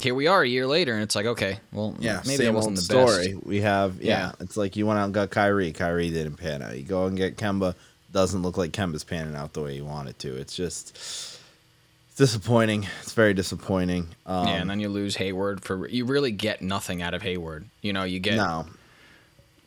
here 0.00 0.14
we 0.14 0.26
are 0.26 0.42
a 0.42 0.48
year 0.48 0.66
later, 0.66 0.94
and 0.94 1.02
it's 1.02 1.14
like, 1.14 1.26
okay, 1.26 1.58
well, 1.72 1.94
Yeah, 1.98 2.22
maybe 2.26 2.44
that 2.44 2.54
wasn't 2.54 2.76
the 2.76 2.94
best. 2.94 3.12
story. 3.12 3.34
We 3.42 3.60
have 3.60 4.00
yeah, 4.02 4.18
Yeah. 4.18 4.32
It's 4.40 4.56
like 4.56 4.76
you 4.76 4.86
went 4.86 4.98
out 4.98 5.04
and 5.04 5.14
got 5.14 5.30
Kyrie. 5.30 5.72
Kyrie 5.72 6.10
didn't 6.10 6.36
pan 6.36 6.62
out. 6.62 6.76
You 6.76 6.82
go 6.82 7.06
and 7.06 7.16
get 7.16 7.36
Kemba. 7.36 7.74
Doesn't 8.12 8.42
look 8.42 8.56
like 8.56 8.72
Kemba's 8.72 9.04
panning 9.04 9.36
out 9.36 9.52
the 9.52 9.62
way 9.62 9.74
you 9.76 9.84
want 9.84 10.08
it 10.08 10.18
to. 10.20 10.36
It's 10.36 10.56
just 10.56 10.96
it's 10.96 12.16
disappointing. 12.16 12.86
It's 13.02 13.12
very 13.12 13.34
disappointing. 13.34 14.08
Um, 14.26 14.48
yeah, 14.48 14.54
and 14.54 14.68
then 14.68 14.80
you 14.80 14.88
lose 14.88 15.14
Hayward 15.16 15.62
for 15.62 15.86
you 15.86 16.04
really 16.06 16.32
get 16.32 16.60
nothing 16.60 17.02
out 17.02 17.14
of 17.14 17.22
Hayward. 17.22 17.66
You 17.82 17.92
know, 17.92 18.02
you 18.02 18.18
get 18.18 18.34
no, 18.36 18.66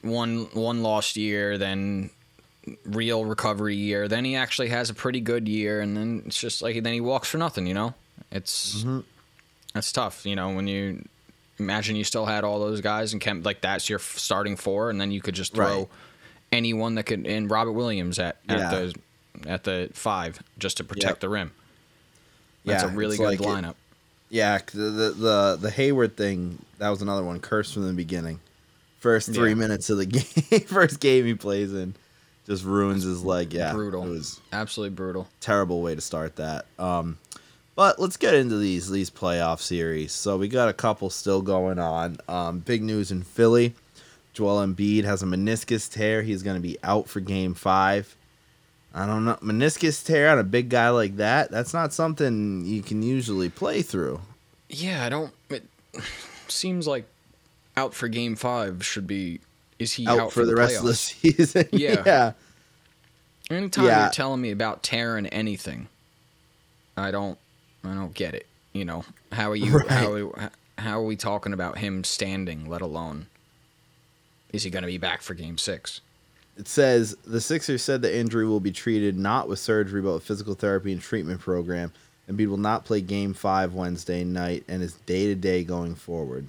one 0.02 0.48
one 0.54 0.84
lost 0.84 1.16
year, 1.16 1.58
then 1.58 2.10
real 2.86 3.26
recovery 3.26 3.76
year, 3.76 4.08
then 4.08 4.26
he 4.26 4.36
actually 4.36 4.70
has 4.70 4.90
a 4.90 4.94
pretty 4.94 5.20
good 5.20 5.48
year, 5.48 5.82
and 5.82 5.96
then 5.98 6.24
it's 6.26 6.40
just 6.40 6.62
like 6.62 6.82
then 6.84 6.94
he 6.94 7.02
walks 7.02 7.28
for 7.30 7.38
nothing. 7.38 7.68
You 7.68 7.74
know, 7.74 7.94
it's 8.32 8.78
Mm-hmm. 8.80 9.00
that's 9.74 9.92
tough. 9.92 10.26
You 10.26 10.36
know, 10.36 10.54
when 10.54 10.68
you 10.68 11.04
imagine 11.60 11.96
you 11.96 12.04
still 12.04 12.26
had 12.26 12.44
all 12.44 12.60
those 12.60 12.82
guys 12.82 13.14
and 13.14 13.22
Kemp, 13.22 13.46
like 13.46 13.62
that's 13.62 13.90
your 13.90 14.00
starting 14.00 14.56
four, 14.56 14.90
and 14.90 15.00
then 15.00 15.12
you 15.12 15.22
could 15.22 15.36
just 15.36 15.54
throw 15.54 15.78
Right. 15.80 15.88
anyone 16.52 16.96
that 16.96 17.04
could 17.04 17.26
and 17.28 17.50
Robert 17.52 17.74
Williams 17.74 18.20
at 18.20 18.38
at 18.48 18.60
Yeah. 18.60 18.70
the 18.72 18.96
at 19.50 19.64
the 19.64 19.90
five 19.94 20.42
just 20.58 20.78
to 20.78 20.84
protect 20.84 21.12
Yep. 21.16 21.20
the 21.22 21.30
rim. 21.30 21.52
That's 22.66 22.84
Yeah, 22.84 22.92
a 22.92 22.96
really 22.96 23.18
good 23.18 23.24
like 23.26 23.40
it- 23.42 23.46
lineup. 23.46 23.76
Yeah, 24.30 24.60
the, 24.74 24.78
the 24.90 25.10
the 25.12 25.58
the 25.62 25.70
Hayward 25.70 26.16
thing 26.18 26.60
that 26.80 26.90
was 26.90 27.02
another 27.02 27.24
one 27.24 27.40
cursed 27.40 27.74
from 27.74 27.86
the 27.86 27.94
beginning. 27.94 28.40
First 29.00 29.34
three 29.34 29.50
Yeah. 29.50 29.56
minutes 29.56 29.90
of 29.90 29.98
the 29.98 30.06
game, 30.52 30.62
first 30.62 31.00
game 31.00 31.26
he 31.26 31.34
plays 31.36 31.74
in, 31.74 31.94
just 32.46 32.64
ruins 32.64 33.04
his 33.04 33.24
leg. 33.24 33.54
Yeah, 33.54 33.74
brutal. 33.74 34.06
It 34.06 34.10
was 34.10 34.40
Absolutely 34.52 34.96
brutal. 34.96 35.28
terrible 35.40 35.82
way 35.82 35.96
to 35.96 36.02
start 36.02 36.36
that. 36.38 36.66
Um, 36.78 37.18
but 37.76 38.00
let's 38.00 38.18
get 38.18 38.34
into 38.34 38.58
these 38.58 38.90
these 38.90 39.10
playoff 39.10 39.60
series. 39.60 40.12
So 40.12 40.38
we 40.38 40.48
got 40.48 40.70
a 40.70 40.74
couple 40.74 41.10
still 41.10 41.42
going 41.42 41.80
on. 41.80 42.18
Um, 42.28 42.60
big 42.60 42.84
news 42.84 43.12
in 43.12 43.24
Philly. 43.24 43.74
Joel 44.34 44.66
Embiid 44.66 45.04
has 45.04 45.22
a 45.22 45.26
meniscus 45.26 45.92
tear. 45.92 46.24
He's 46.24 46.42
going 46.44 46.56
to 46.56 46.62
be 46.62 46.78
out 46.84 47.08
for 47.08 47.20
Game 47.20 47.54
Five. 47.54 48.16
I 48.96 49.08
don't 49.08 49.26
know 49.26 49.38
meniscus 49.42 50.06
tear 50.06 50.30
on 50.30 50.38
a 50.38 50.44
big 50.44 50.70
guy 50.70 50.90
like 50.90 51.18
that. 51.18 51.50
That's 51.50 51.74
not 51.74 51.94
something 51.94 52.64
you 52.66 52.84
can 52.84 53.02
usually 53.02 53.50
play 53.50 53.82
through. 53.82 54.22
Yeah, 54.70 55.04
I 55.06 55.10
don't. 55.10 55.34
It 55.50 55.64
seems 56.48 56.88
like 56.88 57.06
out 57.76 57.94
for 57.96 58.08
Game 58.08 58.36
Five 58.36 58.86
should 58.86 59.08
be. 59.08 59.40
Is 59.80 59.94
he 59.94 60.08
out, 60.08 60.20
out, 60.20 60.34
for, 60.34 60.46
the, 60.46 60.56
rest 60.56 60.78
of 60.80 60.86
the 60.86 60.94
season. 60.96 61.68
Yeah. 61.72 62.04
yeah. 62.06 62.32
Anytime 63.50 63.86
Yeah. 63.86 64.04
you're 64.04 64.12
telling 64.12 64.42
me 64.42 64.52
about 64.52 64.84
tearing 64.84 65.26
anything, 65.28 65.88
I 66.96 67.12
don't. 67.12 67.38
I 67.84 67.94
don't 67.94 68.14
get 68.14 68.34
it. 68.34 68.48
You 68.72 68.86
know 68.86 69.04
how 69.32 69.52
are 69.52 69.56
you? 69.56 69.74
Right. 69.80 69.90
How 69.90 70.14
are, 70.14 70.52
how 70.78 71.00
are 71.00 71.06
we 71.06 71.16
talking 71.16 71.54
about 71.54 71.78
him 71.78 72.04
standing? 72.04 72.70
Let 72.70 72.82
alone 72.82 73.28
is 74.54 74.64
he 74.64 74.70
going 74.70 74.84
to 74.84 74.88
be 74.88 74.98
back 75.00 75.22
for 75.22 75.34
Game 75.34 75.58
Six? 75.58 76.00
It 76.58 76.68
says 76.68 77.18
the 77.26 77.42
Sixers 77.42 77.82
said 77.82 78.02
the 78.02 78.16
injury 78.16 78.46
will 78.46 78.60
be 78.60 78.72
treated 78.72 79.18
not 79.18 79.50
with 79.50 79.60
surgery 79.60 80.02
but 80.02 80.14
with 80.14 80.24
physical 80.24 80.54
therapy 80.54 80.94
and 80.94 81.02
treatment 81.02 81.42
program. 81.42 81.92
Embiid 82.30 82.48
will 82.48 82.58
not 82.58 82.86
play 82.86 83.02
Game 83.02 83.34
Five 83.34 83.74
Wednesday 83.74 84.24
night 84.24 84.64
and 84.68 84.82
is 84.82 84.94
day 84.94 85.26
to 85.26 85.36
day 85.36 85.64
going 85.64 85.96
forward. 85.96 86.48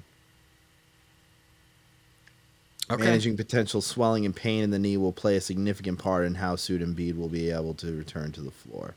Okay. 2.90 3.02
Managing 3.04 3.36
potential 3.36 3.80
swelling 3.80 4.26
and 4.26 4.36
pain 4.36 4.62
in 4.62 4.70
the 4.70 4.78
knee 4.78 4.96
will 4.98 5.12
play 5.12 5.36
a 5.36 5.40
significant 5.40 5.98
part 5.98 6.26
in 6.26 6.34
how 6.34 6.54
soon 6.56 6.80
Embiid 6.94 7.16
will 7.16 7.30
be 7.30 7.50
able 7.50 7.72
to 7.74 7.96
return 7.96 8.30
to 8.32 8.42
the 8.42 8.50
floor. 8.50 8.94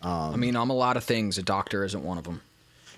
I 0.00 0.36
mean, 0.36 0.54
I'm 0.56 0.70
a 0.70 0.74
lot 0.76 0.96
of 0.96 1.02
things. 1.02 1.38
A 1.38 1.42
doctor 1.42 1.84
isn't 1.84 2.04
one 2.04 2.18
of 2.18 2.24
them. 2.24 2.40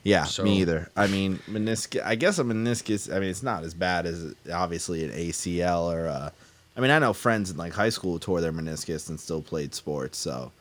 Yeah, 0.02 0.24
So- 0.24 0.44
me 0.44 0.60
either. 0.60 0.90
I 0.96 1.06
mean, 1.06 1.38
meniscus. 1.48 2.02
I 2.04 2.14
guess 2.14 2.38
a 2.38 2.44
meniscus. 2.44 3.14
I 3.14 3.20
mean, 3.20 3.30
it's 3.30 3.42
not 3.42 3.64
as 3.64 3.74
bad 3.74 4.06
as 4.06 4.34
obviously 4.52 5.04
an 5.04 5.12
ACL 5.12 5.92
or. 5.92 6.08
Uh, 6.08 6.30
I 6.76 6.80
mean, 6.80 6.90
I 6.90 6.98
know 6.98 7.12
friends 7.12 7.50
in 7.50 7.56
like 7.56 7.72
high 7.72 7.88
school 7.88 8.12
who 8.14 8.18
tore 8.18 8.40
their 8.40 8.52
meniscus 8.52 9.08
and 9.08 9.18
still 9.18 9.42
played 9.42 9.74
sports, 9.74 10.16
so 10.18 10.52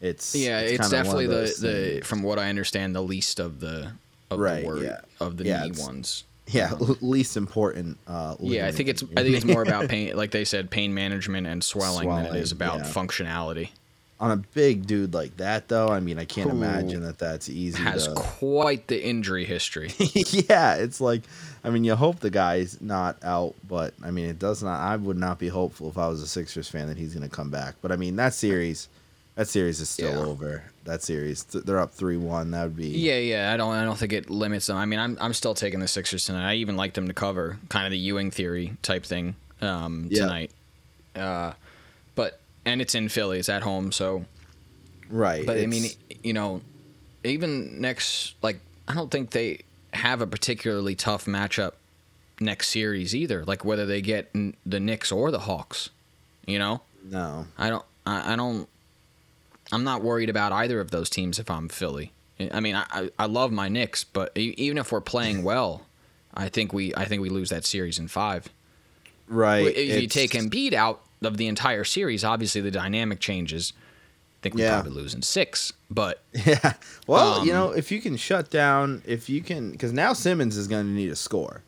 it's 0.00 0.34
Yeah, 0.34 0.60
it's, 0.60 0.86
of 0.86 0.90
definitely 0.90 1.26
the, 1.26 1.54
the 1.60 2.00
from 2.04 2.22
what 2.22 2.38
I 2.38 2.48
understand 2.48 2.94
the 2.94 3.02
least 3.02 3.38
of 3.38 3.60
the 3.60 3.92
of 4.30 4.38
Right, 4.38 4.62
the 4.62 4.66
word 4.66 4.82
yeah. 4.82 5.00
of 5.20 5.36
the 5.36 5.44
Yeah, 5.44 5.64
knee 5.64 5.72
ones. 5.78 6.24
Yeah 6.48 6.74
least 7.00 7.36
important. 7.36 7.98
Uh, 8.06 8.36
Yeah, 8.40 8.66
I 8.66 8.72
think 8.72 8.88
it's 8.88 9.02
I 9.16 9.22
think 9.22 9.36
it's 9.36 9.44
more 9.44 9.62
about 9.62 9.88
pain, 9.88 10.16
like 10.16 10.30
they 10.30 10.44
said, 10.44 10.70
pain 10.70 10.94
management 10.94 11.46
and 11.46 11.62
swelling, 11.62 12.08
than 12.08 12.18
it 12.18 12.28
Swelling, 12.28 12.42
is 12.42 12.52
about 12.52 12.78
yeah. 12.78 12.84
functionality. 12.84 13.70
on 14.20 14.32
a 14.32 14.36
big 14.36 14.86
dude 14.86 15.14
like 15.14 15.36
that 15.36 15.68
though. 15.68 15.88
I 15.88 16.00
mean, 16.00 16.18
I 16.18 16.24
can't 16.24 16.50
Who 16.50 16.56
imagine 16.56 17.02
that 17.02 17.18
that's 17.18 17.48
easy. 17.48 17.82
Has 17.82 18.08
to... 18.08 18.14
quite 18.14 18.86
the 18.88 19.02
injury 19.02 19.44
history. 19.44 19.92
yeah, 19.98 20.74
it's 20.74 21.00
like, 21.00 21.22
I 21.62 21.70
mean, 21.70 21.84
you 21.84 21.94
hope 21.94 22.20
the 22.20 22.30
guy's 22.30 22.80
not 22.80 23.22
out, 23.22 23.54
but 23.68 23.94
I 24.02 24.10
mean, 24.10 24.28
it 24.28 24.38
does 24.38 24.62
not. 24.62 24.80
I 24.80 24.96
would 24.96 25.16
not 25.16 25.38
be 25.38 25.48
hopeful 25.48 25.88
if 25.88 25.98
I 25.98 26.08
was 26.08 26.22
a 26.22 26.26
Sixers 26.26 26.68
fan 26.68 26.88
that 26.88 26.96
he's 26.96 27.14
going 27.14 27.28
to 27.28 27.34
come 27.34 27.50
back. 27.50 27.76
But 27.80 27.92
I 27.92 27.96
mean, 27.96 28.16
that 28.16 28.34
series, 28.34 28.88
that 29.38 29.48
series 29.48 29.80
is 29.80 29.88
still 29.88 30.10
Yeah. 30.10 30.26
over. 30.26 30.64
That 30.84 31.02
series, 31.02 31.44
they're 31.44 31.78
up 31.78 31.92
three 31.92 32.16
one. 32.16 32.50
That 32.50 32.64
would 32.64 32.76
be 32.76 32.88
Yeah, 32.88 33.18
yeah. 33.18 33.52
I 33.52 33.56
don't. 33.56 33.72
I 33.74 33.84
don't 33.84 33.96
think 33.98 34.12
it 34.12 34.28
limits 34.30 34.66
them. 34.66 34.76
I 34.76 34.84
mean, 34.84 34.98
I'm. 34.98 35.16
I'm 35.20 35.32
still 35.32 35.54
taking 35.54 35.80
the 35.80 35.88
Sixers 35.88 36.24
tonight. 36.26 36.50
I 36.50 36.54
even 36.56 36.76
like 36.76 36.94
them 36.94 37.06
to 37.08 37.14
cover, 37.14 37.58
kind 37.68 37.86
of 37.86 37.90
the 37.92 37.98
Ewing 37.98 38.30
theory 38.30 38.76
type 38.82 39.04
thing 39.06 39.36
um, 39.60 40.08
Yeah. 40.10 40.24
tonight. 40.24 40.50
Uh, 41.14 41.52
but 42.14 42.40
and 42.64 42.80
it's 42.80 42.94
in 42.94 43.08
Philly. 43.08 43.38
It's 43.38 43.48
at 43.48 43.62
home, 43.62 43.92
so. 43.92 44.24
right. 45.10 45.44
But 45.46 45.58
I 45.58 45.66
mean, 45.66 45.90
you 46.22 46.32
know, 46.32 46.60
even 47.24 47.80
next 47.80 48.34
like 48.42 48.58
I 48.88 48.94
don't 48.94 49.10
think 49.10 49.30
they 49.30 49.60
have 49.92 50.20
a 50.20 50.26
particularly 50.26 50.94
tough 50.94 51.26
matchup 51.26 51.72
next 52.40 52.68
series 52.70 53.14
either. 53.14 53.44
Like 53.44 53.64
whether 53.64 53.84
they 53.86 54.00
get 54.00 54.32
the 54.66 54.80
Knicks 54.80 55.12
or 55.12 55.30
the 55.30 55.40
Hawks, 55.40 55.90
you 56.46 56.58
know. 56.58 56.80
No. 57.04 57.46
I 57.58 57.68
don't. 57.70 57.84
I, 58.06 58.32
I 58.32 58.36
don't. 58.36 58.68
I'm 59.72 59.84
not 59.84 60.02
worried 60.02 60.30
about 60.30 60.52
either 60.52 60.80
of 60.80 60.90
those 60.90 61.10
teams 61.10 61.38
if 61.38 61.50
I'm 61.50 61.68
Philly. 61.68 62.12
I 62.52 62.60
mean, 62.60 62.76
I, 62.76 63.10
I, 63.18 63.26
love 63.26 63.50
my 63.50 63.68
Knicks, 63.68 64.04
but 64.04 64.30
even 64.36 64.78
if 64.78 64.92
we're 64.92 65.00
playing 65.00 65.42
well, 65.42 65.82
I 66.32 66.48
think 66.48 66.72
we 66.72 66.94
I 66.94 67.04
think 67.04 67.20
we 67.20 67.30
lose 67.30 67.50
that 67.50 67.64
series 67.64 67.98
in 67.98 68.06
five. 68.08 68.48
Right. 69.26 69.66
If 69.76 70.00
you 70.02 70.08
take 70.08 70.30
Embiid 70.32 70.72
out 70.72 71.00
of 71.22 71.36
the 71.36 71.48
entire 71.48 71.82
series, 71.84 72.22
obviously 72.24 72.60
the 72.60 72.70
dynamic 72.70 73.18
changes. 73.20 73.72
I 73.76 74.38
think 74.42 74.54
we 74.54 74.62
Yeah. 74.62 74.74
probably 74.80 74.92
lose 74.92 75.14
in 75.14 75.22
six, 75.22 75.72
but 75.90 76.22
Yeah. 76.32 76.74
Well, 77.08 77.44
you 77.44 77.52
Um, 77.52 77.58
know, 77.58 77.70
if 77.72 77.90
you 77.90 78.00
can 78.00 78.16
shut 78.16 78.50
down, 78.50 79.02
if 79.04 79.28
you 79.28 79.42
can, 79.42 79.72
because 79.72 79.92
now 79.92 80.12
Simmons 80.12 80.56
is 80.56 80.68
going 80.68 80.86
to 80.86 80.92
need 80.92 81.10
a 81.10 81.16
score. 81.16 81.62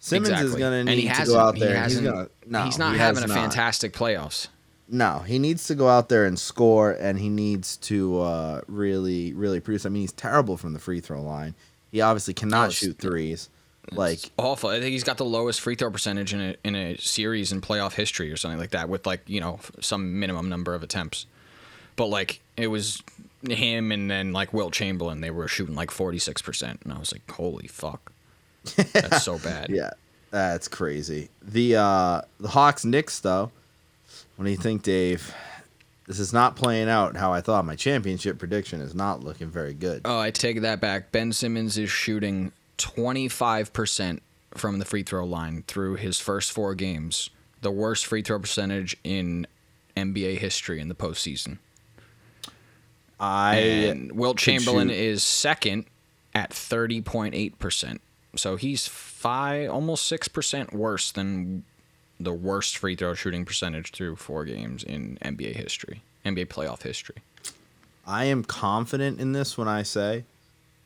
Simmons 0.00 0.40
is 0.40 0.54
going 0.54 0.86
to 0.86 0.94
need 0.94 1.12
to 1.14 1.24
go 1.26 1.38
out 1.38 1.58
there. 1.58 1.76
and 1.76 1.90
he's 1.90 2.00
to. 2.00 2.30
No, 2.46 2.62
he's 2.64 2.78
not 2.78 2.92
he 2.94 2.98
having 2.98 3.24
a 3.24 3.26
not. 3.26 3.34
fantastic 3.36 3.92
playoffs. 3.92 4.48
No, 4.90 5.18
he 5.18 5.38
needs 5.38 5.66
to 5.66 5.74
go 5.74 5.88
out 5.88 6.08
there 6.08 6.24
and 6.24 6.38
score, 6.38 6.92
and 6.92 7.18
he 7.18 7.28
needs 7.28 7.76
to 7.78 8.20
uh, 8.20 8.60
really, 8.68 9.34
really 9.34 9.60
produce. 9.60 9.84
I 9.84 9.90
mean, 9.90 10.00
he's 10.02 10.12
terrible 10.12 10.56
from 10.56 10.72
the 10.72 10.78
free 10.78 11.00
throw 11.00 11.20
line. 11.20 11.54
He 11.92 12.00
obviously 12.00 12.32
cannot 12.34 12.72
shoot 12.72 12.98
threes. 12.98 13.50
Like, 13.92 14.14
It's 14.18 14.30
awful. 14.36 14.70
I 14.70 14.80
think 14.80 14.92
he's 14.92 15.04
got 15.04 15.16
the 15.16 15.24
lowest 15.24 15.60
free 15.60 15.74
throw 15.74 15.90
percentage 15.90 16.34
in 16.34 16.40
a 16.40 16.56
in 16.64 16.74
a 16.74 16.96
series 16.98 17.52
in 17.52 17.60
playoff 17.60 17.94
history 17.94 18.30
or 18.30 18.36
something 18.36 18.58
like 18.58 18.70
that, 18.70 18.88
with 18.88 19.06
like 19.06 19.22
you 19.26 19.40
know 19.40 19.60
some 19.80 20.18
minimum 20.20 20.48
number 20.48 20.74
of 20.74 20.82
attempts. 20.82 21.26
But 21.96 22.06
like 22.06 22.40
it 22.56 22.66
was 22.66 23.02
him 23.48 23.92
and 23.92 24.10
then 24.10 24.32
like 24.32 24.52
Wilt 24.52 24.72
Chamberlain, 24.74 25.20
they 25.20 25.30
were 25.30 25.48
shooting 25.48 25.74
like 25.74 25.90
forty 25.90 26.18
six 26.18 26.42
percent, 26.42 26.80
and 26.84 26.92
I 26.92 26.98
was 26.98 27.12
like, 27.12 27.30
holy 27.30 27.66
fuck, 27.66 28.12
that's 28.92 29.22
so 29.22 29.38
bad. 29.44 29.70
yeah, 29.70 29.90
that's 30.30 30.68
crazy. 30.68 31.30
The 31.42 31.76
uh, 31.76 32.22
the 32.40 32.48
Hawks 32.48 32.84
Knicks 32.84 33.20
though. 33.20 33.50
What 34.38 34.44
do 34.44 34.52
you 34.52 34.56
think, 34.56 34.84
Dave? 34.84 35.34
This 36.06 36.20
is 36.20 36.32
not 36.32 36.54
playing 36.54 36.88
out 36.88 37.16
how 37.16 37.32
I 37.32 37.40
thought. 37.40 37.64
My 37.64 37.74
championship 37.74 38.38
prediction 38.38 38.80
is 38.80 38.94
not 38.94 39.24
looking 39.24 39.50
very 39.50 39.74
good. 39.74 40.02
Oh, 40.04 40.20
I 40.20 40.30
take 40.30 40.60
that 40.60 40.80
back. 40.80 41.10
Ben 41.10 41.32
Simmons 41.32 41.76
is 41.76 41.90
shooting 41.90 42.52
25% 42.78 44.20
from 44.54 44.78
the 44.78 44.84
free 44.84 45.02
throw 45.02 45.26
line 45.26 45.64
through 45.66 45.96
his 45.96 46.20
first 46.20 46.52
four 46.52 46.76
games. 46.76 47.30
The 47.62 47.72
worst 47.72 48.06
free 48.06 48.22
throw 48.22 48.38
percentage 48.38 48.96
in 49.02 49.48
NBA 49.96 50.38
history 50.38 50.80
in 50.80 50.86
the 50.86 50.94
postseason. 50.94 51.58
I 53.18 53.56
And 53.56 54.12
Wilt 54.12 54.38
Chamberlain 54.38 54.86
shoot- 54.88 54.94
is 54.94 55.24
second 55.24 55.86
at 56.32 56.50
30.8%. 56.50 57.98
So 58.36 58.54
he's 58.54 58.86
five, 58.86 59.68
almost 59.68 60.08
6% 60.08 60.72
worse 60.72 61.10
than 61.10 61.64
the 62.20 62.32
worst 62.32 62.76
free 62.76 62.96
throw 62.96 63.14
shooting 63.14 63.44
percentage 63.44 63.92
through 63.92 64.16
four 64.16 64.44
games 64.44 64.82
in 64.82 65.18
NBA 65.22 65.54
history, 65.54 66.02
NBA 66.24 66.46
playoff 66.46 66.82
history. 66.82 67.16
I 68.06 68.24
am 68.24 68.42
confident 68.42 69.20
in 69.20 69.32
this 69.32 69.58
when 69.58 69.68
I 69.68 69.82
say 69.82 70.24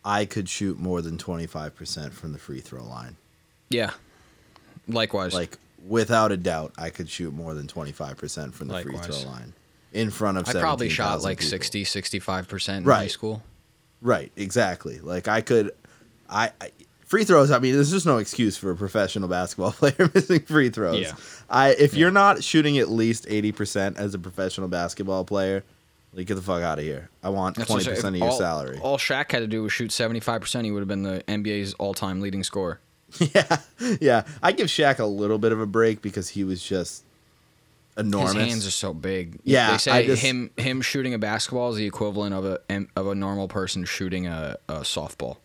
I 0.04 0.24
could 0.24 0.48
shoot 0.48 0.78
more 0.78 1.00
than 1.00 1.16
25% 1.16 2.12
from 2.12 2.32
the 2.32 2.38
free 2.38 2.60
throw 2.60 2.84
line. 2.84 3.16
Yeah. 3.70 3.92
Likewise. 4.88 5.32
Like 5.32 5.56
without 5.86 6.32
a 6.32 6.36
doubt, 6.36 6.72
I 6.76 6.90
could 6.90 7.08
shoot 7.08 7.32
more 7.32 7.54
than 7.54 7.66
25% 7.66 8.52
from 8.52 8.68
the 8.68 8.80
free 8.80 8.96
throw 8.98 9.30
line 9.30 9.52
in 9.92 10.10
front 10.10 10.38
of 10.38 10.48
I 10.48 10.52
probably 10.52 10.88
shot 10.88 11.22
like 11.22 11.38
people. 11.38 11.50
60, 11.50 11.84
65% 11.84 12.76
in 12.78 12.84
high 12.84 13.06
school. 13.06 13.42
Right, 14.00 14.32
exactly. 14.36 14.98
Like 14.98 15.28
I 15.28 15.40
could 15.42 15.70
I, 16.28 16.50
I 16.60 16.70
free 17.12 17.24
throws, 17.24 17.50
I 17.50 17.58
mean, 17.58 17.74
there's 17.74 17.90
just 17.90 18.06
no 18.06 18.16
excuse 18.16 18.56
for 18.56 18.70
a 18.70 18.74
professional 18.74 19.28
basketball 19.28 19.72
player 19.72 20.10
missing 20.14 20.40
free 20.40 20.70
throws. 20.70 21.02
Yeah. 21.02 21.12
I 21.50 21.72
if 21.72 21.92
you're 21.92 22.10
not 22.10 22.42
shooting 22.42 22.78
at 22.78 22.88
least 22.88 23.26
80% 23.26 23.98
as 23.98 24.14
a 24.14 24.18
professional 24.18 24.66
basketball 24.68 25.26
player, 25.26 25.62
like 26.14 26.26
get 26.26 26.36
the 26.36 26.40
fuck 26.40 26.62
out 26.62 26.78
of 26.78 26.86
here. 26.86 27.10
I 27.22 27.28
want 27.28 27.56
That's 27.56 27.70
20% 27.70 27.74
what 27.74 28.04
I'm 28.06 28.14
of 28.14 28.16
your 28.16 28.28
all, 28.30 28.38
salary. 28.38 28.78
All 28.78 28.96
Shaq 28.96 29.30
had 29.30 29.40
to 29.40 29.46
do 29.46 29.62
was 29.62 29.74
shoot 29.74 29.90
75%. 29.90 30.64
He 30.64 30.70
would 30.70 30.78
have 30.80 30.88
been 30.88 31.02
the 31.02 31.22
NBA's 31.28 31.74
all 31.74 31.92
time 31.92 32.22
leading 32.22 32.42
scorer. 32.44 32.80
yeah. 33.18 33.58
Yeah. 34.00 34.22
I 34.42 34.52
give 34.52 34.68
Shaq 34.68 34.98
a 34.98 35.04
little 35.04 35.38
bit 35.38 35.52
of 35.52 35.60
a 35.60 35.66
break 35.66 36.00
because 36.00 36.30
he 36.30 36.44
was 36.44 36.62
just 36.62 37.04
enormous. 37.98 38.32
His 38.32 38.42
hands 38.42 38.66
are 38.66 38.70
so 38.70 38.94
big. 38.94 39.38
Yeah, 39.44 39.72
they 39.72 39.76
say 39.76 40.06
just- 40.06 40.22
him 40.22 40.50
him 40.56 40.80
shooting 40.80 41.12
a 41.12 41.18
basketball 41.18 41.68
is 41.72 41.76
the 41.76 41.84
equivalent 41.84 42.34
of 42.34 42.46
a 42.46 42.58
of 42.96 43.06
a 43.06 43.14
normal 43.14 43.48
person 43.48 43.84
shooting 43.84 44.26
a, 44.26 44.56
a 44.66 44.76
softball. 44.76 45.36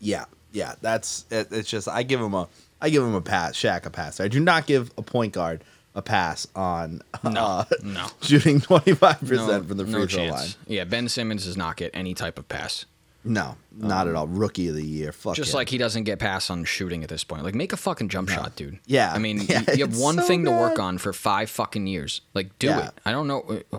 Yeah, 0.00 0.24
yeah, 0.52 0.74
that's 0.80 1.24
it, 1.30 1.48
it's 1.50 1.68
just 1.70 1.88
I 1.88 2.02
give 2.02 2.20
him 2.20 2.34
a 2.34 2.48
I 2.80 2.90
give 2.90 3.02
him 3.02 3.14
a 3.14 3.20
pass, 3.20 3.54
Shaq 3.54 3.86
a 3.86 3.90
pass. 3.90 4.20
I 4.20 4.28
do 4.28 4.40
not 4.40 4.66
give 4.66 4.90
a 4.98 5.02
point 5.02 5.32
guard 5.32 5.62
a 5.94 6.02
pass 6.02 6.46
on 6.54 7.02
No, 7.24 7.30
uh, 7.44 7.64
no. 7.82 8.06
shooting 8.22 8.60
twenty 8.60 8.94
five 8.94 9.20
No, 9.22 9.28
percent 9.28 9.68
from 9.68 9.76
the 9.78 9.84
free 9.84 9.92
no 9.92 9.98
throw 10.00 10.06
chance. 10.06 10.32
line. 10.32 10.48
Yeah, 10.66 10.84
Ben 10.84 11.08
Simmons 11.08 11.44
does 11.44 11.56
not 11.56 11.76
get 11.76 11.90
any 11.94 12.14
type 12.14 12.38
of 12.38 12.48
pass. 12.48 12.84
No, 13.24 13.56
not 13.76 14.06
at 14.06 14.14
all. 14.14 14.28
Rookie 14.28 14.68
of 14.68 14.76
the 14.76 14.84
year. 14.84 15.10
Fuck 15.12 15.30
Um, 15.30 15.34
Just 15.34 15.52
him. 15.52 15.56
like 15.56 15.68
he 15.68 15.76
doesn't 15.76 16.04
get 16.04 16.18
pass 16.20 16.50
on 16.50 16.64
shooting 16.64 17.02
at 17.02 17.08
this 17.10 17.24
point. 17.24 17.42
Like 17.42 17.54
make 17.54 17.72
a 17.72 17.76
fucking 17.76 18.08
jump 18.08 18.28
shot, 18.28 18.54
dude. 18.54 18.78
Yeah. 18.86 19.12
I 19.12 19.18
mean, 19.18 19.40
Yeah, 19.48 19.64
you, 19.74 19.84
have 19.86 19.98
one 19.98 20.16
so 20.16 20.22
thing 20.22 20.44
to 20.44 20.50
work 20.52 20.78
on 20.78 20.98
for 20.98 21.12
five 21.12 21.50
fucking 21.50 21.86
years. 21.88 22.20
Like 22.32 22.56
do 22.60 22.68
Yeah. 22.68 22.86
it. 22.86 22.94
I 23.04 23.10
don't 23.10 23.26
know 23.26 23.60
uh, 23.72 23.78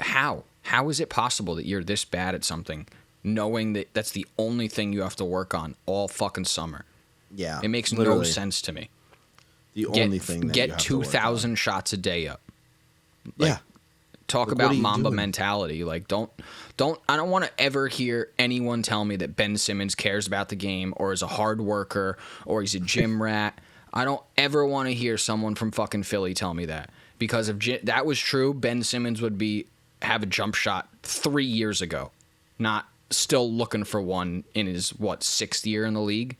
how. 0.00 0.42
How 0.62 0.88
is 0.88 0.98
it 0.98 1.08
possible 1.08 1.54
that 1.54 1.66
you're 1.66 1.84
this 1.84 2.04
bad 2.04 2.34
at 2.34 2.42
something, 2.42 2.86
knowing 3.24 3.72
that 3.72 3.92
that's 3.94 4.10
the 4.12 4.26
only 4.38 4.68
thing 4.68 4.92
you 4.92 5.02
have 5.02 5.16
to 5.16 5.24
work 5.24 5.54
on 5.54 5.74
all 5.86 6.06
fucking 6.08 6.44
summer? 6.44 6.84
yeah, 7.34 7.60
It 7.62 7.68
makes 7.68 7.92
no 7.92 8.22
sense 8.22 8.62
to 8.62 8.72
me. 8.72 8.90
The 9.74 9.86
Get 9.92 10.04
only 10.04 10.18
thing 10.20 10.46
that 10.46 10.52
get 10.52 10.70
have 10.70 10.78
to 10.78 10.84
two 10.84 10.98
work 10.98 11.06
on. 11.06 11.12
thousand 11.12 11.56
shots 11.56 11.92
a 11.92 11.96
day 11.96 12.28
up. 12.28 12.40
yeah, 13.38 13.58
Talk 14.28 14.48
Like, 14.48 14.54
about 14.54 14.76
Mamba 14.76 15.08
doing? 15.08 15.16
mentality. 15.16 15.82
Like 15.84 16.06
don't 16.06 16.30
don't 16.76 17.00
I 17.08 17.16
don't 17.16 17.30
want 17.30 17.44
to 17.44 17.50
ever 17.60 17.88
hear 17.88 18.30
anyone 18.38 18.82
tell 18.82 19.04
me 19.04 19.16
that 19.16 19.34
Ben 19.36 19.56
Simmons 19.56 19.94
cares 19.96 20.26
about 20.28 20.48
the 20.48 20.54
game 20.56 20.94
or 20.96 21.12
is 21.12 21.22
a 21.22 21.26
hard 21.26 21.60
worker 21.60 22.16
or 22.46 22.60
he's 22.60 22.74
a 22.76 22.80
gym 22.94 23.20
rat. 23.22 23.60
I 23.92 24.04
don't 24.04 24.22
ever 24.36 24.64
want 24.64 24.88
to 24.88 24.94
hear 24.94 25.18
someone 25.18 25.54
from 25.56 25.72
fucking 25.72 26.04
Philly 26.04 26.34
tell 26.34 26.54
me 26.54 26.66
that 26.66 26.90
because 27.18 27.48
if 27.48 27.58
that 27.84 28.06
was 28.06 28.18
true, 28.18 28.54
Ben 28.54 28.82
Simmons 28.84 29.20
would 29.20 29.38
be 29.38 29.66
have 30.02 30.22
a 30.22 30.26
jump 30.26 30.54
shot 30.54 30.88
3 31.02 31.44
years 31.44 31.82
ago. 31.82 32.12
Not 32.58 32.86
still 33.16 33.50
looking 33.50 33.84
for 33.84 34.00
one 34.00 34.44
in 34.54 34.66
his 34.66 34.90
what, 34.90 35.20
6th 35.20 35.66
year 35.66 35.84
in 35.84 35.94
the 35.94 36.00
league. 36.00 36.36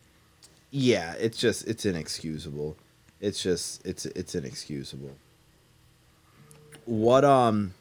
yeah. 0.70 1.14
It's 1.18 1.38
just 1.38 1.66
it's 1.68 1.84
inexcusable. 1.86 2.76
It's 3.20 3.42
just 3.42 3.84
it's 3.86 4.06
it's 4.06 4.34
inexcusable. 4.34 5.12
What 6.84 7.24
um, 7.24 7.74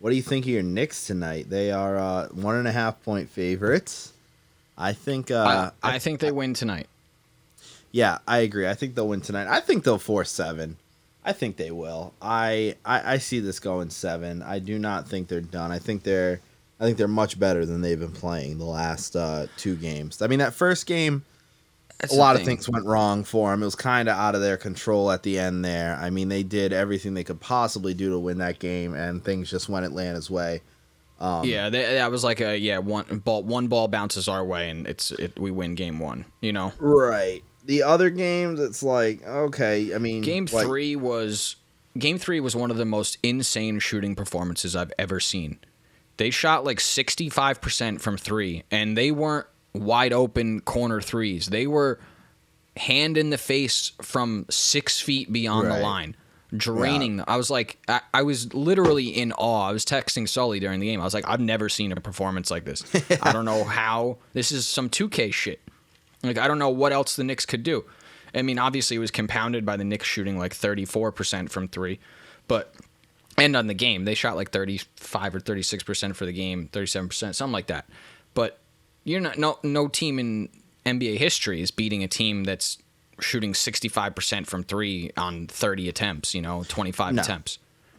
what 0.00 0.10
do 0.10 0.16
you 0.16 0.22
think 0.22 0.44
of 0.44 0.50
your 0.50 0.62
Knicks 0.62 1.06
tonight? 1.06 1.48
They 1.48 1.70
are 1.72 1.96
uh, 1.96 2.28
one 2.28 2.56
and 2.56 2.68
a 2.68 2.72
half 2.72 3.02
point 3.02 3.30
favorites. 3.30 4.12
I 4.76 4.92
think. 4.92 5.30
Uh, 5.30 5.70
I, 5.82 5.94
I 5.94 5.98
think 5.98 6.20
they 6.20 6.30
win 6.30 6.54
tonight. 6.54 6.88
Yeah, 7.90 8.18
I 8.28 8.38
agree. 8.38 8.68
I 8.68 8.74
think 8.74 8.94
they'll 8.94 9.08
win 9.08 9.22
tonight. 9.22 9.48
I 9.48 9.60
think 9.60 9.84
they'll 9.84 9.98
force 9.98 10.30
seven. 10.30 10.76
I 11.24 11.32
think 11.32 11.56
they 11.56 11.70
will. 11.70 12.12
I, 12.20 12.76
I 12.84 13.14
I 13.14 13.18
see 13.18 13.40
this 13.40 13.58
going 13.60 13.90
seven. 13.90 14.42
I 14.42 14.58
do 14.58 14.78
not 14.78 15.08
think 15.08 15.28
they're 15.28 15.40
done. 15.40 15.72
I 15.72 15.78
think 15.78 16.02
they're 16.02 16.40
I 16.80 16.84
think 16.84 16.96
they're 16.96 17.08
much 17.08 17.38
better 17.38 17.66
than 17.66 17.80
they've 17.80 17.98
been 17.98 18.12
playing 18.12 18.58
the 18.58 18.64
last 18.64 19.16
uh, 19.16 19.46
two 19.56 19.74
games. 19.76 20.22
I 20.22 20.28
mean, 20.28 20.38
that 20.38 20.54
first 20.54 20.86
game, 20.86 21.24
That's 21.98 22.12
a 22.12 22.16
lot 22.16 22.36
of 22.36 22.44
things 22.44 22.68
went 22.68 22.86
wrong 22.86 23.24
for 23.24 23.50
them. 23.50 23.62
It 23.62 23.66
was 23.66 23.74
kind 23.74 24.08
of 24.08 24.16
out 24.16 24.36
of 24.36 24.40
their 24.40 24.56
control 24.56 25.10
at 25.10 25.24
the 25.24 25.38
end 25.38 25.64
there. 25.64 25.98
I 26.00 26.10
mean, 26.10 26.28
they 26.28 26.44
did 26.44 26.72
everything 26.72 27.14
they 27.14 27.24
could 27.24 27.40
possibly 27.40 27.94
do 27.94 28.10
to 28.10 28.18
win 28.18 28.38
that 28.38 28.60
game, 28.60 28.94
and 28.94 29.24
things 29.24 29.50
just 29.50 29.68
went 29.68 29.86
Atlanta's 29.86 30.30
way. 30.30 30.62
Um, 31.20 31.44
yeah, 31.44 31.68
they, 31.68 31.82
that 31.94 32.10
was 32.10 32.22
like 32.22 32.40
a 32.40 32.56
yeah 32.56 32.78
one 32.78 33.04
ball 33.24 33.42
one 33.42 33.66
ball 33.66 33.88
bounces 33.88 34.28
our 34.28 34.44
way 34.44 34.70
and 34.70 34.86
it's 34.86 35.10
it, 35.10 35.38
we 35.38 35.50
win 35.50 35.74
game 35.74 35.98
one. 35.98 36.24
You 36.40 36.52
know, 36.52 36.72
Right. 36.78 37.42
The 37.64 37.82
other 37.82 38.08
games, 38.08 38.60
it's 38.60 38.82
like 38.82 39.26
okay. 39.26 39.94
I 39.94 39.98
mean, 39.98 40.22
game 40.22 40.46
like- 40.52 40.64
three 40.64 40.94
was 40.94 41.56
game 41.98 42.18
three 42.18 42.38
was 42.38 42.54
one 42.54 42.70
of 42.70 42.76
the 42.76 42.84
most 42.84 43.18
insane 43.22 43.80
shooting 43.80 44.14
performances 44.14 44.76
I've 44.76 44.92
ever 44.96 45.18
seen. 45.18 45.58
They 46.18 46.30
shot 46.30 46.64
like 46.64 46.80
sixty 46.80 47.28
five 47.30 47.60
percent 47.60 48.00
from 48.02 48.16
three, 48.18 48.64
and 48.70 48.96
they 48.98 49.10
weren't 49.10 49.46
wide 49.72 50.12
open 50.12 50.60
corner 50.60 51.00
threes. 51.00 51.46
They 51.46 51.66
were 51.66 51.98
hand 52.76 53.16
in 53.16 53.30
the 53.30 53.38
face 53.38 53.92
from 54.02 54.46
six 54.50 55.00
feet 55.00 55.32
beyond 55.32 55.66
Right. 55.68 55.76
the 55.78 55.82
line, 55.82 56.16
draining. 56.56 57.16
them. 57.18 57.24
I 57.28 57.36
was 57.36 57.50
like, 57.50 57.76
I, 57.88 58.00
I 58.14 58.22
was 58.22 58.52
literally 58.54 59.08
in 59.08 59.32
awe. 59.32 59.68
I 59.68 59.72
was 59.72 59.84
texting 59.84 60.28
Sully 60.28 60.60
during 60.60 60.78
the 60.80 60.86
game. 60.86 61.00
I 61.00 61.04
was 61.04 61.14
like, 61.14 61.26
I've 61.28 61.40
never 61.40 61.68
seen 61.68 61.90
a 61.92 61.96
performance 62.00 62.50
like 62.50 62.64
this. 62.64 62.84
I 63.22 63.32
don't 63.32 63.44
know 63.44 63.64
how. 63.64 64.18
This 64.32 64.52
is 64.52 64.66
some 64.68 64.88
2K 64.90 65.32
shit. 65.32 65.60
Like, 66.22 66.38
I 66.38 66.46
don't 66.48 66.58
know 66.60 66.68
what 66.70 66.92
else 66.92 67.16
the 67.16 67.24
Knicks 67.24 67.46
could 67.46 67.62
do. 67.64 67.84
I 68.34 68.42
mean, 68.42 68.58
obviously, 68.58 68.96
it 68.96 69.00
was 69.00 69.10
compounded 69.10 69.64
by 69.66 69.76
the 69.76 69.84
Knicks 69.84 70.06
shooting 70.06 70.38
like 70.38 70.52
34% 70.54 71.50
from 71.50 71.68
three, 71.68 71.98
but. 72.48 72.74
And 73.38 73.54
on 73.56 73.66
the 73.66 73.74
game, 73.74 74.04
they 74.04 74.14
shot 74.14 74.36
like 74.36 74.50
35 74.50 75.34
or 75.36 75.40
36% 75.40 76.14
for 76.16 76.26
the 76.26 76.32
game, 76.32 76.68
37%, 76.72 77.34
something 77.34 77.52
like 77.52 77.68
that. 77.68 77.88
But 78.34 78.58
you're 79.04 79.20
not 79.20 79.38
no 79.38 79.58
no 79.62 79.88
team 79.88 80.18
in 80.18 80.48
NBA 80.84 81.18
history 81.18 81.60
is 81.62 81.70
beating 81.70 82.02
a 82.02 82.08
team 82.08 82.44
that's 82.44 82.78
shooting 83.20 83.52
65% 83.52 84.46
from 84.46 84.62
3 84.62 85.10
on 85.16 85.46
30 85.48 85.88
attempts, 85.88 86.34
you 86.34 86.42
know, 86.42 86.64
25 86.68 87.14
No. 87.14 87.22
attempts. 87.22 87.58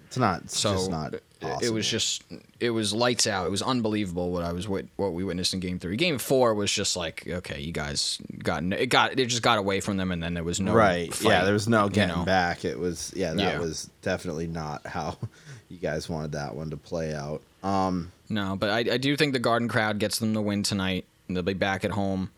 It's 0.09 0.17
not. 0.17 0.41
It's 0.43 0.59
So 0.59 0.73
just 0.73 0.91
not. 0.91 1.13
it- 1.13 1.23
it 1.61 1.71
was 1.71 1.87
just 1.89 2.23
it 2.59 2.71
was 2.71 2.91
lights 2.93 3.25
out. 3.25 3.47
It 3.47 3.49
was 3.49 3.61
unbelievable 3.61 4.29
what 4.33 4.43
I 4.43 4.51
was 4.51 4.67
what 4.67 4.83
we 4.97 5.23
witnessed 5.23 5.53
in 5.53 5.61
game 5.61 5.79
3. 5.79 5.95
Game 5.95 6.17
4 6.17 6.53
was 6.53 6.69
just 6.69 6.97
like, 6.97 7.25
okay, 7.25 7.61
you 7.61 7.71
guys 7.71 8.17
got 8.43 8.61
it 8.61 8.87
got 8.87 9.17
it 9.17 9.25
just 9.27 9.41
got 9.41 9.57
away 9.57 9.79
from 9.79 9.95
them 9.95 10.11
and 10.11 10.21
then 10.21 10.33
there 10.33 10.43
was 10.43 10.59
no 10.59 10.73
right. 10.73 11.13
fight, 11.13 11.29
yeah, 11.29 11.45
there 11.45 11.53
was 11.53 11.69
no 11.69 11.85
you 11.85 11.91
getting 11.91 12.13
know? 12.17 12.25
back. 12.25 12.65
It 12.65 12.77
was. 12.77 13.13
Yeah, 13.15 13.33
that 13.35 13.41
Yeah. 13.53 13.59
was 13.59 13.89
definitely 14.01 14.47
not 14.47 14.85
how 14.85 15.17
you 15.69 15.77
guys 15.77 16.09
wanted 16.09 16.33
that 16.33 16.55
one 16.55 16.71
to 16.71 16.77
play 16.77 17.13
out. 17.15 17.41
Um. 17.63 18.11
No, 18.27 18.57
but 18.57 18.69
I, 18.69 18.79
I 18.95 18.97
do 18.97 19.15
think 19.15 19.31
the 19.31 19.39
Garden 19.39 19.69
crowd 19.69 19.97
gets 19.97 20.19
them 20.19 20.33
the 20.33 20.41
win 20.41 20.61
tonight. 20.63 21.05
and 21.29 21.37
They'll 21.37 21.43
be 21.43 21.53
back 21.53 21.85
at 21.85 21.91
home. 21.91 22.31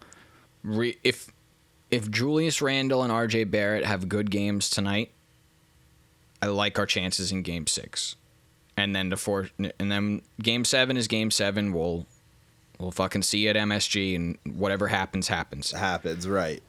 Re, 0.63 0.95
if 1.03 1.27
if 1.89 2.11
Julius 2.11 2.61
Randle 2.61 3.01
and 3.01 3.11
RJ 3.11 3.49
Barrett 3.49 3.83
have 3.85 4.07
good 4.07 4.29
games 4.29 4.69
tonight, 4.69 5.09
I 6.41 6.47
like 6.47 6.79
our 6.79 6.85
chances 6.85 7.31
in 7.31 7.41
Game 7.43 7.67
Six, 7.67 8.15
and 8.77 8.95
then 8.95 9.09
the 9.09 9.17
four, 9.17 9.49
and 9.57 9.91
then 9.91 10.21
Game 10.41 10.65
Seven 10.65 10.97
is 10.97 11.07
Game 11.07 11.31
Seven. 11.31 11.73
We'll 11.73 12.05
we'll 12.79 12.91
fucking 12.91 13.21
see 13.23 13.39
you 13.39 13.49
at 13.49 13.55
MSG, 13.55 14.15
and 14.15 14.37
whatever 14.55 14.87
happens, 14.87 15.27
happens. 15.27 15.71
happens 15.71 16.27
right. 16.27 16.63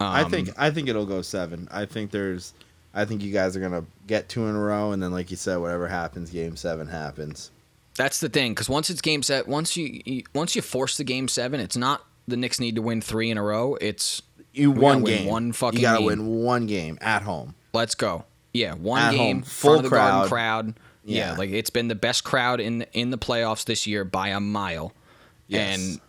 I 0.00 0.22
Um, 0.22 0.30
think 0.30 0.50
I 0.56 0.70
think 0.70 0.88
it'll 0.88 1.06
go 1.06 1.22
seven. 1.22 1.68
I 1.70 1.84
think 1.84 2.10
there's. 2.10 2.54
I 2.94 3.04
think 3.04 3.22
you 3.22 3.32
guys 3.32 3.56
are 3.56 3.60
gonna 3.60 3.84
get 4.06 4.28
two 4.28 4.46
in 4.46 4.54
a 4.54 4.60
row, 4.60 4.92
and 4.92 5.02
then 5.02 5.12
like 5.12 5.30
you 5.30 5.36
said, 5.36 5.56
whatever 5.56 5.88
happens, 5.88 6.30
game 6.30 6.56
seven 6.56 6.86
happens. 6.88 7.50
That's 7.96 8.20
the 8.20 8.28
thing, 8.28 8.52
because 8.52 8.68
once 8.68 8.90
it's 8.90 9.00
game 9.00 9.22
set, 9.24 9.48
once 9.48 9.76
you, 9.76 10.00
you 10.04 10.22
once 10.34 10.54
you 10.56 10.62
force 10.62 10.96
the 10.96 11.04
game 11.04 11.26
seven, 11.28 11.58
it's 11.60 11.76
not 11.76 12.04
the 12.28 12.36
Knicks 12.36 12.60
need 12.60 12.76
to 12.76 12.82
win 12.82 13.00
three 13.00 13.28
in 13.30 13.36
a 13.36 13.42
row. 13.42 13.76
It's 13.80 14.22
You 14.54 14.70
one 14.70 15.02
game. 15.04 15.26
one 15.26 15.52
fucking 15.52 15.80
You 15.80 15.82
gotta 15.86 15.98
game. 15.98 16.06
win 16.06 16.26
one 16.28 16.66
game 16.66 16.96
at 17.00 17.22
home. 17.22 17.54
Let's 17.74 17.94
go. 17.96 18.24
Yeah, 18.52 18.74
one 18.74 19.00
At 19.02 19.12
game, 19.12 19.36
home, 19.38 19.42
full 19.42 19.82
crowd. 19.82 20.28
crowd. 20.28 20.74
Yeah. 21.04 21.32
Yeah. 21.32 21.38
like 21.38 21.50
it's 21.50 21.70
been 21.70 21.88
the 21.88 21.94
best 21.94 22.24
crowd 22.24 22.60
in 22.60 22.82
in 22.92 23.10
the 23.10 23.18
playoffs 23.18 23.64
this 23.64 23.86
year 23.86 24.04
by 24.04 24.28
a 24.28 24.40
mile. 24.40 24.92
Yes. 25.46 25.78
And 25.78 26.00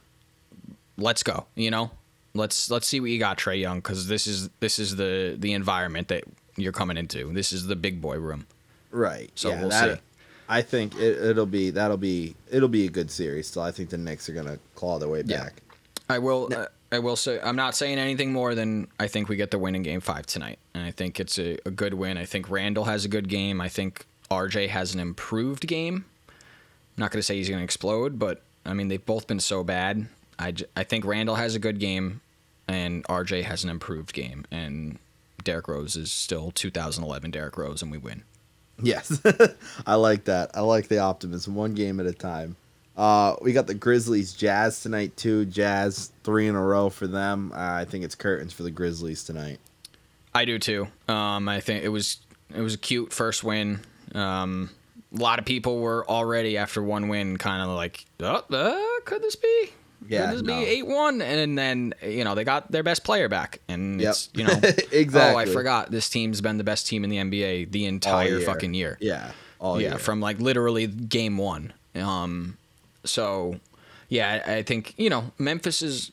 let's 0.97 1.23
go. 1.23 1.45
You 1.55 1.71
know, 1.71 1.91
let's 2.33 2.69
let's 2.69 2.87
see 2.87 2.99
what 2.99 3.09
you 3.09 3.19
got, 3.19 3.37
Trae 3.37 3.59
Young, 3.59 3.77
because 3.79 4.07
this 4.07 4.27
is 4.27 4.49
this 4.59 4.79
is 4.79 4.95
the 4.95 5.35
the 5.37 5.53
environment 5.53 6.07
that 6.09 6.23
you're 6.57 6.71
coming 6.73 6.97
into. 6.97 7.31
This 7.33 7.53
is 7.53 7.67
the 7.67 7.75
big 7.75 8.01
boy 8.01 8.17
room. 8.17 8.47
Right. 8.91 9.31
So 9.35 9.49
yeah, 9.49 9.59
we'll 9.61 9.69
that- 9.69 9.97
see. 9.97 10.01
I 10.51 10.63
think 10.63 10.95
it, 10.95 11.21
it'll 11.23 11.45
be 11.45 11.69
that'll 11.69 11.97
be 11.97 12.35
it'll 12.51 12.69
be 12.69 12.85
a 12.87 12.89
good 12.89 13.11
series. 13.11 13.47
Still, 13.47 13.61
I 13.61 13.71
think 13.71 13.91
the 13.91 13.97
Knicks 13.99 14.27
are 14.29 14.33
gonna 14.33 14.57
claw 14.75 14.97
their 14.97 15.07
way 15.09 15.21
Yeah. 15.25 15.43
back. 15.43 15.61
I 16.09 16.17
will. 16.17 16.49
Uh, 16.53 16.65
I 16.91 16.99
will 16.99 17.15
say 17.15 17.39
I'm 17.41 17.55
not 17.55 17.75
saying 17.75 17.99
anything 17.99 18.33
more 18.33 18.55
than 18.55 18.87
I 18.99 19.07
think 19.07 19.29
we 19.29 19.35
get 19.35 19.51
the 19.51 19.59
win 19.59 19.75
in 19.75 19.83
Game 19.83 20.01
Five 20.01 20.25
tonight, 20.25 20.59
and 20.73 20.83
I 20.83 20.91
think 20.91 21.19
it's 21.19 21.37
a, 21.37 21.57
a 21.65 21.71
good 21.71 21.93
win. 21.93 22.17
I 22.17 22.25
think 22.25 22.49
Randle 22.49 22.85
has 22.85 23.05
a 23.05 23.07
good 23.07 23.29
game. 23.29 23.61
I 23.61 23.69
think 23.69 24.05
RJ 24.31 24.69
has 24.69 24.93
an 24.93 24.99
improved 24.99 25.67
game. 25.67 26.05
I'm 26.27 27.01
not 27.01 27.11
going 27.11 27.19
to 27.19 27.23
say 27.23 27.35
he's 27.35 27.49
going 27.49 27.59
to 27.59 27.63
explode, 27.63 28.17
but 28.17 28.41
I 28.65 28.73
mean 28.73 28.87
they've 28.87 29.05
both 29.05 29.27
been 29.27 29.39
so 29.39 29.63
bad. 29.63 30.07
I, 30.41 30.83
think 30.85 31.03
Randle 31.03 31.35
has 31.35 31.53
a 31.53 31.59
good 31.59 31.79
game, 31.79 32.21
and 32.67 33.03
RJ 33.05 33.43
has 33.43 33.65
an 33.65 33.69
improved 33.69 34.13
game, 34.13 34.45
and 34.49 34.97
Derrick 35.43 35.67
Rose 35.67 35.97
is 35.97 36.13
still 36.13 36.51
2011 36.51 37.31
Derrick 37.31 37.57
Rose, 37.57 37.81
and 37.81 37.91
we 37.91 37.97
win. 37.97 38.23
Yes, 38.81 39.21
I 39.85 39.95
like 39.95 40.23
that. 40.25 40.51
I 40.53 40.61
like 40.61 40.87
the 40.87 40.99
optimism. 40.99 41.55
One 41.55 41.73
game 41.73 41.99
at 41.99 42.05
a 42.05 42.13
time. 42.13 42.55
Uh, 42.99 43.37
we 43.41 43.53
got 43.53 43.65
the 43.65 43.73
Grizzlies 43.73 44.33
Jazz 44.33 44.81
tonight 44.81 45.15
too. 45.15 45.45
Jazz 45.45 46.11
three 46.25 46.47
in 46.49 46.55
a 46.55 46.61
row 46.61 46.89
for 46.89 47.07
them. 47.07 47.53
Uh, 47.55 47.57
I 47.57 47.85
think 47.85 48.03
it's 48.03 48.13
curtains 48.13 48.51
for 48.51 48.63
the 48.63 48.71
Grizzlies 48.71 49.23
tonight. 49.23 49.59
I 50.35 50.43
do 50.43 50.59
too. 50.59 50.87
Um, 51.07 51.47
I 51.47 51.61
think 51.61 51.85
it 51.85 51.89
was 51.89 52.17
it 52.53 52.59
was 52.59 52.73
a 52.73 52.77
cute 52.77 53.13
first 53.13 53.41
win. 53.43 53.79
Um, 54.13 54.69
a 55.15 55.17
lot 55.17 55.39
of 55.39 55.45
people 55.45 55.79
were 55.79 56.05
already 56.09 56.57
after 56.57 56.83
one 56.83 57.07
win, 57.07 57.37
kind 57.37 57.63
of 57.63 57.69
like, 57.69 58.03
oh, 58.19 58.43
uh, 58.51 58.99
could 59.05 59.21
this 59.23 59.35
be? 59.37 59.69
Yeah, 60.07 60.25
could 60.27 60.35
this 60.35 60.41
no. 60.43 60.59
be 60.59 60.65
eight 60.65 60.85
one? 60.85 61.21
And 61.21 61.57
then 61.57 61.93
you 62.05 62.25
know 62.25 62.35
they 62.35 62.43
got 62.43 62.69
their 62.69 62.83
best 62.83 63.05
player 63.05 63.29
back, 63.29 63.61
and 63.69 64.01
Yep. 64.01 64.09
it's 64.09 64.29
you 64.33 64.43
know, 64.43 64.53
Exactly. 64.91 65.35
Oh, 65.35 65.37
I 65.37 65.45
forgot 65.45 65.89
this 65.89 66.09
team's 66.09 66.41
been 66.41 66.57
the 66.57 66.63
best 66.65 66.85
team 66.85 67.05
in 67.05 67.09
the 67.09 67.17
NBA 67.17 67.71
the 67.71 67.85
entire 67.85 68.37
year. 68.37 68.41
fucking 68.41 68.73
year. 68.73 68.97
Yeah, 68.99 69.31
all 69.59 69.79
yeah, 69.81 69.91
year. 69.91 69.99
from 69.99 70.19
like 70.19 70.39
literally 70.39 70.87
game 70.87 71.37
one. 71.37 71.71
Um, 71.95 72.57
so 73.03 73.59
yeah, 74.09 74.43
I, 74.45 74.55
I 74.55 74.63
think 74.63 74.93
you 74.97 75.09
know 75.09 75.31
Memphis 75.37 75.81
is. 75.81 76.11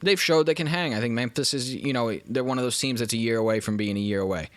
They've 0.00 0.20
showed 0.20 0.44
they 0.44 0.54
can 0.54 0.66
hang. 0.66 0.92
I 0.92 1.00
think 1.00 1.14
Memphis 1.14 1.54
is, 1.54 1.74
you 1.74 1.94
know, 1.94 2.18
they're 2.26 2.44
one 2.44 2.58
of 2.58 2.64
those 2.64 2.78
teams 2.78 3.00
that's 3.00 3.14
a 3.14 3.16
year 3.16 3.38
away 3.38 3.60
from 3.60 3.78
being 3.78 3.96
a 3.96 4.00
year 4.00 4.20
away. 4.20 4.50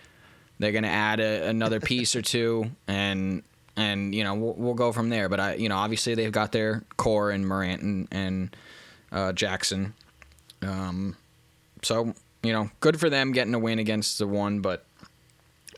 They're 0.59 0.73
gonna 0.73 0.87
add 0.87 1.21
a, 1.21 1.47
another 1.47 1.79
piece 1.79 2.15
or 2.15 2.21
two, 2.21 2.71
and 2.87 3.43
and 3.77 4.13
you 4.13 4.23
know 4.23 4.35
we'll, 4.35 4.53
we'll 4.55 4.73
go 4.73 4.91
from 4.91 5.09
there. 5.09 5.29
But 5.29 5.39
I, 5.39 5.53
you 5.53 5.69
know, 5.69 5.77
obviously 5.77 6.15
they've 6.15 6.31
got 6.31 6.51
their 6.51 6.83
core 6.97 7.31
and 7.31 7.47
Morant 7.47 7.81
and, 7.81 8.07
and 8.11 8.55
uh, 9.11 9.31
Jackson. 9.31 9.93
Um, 10.61 11.15
so 11.81 12.13
you 12.43 12.51
know, 12.51 12.69
good 12.79 12.99
for 12.99 13.09
them 13.09 13.31
getting 13.31 13.53
a 13.53 13.59
win 13.59 13.79
against 13.79 14.19
the 14.19 14.27
one, 14.27 14.59
but 14.59 14.85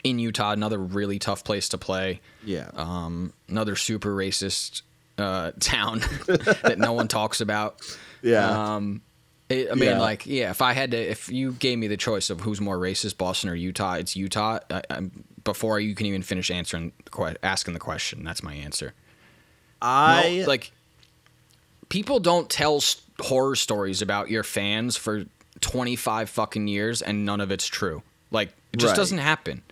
in 0.04 0.20
Utah, 0.20 0.52
another 0.52 0.78
really 0.78 1.20
tough 1.20 1.44
place 1.44 1.70
to 1.70 1.78
play 1.78 2.22
yeah. 2.44 2.70
um, 2.76 3.34
another 3.50 3.76
super 3.76 4.16
racist 4.16 4.82
uh, 5.20 5.52
town 5.60 6.00
that 6.28 6.76
no 6.78 6.94
one 6.94 7.08
talks 7.08 7.42
about. 7.42 7.82
yeah. 8.22 8.76
Um, 8.76 9.02
it, 9.50 9.70
I 9.72 9.74
mean, 9.74 9.90
Yeah. 9.90 10.00
like, 10.00 10.28
yeah, 10.28 10.52
if 10.52 10.62
I 10.62 10.74
had 10.74 10.92
to, 10.92 10.98
if 10.98 11.28
you 11.30 11.54
gave 11.54 11.80
me 11.80 11.88
the 11.88 11.98
choice 11.98 12.30
of 12.30 12.42
who's 12.42 12.62
more 12.62 12.78
racist, 12.78 13.18
Boston 13.18 13.50
or 13.50 13.56
Utah, 13.56 13.94
it's 13.94 14.16
Utah. 14.16 14.60
I, 14.70 14.84
I'm, 14.92 15.24
before 15.44 15.80
you 15.80 15.96
can 15.96 16.06
even 16.06 16.22
finish 16.22 16.52
answering, 16.52 16.92
the 17.04 17.10
que- 17.10 17.36
asking 17.42 17.74
the 17.74 17.80
question, 17.80 18.24
that's 18.24 18.44
my 18.44 18.54
answer. 18.54 18.94
I 19.82 20.40
no, 20.42 20.48
like, 20.48 20.72
people 21.90 22.20
don't 22.20 22.48
tell 22.50 22.84
horror 23.20 23.56
stories 23.56 24.02
about 24.04 24.30
your 24.30 24.44
fans 24.44 24.96
for 24.98 25.26
25 25.62 26.30
fucking 26.30 26.68
years 26.68 27.02
and 27.02 27.26
none 27.26 27.42
of 27.42 27.50
it's 27.52 27.66
true. 27.66 28.04
Like, 28.30 28.50
it 28.72 28.78
just 28.78 28.92
Right. 28.92 28.98
doesn't 28.98 29.18
happen. 29.18 29.64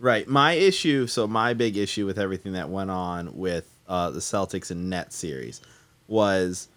Right. 0.00 0.28
My 0.28 0.52
issue, 0.52 1.06
so 1.06 1.26
my 1.26 1.54
big 1.54 1.76
issue 1.78 2.04
with 2.04 2.18
everything 2.18 2.52
that 2.52 2.68
went 2.68 2.90
on 2.90 3.36
with 3.38 3.71
uh, 3.92 4.10
the 4.10 4.20
Celtics 4.20 4.70
and 4.70 4.88
Net 4.90 5.12
series 5.12 5.60
was 6.08 6.68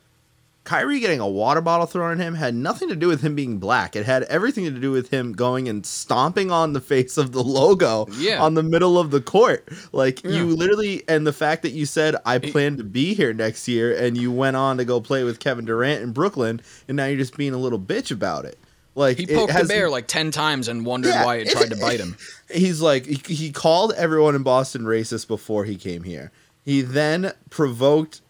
Kyrie 0.64 1.00
getting 1.00 1.20
a 1.20 1.28
water 1.28 1.62
bottle 1.62 1.86
thrown 1.86 2.20
at 2.20 2.26
him 2.26 2.34
had 2.34 2.56
nothing 2.56 2.90
to 2.90 2.96
do 2.96 3.08
with 3.08 3.22
him 3.22 3.36
being 3.36 3.60
black. 3.60 3.96
It 3.96 4.04
had 4.06 4.24
everything 4.24 4.64
to 4.66 4.72
do 4.72 4.90
with 4.92 5.12
him 5.12 5.34
going 5.34 5.70
and 5.70 5.86
stomping 5.86 6.50
on 6.50 6.74
the 6.74 6.82
face 6.82 7.18
of 7.20 7.32
the 7.34 7.44
logo 7.44 8.08
Yeah. 8.18 8.42
on 8.42 8.56
the 8.56 8.64
middle 8.64 8.98
of 8.98 9.12
the 9.12 9.22
court. 9.22 9.70
Like 9.92 10.24
Yeah. 10.24 10.32
you 10.32 10.46
literally 10.56 11.04
and 11.08 11.28
the 11.28 11.34
fact 11.34 11.62
that 11.62 11.72
you 11.74 11.86
said 11.86 12.16
I 12.26 12.40
plan 12.40 12.78
to 12.78 12.84
be 12.84 13.14
here 13.14 13.32
next 13.32 13.68
year 13.68 13.96
and 13.96 14.18
you 14.18 14.32
went 14.32 14.56
on 14.56 14.78
to 14.78 14.86
go 14.86 15.00
play 15.00 15.24
with 15.24 15.40
Kevin 15.40 15.66
Durant 15.66 16.02
in 16.02 16.14
Brooklyn 16.14 16.62
and 16.88 16.98
now 16.98 17.06
you're 17.06 17.18
just 17.18 17.38
being 17.38 17.54
a 17.54 17.58
little 17.60 17.80
bitch 17.80 18.10
about 18.12 18.46
it. 18.46 18.58
Like 18.96 19.18
He 19.18 19.28
poked 19.28 19.54
the 19.54 19.66
bear 19.66 19.88
like 19.90 20.08
10 20.08 20.32
times 20.32 20.68
and 20.68 20.84
wondered 20.84 21.10
Yeah. 21.10 21.26
why 21.26 21.36
it 21.36 21.50
tried 21.52 21.70
to 21.70 21.76
bite 21.78 22.00
him. 22.00 22.18
He's 22.52 22.82
like 22.82 23.06
he, 23.06 23.22
he 23.36 23.52
called 23.52 23.94
everyone 23.96 24.34
in 24.34 24.42
Boston 24.42 24.82
racist 24.86 25.28
before 25.28 25.64
he 25.66 25.76
came 25.76 26.02
here. 26.02 26.32
He 26.66 26.82
then 26.82 27.32
provoked 27.50 28.22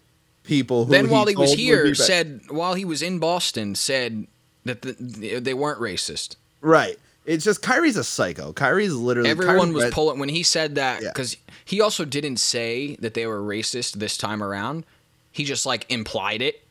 people 0.44 0.86
who 0.86 0.92
then 0.92 1.10
while 1.10 1.26
he 1.26 1.36
was 1.36 1.54
here 1.54 1.96
said 1.96 2.42
while 2.50 2.76
he 2.76 2.86
was 2.86 3.02
in 3.02 3.18
Boston 3.18 3.74
said 3.74 4.28
that 4.66 4.82
the, 4.84 5.40
they 5.40 5.54
weren't 5.56 5.80
racist. 5.80 6.36
right. 6.62 7.00
It's 7.26 7.44
just 7.44 7.64
Kyrie's 7.64 7.98
a 7.98 8.04
psycho. 8.04 8.54
Kyrie's 8.54 8.94
literally 8.94 9.32
Everyone 9.32 9.70
Kyrie 9.74 9.86
was 9.86 9.94
pulling 9.94 10.20
when 10.20 10.30
he 10.30 10.44
said 10.44 10.76
that 10.76 11.02
Yeah. 11.02 11.10
because 11.10 11.36
he 11.64 11.82
also 11.82 12.06
didn't 12.06 12.38
say 12.38 12.98
that 12.98 13.16
they 13.16 13.26
were 13.26 13.42
racist 13.42 13.94
this 13.94 14.16
time 14.16 14.44
around. 14.44 14.86
He 15.32 15.44
just 15.44 15.66
like 15.66 15.90
implied 15.92 16.44
it. 16.44 16.62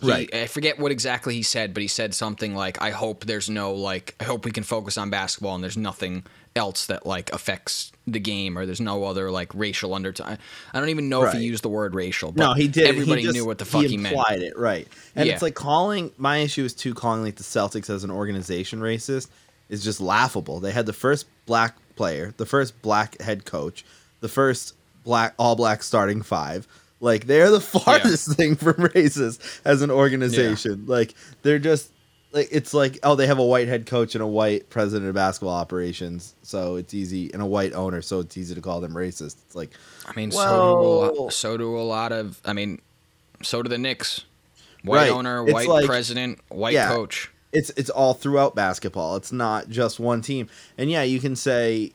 He- 0.00 0.08
Right. 0.10 0.34
I 0.34 0.46
forget 0.46 0.78
what 0.78 0.92
exactly 0.92 1.34
he 1.34 1.42
said, 1.42 1.74
but 1.74 1.82
he 1.82 1.88
said 1.88 2.14
something 2.14 2.54
like, 2.54 2.80
"I 2.82 2.90
hope 2.90 3.24
there's 3.26 3.48
no 3.50 3.72
like, 3.72 4.14
I 4.20 4.24
hope 4.24 4.44
we 4.44 4.50
can 4.50 4.62
focus 4.64 4.96
on 4.98 5.10
basketball 5.10 5.54
and 5.54 5.62
there's 5.64 5.76
nothing 5.76 6.24
else 6.56 6.86
that 6.86 7.04
like 7.04 7.32
affects 7.32 7.90
the 8.06 8.20
game 8.20 8.56
or 8.56 8.64
there's 8.64 8.80
no 8.80 9.04
other 9.04 9.30
like 9.30 9.52
racial 9.54 9.94
undertone." 9.94 10.38
I 10.72 10.80
don't 10.80 10.88
even 10.90 11.08
know 11.08 11.24
if 11.24 11.32
he 11.32 11.40
used 11.40 11.62
the 11.64 11.68
word 11.68 11.94
racial. 11.94 12.32
But 12.32 12.42
No, 12.42 12.52
he 12.54 12.68
did. 12.68 12.86
Everybody 12.86 13.20
he 13.22 13.26
just, 13.26 13.36
knew 13.36 13.44
what 13.46 13.58
the 13.58 13.64
fuck 13.64 13.84
he, 13.84 13.96
meant. 13.96 14.14
implied 14.14 14.42
it, 14.42 14.58
right? 14.58 14.86
And 15.16 15.26
Yeah. 15.26 15.34
it's 15.34 15.42
like 15.42 15.54
calling. 15.54 16.10
My 16.16 16.38
issue 16.38 16.64
is 16.64 16.74
too 16.74 16.94
calling 16.94 17.22
like 17.22 17.36
the 17.36 17.42
Celtics 17.44 17.90
as 17.90 18.04
an 18.04 18.10
organization 18.10 18.80
racist 18.80 19.28
is 19.68 19.82
just 19.82 20.00
laughable. 20.00 20.60
They 20.60 20.72
had 20.72 20.86
the 20.86 20.92
first 20.92 21.26
black 21.46 21.76
player, 21.96 22.34
the 22.36 22.46
first 22.46 22.80
black 22.82 23.20
head 23.20 23.44
coach, 23.44 23.84
the 24.20 24.28
first 24.28 24.74
black 25.04 25.34
all 25.38 25.56
black 25.56 25.82
starting 25.82 26.22
five. 26.22 26.66
Like 27.04 27.26
they're 27.26 27.50
the 27.50 27.60
farthest 27.80 28.34
thing 28.34 28.56
from 28.56 28.74
racist 28.74 29.60
as 29.64 29.82
an 29.82 29.90
organization. 29.90 30.86
Like 30.86 31.14
they're 31.42 31.58
just 31.58 31.92
like 32.32 32.48
it's 32.50 32.72
like 32.72 32.98
oh 33.02 33.14
they 33.14 33.26
have 33.26 33.38
a 33.38 33.44
white 33.44 33.68
head 33.68 33.84
coach 33.84 34.14
and 34.14 34.22
a 34.24 34.26
white 34.26 34.70
president 34.70 35.08
of 35.08 35.14
basketball 35.14 35.54
operations, 35.54 36.34
so 36.42 36.76
it's 36.76 36.94
easy 36.94 37.30
and 37.32 37.42
a 37.42 37.46
white 37.46 37.74
owner, 37.74 38.00
so 38.00 38.20
it's 38.20 38.36
easy 38.38 38.54
to 38.54 38.60
call 38.62 38.80
them 38.80 38.94
racist. 38.94 39.36
It's 39.46 39.54
like 39.54 39.70
I 40.06 40.12
mean, 40.16 40.30
so 40.30 40.40
do 40.40 40.88
a 41.20 41.22
lot, 41.22 41.32
so 41.34 41.56
do 41.58 41.76
a 41.76 41.82
lot 41.82 42.10
of. 42.10 42.40
I 42.46 42.54
mean, 42.54 42.80
so 43.42 43.62
do 43.62 43.68
the 43.68 43.78
Knicks. 43.78 44.24
white 44.82 44.96
Right. 45.02 45.10
owner, 45.10 45.44
white 45.44 45.68
like- 45.68 45.84
president, 45.86 46.38
white 46.48 46.72
yeah. 46.74 46.88
coach. 46.88 47.30
it's 47.52 47.70
it's 47.76 47.90
all 47.90 48.14
throughout 48.14 48.54
basketball. 48.54 49.16
It's 49.16 49.30
not 49.30 49.68
just 49.68 50.00
one 50.00 50.22
team. 50.22 50.48
And 50.78 50.90
yeah, 50.90 51.02
you 51.02 51.20
can 51.20 51.36
say 51.36 51.92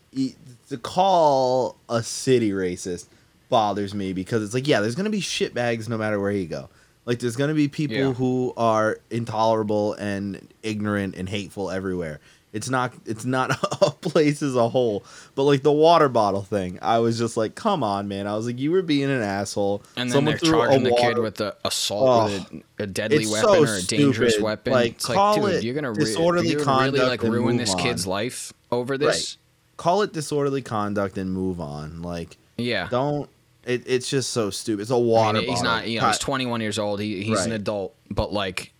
to 0.69 0.77
call 0.77 1.77
a 1.89 2.03
city 2.03 2.51
racist 2.51 3.07
bothers 3.49 3.93
me 3.93 4.13
because 4.13 4.43
it's 4.43 4.53
like 4.53 4.67
yeah, 4.67 4.79
there's 4.81 4.95
gonna 4.95 5.09
be 5.09 5.21
shitbags 5.21 5.89
no 5.89 5.97
matter 5.97 6.19
where 6.19 6.31
you 6.31 6.47
go. 6.47 6.69
Like 7.05 7.19
there's 7.19 7.35
gonna 7.35 7.53
be 7.55 7.67
people 7.67 7.97
Yeah. 7.97 8.13
who 8.13 8.53
are 8.57 8.99
intolerable 9.09 9.93
and 9.93 10.47
ignorant 10.63 11.15
and 11.15 11.27
hateful 11.27 11.71
everywhere. 11.71 12.19
It's 12.51 12.67
not 12.69 12.93
it's 13.05 13.25
not 13.25 13.51
a 13.81 13.91
place 13.91 14.41
as 14.41 14.55
a 14.55 14.69
whole. 14.69 15.03
But 15.35 15.43
like 15.43 15.61
the 15.63 15.71
water 15.71 16.09
bottle 16.09 16.41
thing, 16.41 16.79
I 16.81 16.97
was 16.99 17.17
just 17.17 17.37
like, 17.37 17.53
come 17.55 17.83
on, 17.83 18.07
man. 18.07 18.25
I 18.27 18.35
was 18.35 18.45
like, 18.47 18.57
you 18.59 18.71
were 18.71 18.81
being 18.81 19.09
an 19.09 19.21
asshole. 19.21 19.83
And 19.95 20.09
then 20.09 20.15
Someone 20.15 20.37
they're 20.41 20.51
charging 20.51 20.83
the 20.83 20.95
kid 20.95 21.17
with 21.19 21.35
the 21.35 21.55
assault 21.63 22.31
with 22.31 22.63
a, 22.79 22.83
a 22.83 22.87
deadly 22.87 23.27
weapon 23.27 23.49
so 23.49 23.63
or 23.63 23.75
a 23.75 23.81
dangerous 23.83 24.33
stupid. 24.33 24.43
weapon. 24.43 24.73
Like, 24.73 24.91
it's 24.93 25.05
call 25.05 25.37
like, 25.41 25.51
it 25.53 25.55
dude, 25.57 25.63
you're 25.65 25.75
gonna, 25.75 25.91
re- 25.91 25.97
disorderly 26.05 26.49
you're 26.49 26.63
gonna 26.65 26.91
really 26.91 27.07
like 27.07 27.23
and 27.23 27.33
ruin 27.33 27.57
this 27.57 27.75
kid's 27.75 28.07
life 28.07 28.51
over 28.71 28.97
this. 28.97 29.37
call 29.77 30.01
it 30.01 30.11
disorderly 30.13 30.63
conduct 30.63 31.17
and 31.19 31.31
move 31.31 31.61
on. 31.61 32.01
Like 32.01 32.35
Yeah. 32.57 32.87
don't 32.89 33.29
it, 33.69 33.83
it's 33.85 34.09
just 34.09 34.31
so 34.31 34.49
stupid. 34.49 34.81
It's 34.81 34.91
a 34.91 34.95
I 34.95 34.97
water 34.97 35.39
mean, 35.39 35.49
he's 35.49 35.59
bottle. 35.59 35.71
not. 35.73 35.87
You 35.87 36.01
know, 36.01 36.07
he's 36.07 36.17
21 36.19 36.61
years 36.61 36.79
old. 36.79 36.99
He, 36.99 37.23
he's 37.23 37.45
an 37.45 37.51
adult, 37.51 37.95
but 38.09 38.33
like, 38.33 38.73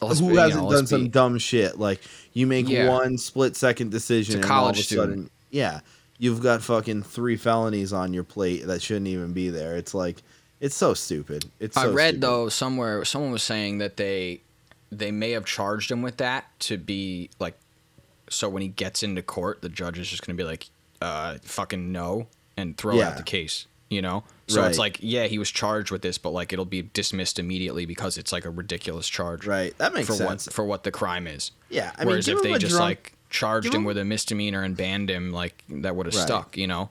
Who 0.00 0.30
be- 0.30 0.36
hasn't 0.36 0.62
know, 0.62 0.68
let's 0.68 0.80
done 0.82 0.86
some 0.86 1.02
be- 1.04 1.08
dumb 1.08 1.38
shit? 1.38 1.78
Like 1.78 2.00
you 2.32 2.46
make 2.46 2.68
Yeah. 2.68 2.88
one 2.88 3.16
split 3.18 3.56
second 3.56 3.90
decision, 3.90 4.36
and 4.36 4.44
all 4.44 4.50
of 4.50 4.58
college 4.62 4.80
a 4.80 4.82
student. 4.82 5.08
sudden, 5.10 5.30
yeah, 5.50 5.80
you've 6.18 6.42
got 6.42 6.62
fucking 6.62 7.02
three 7.04 7.36
felonies 7.36 7.92
on 7.92 8.12
your 8.12 8.24
plate 8.24 8.66
that 8.66 8.82
shouldn't 8.82 9.08
even 9.08 9.32
be 9.32 9.48
there. 9.50 9.76
It's 9.76 9.94
like 9.94 10.22
it's 10.60 10.76
so 10.76 10.94
stupid. 10.94 11.46
It's 11.60 11.76
I 11.76 11.86
read 11.86 12.14
stupid. 12.14 12.20
though 12.22 12.48
somewhere 12.48 13.04
someone 13.04 13.32
was 13.32 13.42
saying 13.42 13.78
that 13.78 13.96
they 13.96 14.40
they 14.92 15.10
may 15.10 15.30
have 15.32 15.44
charged 15.44 15.90
him 15.90 16.02
with 16.02 16.18
that 16.18 16.44
to 16.60 16.76
be 16.76 17.28
like 17.40 17.56
so 18.30 18.48
when 18.48 18.62
he 18.62 18.68
gets 18.68 19.02
into 19.02 19.20
court 19.22 19.60
the 19.60 19.68
judge 19.68 19.98
is 19.98 20.08
just 20.08 20.24
going 20.26 20.36
to 20.36 20.40
be 20.42 20.46
like 20.48 20.66
uh 21.02 21.36
fucking 21.42 21.90
no 21.92 22.26
and 22.56 22.76
throw 22.76 22.94
Yeah. 22.94 23.08
out 23.08 23.16
the 23.16 23.22
case 23.24 23.66
you 23.94 24.02
know 24.02 24.24
so 24.48 24.62
it's 24.64 24.78
like 24.78 24.98
yeah 25.00 25.24
he 25.24 25.38
was 25.38 25.50
charged 25.50 25.90
with 25.90 26.02
this 26.02 26.18
but 26.18 26.30
like 26.30 26.52
it'll 26.52 26.64
be 26.64 26.82
dismissed 26.82 27.38
immediately 27.38 27.86
because 27.86 28.18
it's 28.18 28.32
like 28.32 28.44
a 28.44 28.50
ridiculous 28.50 29.08
charge 29.08 29.46
right. 29.46 29.76
That 29.78 29.94
makes 29.94 30.06
for 30.08 30.12
sense. 30.14 30.46
what 30.46 30.52
for 30.54 30.64
what 30.66 30.82
the 30.82 30.90
crime 30.90 31.26
is 31.26 31.52
yeah, 31.70 31.92
I 31.98 32.04
whereas 32.04 32.26
mean, 32.28 32.36
if 32.36 32.42
they 32.42 32.52
just 32.58 32.72
drunk, 32.76 32.82
like 32.82 33.12
charged 33.30 33.68
him 33.68 33.74
him- 33.80 33.84
with 33.84 33.96
a 33.98 34.04
misdemeanor 34.04 34.62
and 34.62 34.76
banned 34.76 35.08
him 35.10 35.32
like 35.32 35.62
that 35.68 35.96
would 35.96 36.06
have 36.06 36.14
Right. 36.14 36.22
stuck 36.26 36.56
you 36.56 36.66
know 36.66 36.90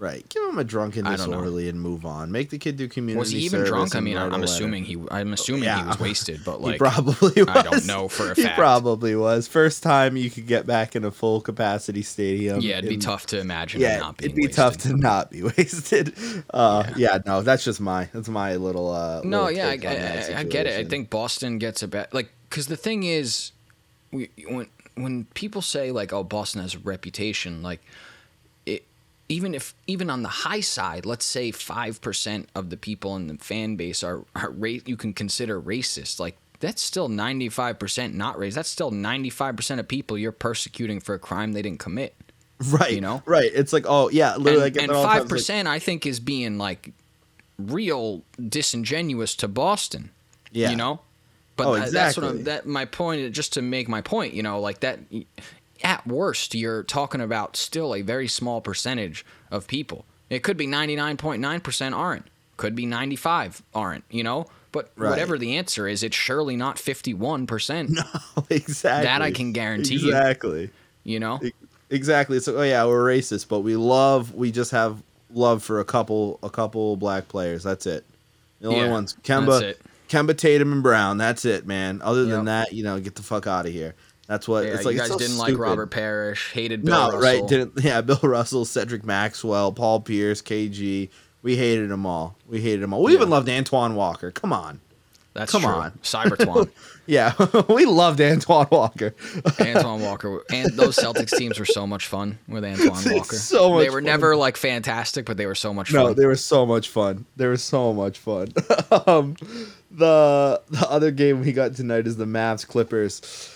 right, 0.00 0.28
give 0.28 0.42
him 0.48 0.58
a 0.58 0.64
drunken 0.64 1.06
I 1.06 1.10
don't 1.16 1.26
know. 1.30 1.36
disorderly 1.36 1.68
and 1.68 1.80
move 1.80 2.04
on. 2.04 2.32
Make 2.32 2.50
the 2.50 2.58
kid 2.58 2.76
do 2.76 2.88
community. 2.88 3.18
was 3.20 3.30
he 3.30 3.38
even 3.40 3.64
drunk 3.64 3.94
i 3.94 4.00
mean 4.00 4.16
i'm 4.16 4.42
assuming 4.42 4.84
he 4.84 4.96
i'm 5.10 5.32
assuming 5.32 5.64
Yeah. 5.64 5.82
he 5.82 5.86
was 5.88 6.00
wasted 6.08 6.40
but 6.44 6.60
like 6.60 6.72
he 6.72 6.78
probably 6.78 7.42
was. 7.44 7.48
I 7.48 7.62
don't 7.62 7.86
know 7.86 8.08
for 8.08 8.24
a 8.32 8.34
fact. 8.34 8.38
He 8.38 8.48
probably 8.54 9.14
was. 9.14 9.46
First 9.46 9.82
time 9.82 10.16
you 10.16 10.30
could 10.30 10.46
get 10.46 10.66
back 10.66 10.96
in 10.96 11.04
a 11.04 11.10
full 11.10 11.40
capacity 11.40 12.02
stadium. 12.02 12.60
yeah 12.60 12.78
it'd 12.78 12.88
be 12.88 12.96
tough 12.96 13.26
to 13.26 13.38
imagine 13.38 13.80
him 13.82 13.88
Yeah, 13.90 13.98
not 13.98 14.16
being 14.16 14.30
it'd 14.30 14.36
be 14.36 14.46
wasted. 14.46 14.56
tough 14.56 14.76
to 14.78 14.96
not 14.96 15.30
be 15.30 15.42
wasted. 15.56 16.14
Uh, 16.52 16.84
yeah. 16.96 17.18
no, 17.26 17.42
that's 17.42 17.62
just 17.64 17.80
my 17.80 18.08
that's 18.12 18.28
my 18.28 18.56
little. 18.56 18.90
Uh, 18.90 19.20
No, 19.24 19.44
little 19.44 19.56
yeah, 19.58 19.68
I, 19.68 19.76
take 19.76 19.86
on 19.86 19.94
that 19.94 20.34
I, 20.34 20.40
I 20.40 20.42
get 20.44 20.66
it. 20.66 20.78
I 20.86 20.88
think 20.88 21.10
Boston 21.10 21.58
gets 21.58 21.82
a 21.82 21.88
bad 21.88 22.08
like, 22.12 22.30
because 22.48 22.66
the 22.66 22.76
thing 22.76 23.02
is, 23.02 23.52
we 24.10 24.30
when 24.48 24.66
when 24.96 25.24
people 25.34 25.62
say 25.62 25.92
like, 25.92 26.12
oh, 26.12 26.24
Boston 26.24 26.62
has 26.62 26.74
a 26.74 26.78
reputation, 26.78 27.62
like, 27.62 27.80
even 29.30 29.54
if 29.54 29.74
even 29.86 30.10
on 30.10 30.22
the 30.22 30.28
high 30.28 30.60
side, 30.60 31.06
let's 31.06 31.24
say 31.24 31.50
five 31.50 32.00
percent 32.02 32.48
of 32.54 32.68
the 32.68 32.76
people 32.76 33.16
in 33.16 33.28
the 33.28 33.38
fan 33.38 33.76
base 33.76 34.02
are 34.04 34.24
are 34.34 34.50
ra- 34.50 34.82
you 34.84 34.96
can 34.96 35.12
consider 35.14 35.60
racist, 35.60 36.20
like. 36.20 36.36
That's 36.62 36.82
still 36.82 37.08
95% 37.08 38.12
not 38.12 38.36
racist. 38.36 38.52
That's 38.56 38.68
still 38.68 38.90
95% 38.90 39.78
of 39.78 39.88
people 39.88 40.18
you're 40.18 40.30
persecuting 40.30 41.00
for 41.00 41.14
a 41.14 41.18
crime 41.18 41.54
they 41.54 41.62
didn't 41.62 41.78
commit. 41.80 42.14
right, 42.66 42.92
you 42.92 43.00
know? 43.00 43.22
right. 43.24 43.50
It's 43.54 43.72
like, 43.72 43.86
oh 43.88 44.10
yeah, 44.10 44.36
literally. 44.36 44.66
And 44.66 44.76
and 44.76 44.88
that 44.90 44.94
all 44.94 45.00
the 45.00 45.08
five 45.08 45.22
It's 45.22 45.24
like, 45.24 45.38
percent, 45.38 45.68
I 45.68 45.78
think, 45.78 46.04
is 46.04 46.20
being 46.20 46.58
like 46.58 46.92
real 47.58 48.24
disingenuous 48.46 49.34
to 49.36 49.48
Boston. 49.48 50.10
Yeah. 50.52 50.68
you 50.68 50.76
know. 50.76 51.00
But 51.56 51.66
Oh, 51.66 51.80
tha- 51.80 51.90
that's 51.90 52.18
what 52.18 52.26
I'm, 52.26 52.44
that 52.44 52.66
my 52.66 52.84
point. 52.84 53.32
Just 53.32 53.54
to 53.54 53.62
make 53.62 53.88
my 53.88 54.02
point, 54.02 54.34
you 54.34 54.42
know, 54.42 54.60
like 54.60 54.80
that. 54.80 54.98
At 55.82 56.06
worst, 56.06 56.54
you're 56.54 56.82
talking 56.82 57.20
about 57.20 57.56
still 57.56 57.94
a 57.94 58.02
very 58.02 58.28
small 58.28 58.60
percentage 58.60 59.24
of 59.50 59.66
people. 59.66 60.04
It 60.28 60.42
could 60.42 60.56
be 60.56 60.66
99.9 60.66 61.62
percent 61.62 61.94
aren't. 61.94 62.26
Could 62.56 62.74
be 62.74 62.86
95 62.86 63.62
aren't. 63.74 64.04
You 64.10 64.22
know. 64.24 64.46
But 64.72 64.90
Right. 64.94 65.10
whatever 65.10 65.36
the 65.36 65.56
answer 65.56 65.88
is, 65.88 66.02
it's 66.04 66.14
surely 66.14 66.54
not 66.54 66.78
51 66.78 67.46
percent. 67.46 67.90
No, 68.36 68.44
exactly. 68.50 69.04
That 69.06 69.20
I 69.22 69.32
can 69.32 69.52
guarantee 69.52 69.96
you. 69.96 70.08
Exactly. 70.08 70.70
You 71.02 71.18
know. 71.18 71.40
Exactly. 71.88 72.38
So, 72.38 72.58
oh 72.58 72.62
yeah, 72.62 72.84
we're 72.86 73.04
racist, 73.04 73.48
but 73.48 73.60
we 73.60 73.74
love. 73.76 74.32
We 74.34 74.52
just 74.52 74.70
have 74.70 75.02
love 75.32 75.62
for 75.64 75.80
a 75.80 75.84
couple, 75.84 76.38
a 76.42 76.50
couple 76.50 76.96
black 76.96 77.26
players. 77.28 77.64
That's 77.64 77.86
it. 77.86 78.04
The 78.60 78.68
only 78.68 78.80
Yeah, 78.80 78.90
ones, 78.90 79.16
Kemba. 79.24 79.74
Kemba 80.08 80.36
Tatum 80.36 80.72
and 80.72 80.82
Brown. 80.82 81.18
That's 81.18 81.44
it, 81.44 81.66
man. 81.66 82.00
Other 82.02 82.24
than 82.24 82.40
Yep. 82.40 82.44
that, 82.46 82.72
you 82.72 82.82
know, 82.84 82.98
get 83.00 83.14
the 83.16 83.22
fuck 83.22 83.46
out 83.46 83.66
of 83.66 83.72
here. 83.72 83.94
That's 84.30 84.46
what 84.46 84.64
Yeah, 84.64 84.74
it's 84.74 84.84
like. 84.84 84.92
you 84.94 85.00
guys 85.00 85.08
so 85.08 85.18
didn't 85.18 85.38
like. 85.38 85.58
Robert 85.58 85.88
Parrish, 85.88 86.52
hated 86.52 86.84
Bill 86.84 86.94
no, 86.94 87.04
Russell. 87.18 87.20
right? 87.20 87.48
Didn't 87.48 87.72
yeah? 87.82 88.00
Bill 88.00 88.20
Russell, 88.22 88.64
Cedric 88.64 89.04
Maxwell, 89.04 89.72
Paul 89.72 90.00
Pierce, 90.02 90.40
KG. 90.40 91.08
We 91.42 91.56
hated 91.56 91.88
them 91.90 92.06
all. 92.06 92.36
We 92.46 92.60
hated 92.60 92.82
them 92.82 92.94
all. 92.94 93.02
We 93.02 93.10
Yeah. 93.12 93.18
even 93.18 93.30
loved 93.30 93.48
Antoine 93.48 93.96
Walker. 93.96 94.30
Come 94.30 94.52
on. 94.52 94.80
That's 95.34 95.50
Come 95.50 95.62
true. 95.62 95.70
on. 95.72 95.90
Cybertwan. 96.04 96.70
Yeah, 97.06 97.32
we 97.68 97.86
loved 97.86 98.20
Antoine 98.20 98.68
Walker. 98.70 99.16
Antoine 99.58 100.00
Walker 100.00 100.44
and 100.52 100.70
those 100.74 100.94
Celtics 100.96 101.36
teams 101.36 101.58
were 101.58 101.64
so 101.64 101.84
much 101.84 102.06
fun 102.06 102.38
with 102.46 102.64
Antoine 102.64 103.16
Walker. 103.16 103.34
So 103.34 103.70
much 103.70 103.82
they 103.82 103.90
were 103.90 103.96
fun. 103.98 104.04
never 104.04 104.36
like 104.36 104.56
fantastic, 104.56 105.26
but 105.26 105.36
they 105.36 105.46
were 105.46 105.56
so 105.56 105.74
much 105.74 105.92
No, 105.92 106.08
fun. 106.08 106.14
they 106.16 106.26
were 106.26 106.36
so 106.36 106.64
much 106.66 106.88
fun. 106.88 107.26
They 107.36 107.48
were 107.48 107.56
so 107.56 107.92
much 107.92 108.16
fun. 108.16 108.52
um, 109.08 109.34
the 109.90 110.62
the 110.70 110.86
other 110.88 111.10
game 111.10 111.40
we 111.40 111.52
got 111.52 111.74
tonight 111.74 112.06
is 112.06 112.16
the 112.16 112.26
Mavs 112.26 112.64
Clippers. 112.64 113.49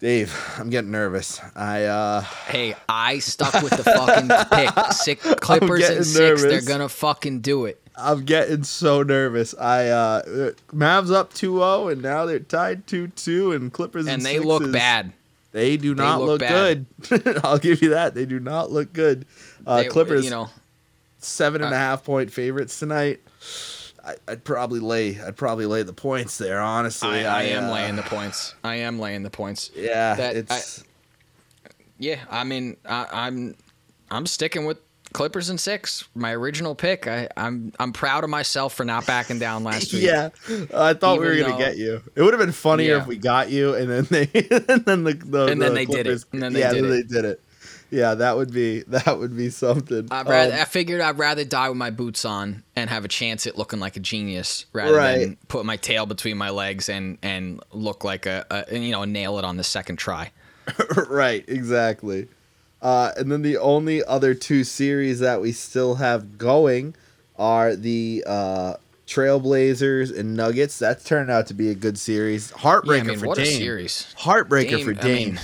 Dave, 0.00 0.32
I'm 0.56 0.70
getting 0.70 0.92
nervous. 0.92 1.40
I 1.56 1.84
uh 1.84 2.20
hey, 2.20 2.76
I 2.88 3.18
stuck 3.18 3.52
with 3.62 3.76
the 3.76 3.82
fucking 3.82 4.28
pick. 4.50 4.92
Six 4.92 5.34
Clippers 5.40 5.88
and 5.88 6.06
six. 6.06 6.42
They're 6.42 6.60
gonna 6.62 6.88
fucking 6.88 7.40
do 7.40 7.64
it. 7.64 7.82
I'm 7.96 8.24
getting 8.24 8.62
so 8.62 9.02
nervous. 9.02 9.56
I 9.58 9.88
uh 9.88 10.22
Mavs 10.72 11.12
up 11.12 11.32
2-0 11.34 11.92
and 11.92 12.02
now 12.02 12.26
they're 12.26 12.38
tied 12.38 12.86
2-2 12.86 13.56
and 13.56 13.72
Clippers 13.72 14.06
And 14.06 14.14
and 14.14 14.22
they 14.22 14.38
look 14.38 14.70
bad. 14.70 15.12
They 15.50 15.76
do 15.76 15.94
They 15.94 16.02
not 16.02 16.20
look 16.20 16.42
look, 16.42 16.48
good. 16.48 16.86
I'll 17.44 17.58
give 17.58 17.82
you 17.82 17.90
that. 17.90 18.14
They 18.14 18.24
do 18.26 18.38
not 18.38 18.70
look 18.70 18.92
good. 18.92 19.26
Uh, 19.66 19.82
They- 19.82 19.88
Clippers 19.88 20.24
you 20.24 20.30
know, 20.30 20.48
seven 21.18 21.60
and 21.62 21.72
a 21.72 21.76
uh, 21.76 21.80
half 21.80 22.04
point 22.04 22.30
favorites 22.32 22.78
tonight. 22.78 23.20
I, 24.08 24.14
I'd 24.32 24.44
probably 24.44 24.80
lay. 24.80 25.20
I'd 25.20 25.36
probably 25.36 25.66
lay 25.66 25.82
the 25.82 25.92
points 25.92 26.38
there. 26.38 26.60
Honestly, 26.60 27.26
I, 27.26 27.40
I 27.40 27.42
am 27.44 27.64
uh, 27.64 27.72
laying 27.72 27.96
the 27.96 28.02
points. 28.02 28.54
I 28.64 28.76
am 28.76 28.98
laying 28.98 29.22
the 29.22 29.30
points. 29.30 29.70
Yeah, 29.76 30.14
that- 30.14 30.36
it's 30.36 30.82
Yeah, 31.98 32.20
I 32.30 32.44
mean, 32.44 32.76
I, 32.88 33.06
I'm 33.12 33.54
I'm 34.10 34.26
sticking 34.26 34.64
with 34.64 34.78
Clippers 35.12 35.48
and 35.48 35.58
six. 35.60 36.04
My 36.14 36.32
original 36.34 36.74
pick. 36.74 37.06
I, 37.06 37.28
I'm 37.36 37.72
I'm 37.80 37.92
proud 37.92 38.24
of 38.24 38.30
myself 38.30 38.74
for 38.74 38.84
not 38.84 39.06
backing 39.06 39.38
down 39.38 39.64
last 39.64 39.92
week. 39.94 40.02
yeah. 40.04 40.28
I 40.74 40.94
thought 40.94 41.18
we 41.18 41.26
were 41.26 41.32
Even 41.32 41.46
gonna 41.52 41.58
though- 41.64 41.70
get 41.70 41.76
you. 41.78 42.02
It 42.14 42.22
would 42.22 42.32
have 42.34 42.40
been 42.40 42.52
funnier 42.52 42.96
Yeah. 42.96 43.00
if 43.02 43.06
we 43.06 43.16
got 43.16 43.50
you, 43.50 43.74
and 43.74 43.90
then 43.90 44.04
they, 44.10 44.22
and 44.68 44.84
then 44.84 45.04
the, 45.04 45.14
the 45.14 45.46
And 45.46 45.60
then 45.62 45.70
the 45.70 45.74
they 45.74 45.84
did 45.86 45.94
it. 46.00 46.02
Clippers- 46.04 46.26
And 46.32 46.42
then 46.42 46.52
they 46.52 46.60
yeah, 46.60 46.72
did 46.72 46.84
then 46.84 46.92
it. 46.92 47.08
they 47.08 47.14
did 47.14 47.24
it. 47.24 47.40
Yeah, 47.90 48.14
that 48.16 48.36
would 48.36 48.52
be 48.52 48.80
that 48.88 49.18
would 49.18 49.36
be 49.36 49.50
something. 49.50 50.08
I'd 50.10 50.26
rather, 50.28 50.52
Um, 50.52 50.60
I 50.60 50.64
figured 50.64 51.00
I'd 51.00 51.18
rather 51.18 51.44
die 51.44 51.68
with 51.68 51.78
my 51.78 51.90
boots 51.90 52.24
on 52.24 52.62
and 52.76 52.90
have 52.90 53.04
a 53.04 53.08
chance 53.08 53.46
at 53.46 53.56
looking 53.56 53.80
like 53.80 53.96
a 53.96 54.00
genius 54.00 54.66
rather 54.72 54.94
Right. 54.94 55.18
than 55.20 55.36
put 55.48 55.64
my 55.64 55.76
tail 55.76 56.04
between 56.06 56.36
my 56.36 56.50
legs 56.50 56.88
and 56.88 57.18
and 57.22 57.60
look 57.72 58.04
like 58.04 58.26
a, 58.26 58.44
a 58.50 58.78
you 58.78 58.90
know 58.92 59.04
nail 59.04 59.38
it 59.38 59.44
on 59.44 59.56
the 59.56 59.64
second 59.64 59.96
try. 59.96 60.30
right, 61.08 61.44
exactly. 61.48 62.28
Uh, 62.82 63.10
and 63.16 63.32
then 63.32 63.42
the 63.42 63.56
only 63.56 64.04
other 64.04 64.34
two 64.34 64.62
series 64.64 65.18
that 65.20 65.40
we 65.40 65.50
still 65.50 65.94
have 65.96 66.36
going 66.38 66.94
are 67.38 67.74
the 67.74 68.22
uh, 68.26 68.74
Trailblazers 69.06 70.16
and 70.16 70.36
Nuggets. 70.36 70.78
That's 70.78 71.02
turned 71.04 71.30
out 71.30 71.46
to 71.48 71.54
be 71.54 71.70
a 71.70 71.74
good 71.74 71.98
series. 71.98 72.50
Heartbreaker 72.52 72.96
yeah, 72.96 73.00
I 73.00 73.02
mean, 73.06 73.18
for 73.18 73.26
what 73.28 73.38
Dame. 73.38 73.46
a 73.46 73.50
series! 73.50 74.14
Heartbreaker 74.18 74.68
Dame, 74.70 74.84
for 74.94 75.00
I 75.00 75.04
mean, 75.04 75.40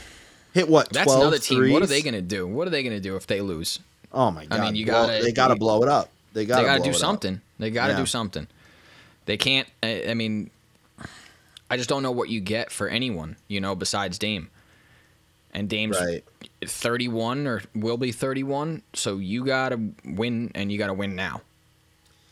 Hit 0.54 0.68
what? 0.68 0.88
That's 0.90 1.04
12 1.06 1.20
another 1.20 1.38
team. 1.38 1.72
What 1.72 1.82
are 1.82 1.86
they 1.86 2.00
gonna 2.00 2.22
do? 2.22 2.46
What 2.46 2.66
are 2.66 2.70
they 2.70 2.82
gonna 2.82 3.00
do 3.00 3.16
if 3.16 3.26
they 3.26 3.40
lose? 3.42 3.80
Oh 4.12 4.30
my 4.30 4.46
god! 4.46 4.60
I 4.60 4.64
mean, 4.64 4.76
you 4.76 4.86
gotta- 4.86 5.20
They 5.22 5.32
gotta 5.32 5.56
blow 5.56 5.82
it 5.82 5.88
up. 5.88 6.08
They 6.32 6.44
got 6.46 6.60
to 6.62 6.82
do 6.82 6.90
it 6.90 6.94
up. 6.94 7.00
something. 7.00 7.40
They 7.60 7.70
got 7.70 7.86
to 7.88 7.92
Yeah. 7.92 7.98
do 8.00 8.06
something. 8.06 8.48
They 9.26 9.36
can't. 9.36 9.68
I, 9.84 10.06
I 10.08 10.14
mean, 10.14 10.50
I 11.70 11.76
just 11.76 11.88
don't 11.88 12.02
know 12.02 12.10
what 12.10 12.28
you 12.28 12.40
get 12.40 12.72
for 12.72 12.88
anyone, 12.88 13.36
you 13.46 13.60
know, 13.60 13.76
besides 13.76 14.18
Dame. 14.18 14.50
And 15.52 15.68
Dame's 15.68 15.96
Right. 16.00 16.24
31 16.66 17.46
or 17.46 17.62
will 17.76 17.96
be 17.96 18.10
31, 18.10 18.82
so 18.94 19.18
you 19.18 19.44
got 19.44 19.68
to 19.68 19.80
win 20.04 20.50
and 20.56 20.72
you 20.72 20.78
got 20.78 20.88
to 20.88 20.94
win 20.94 21.14
now. 21.14 21.42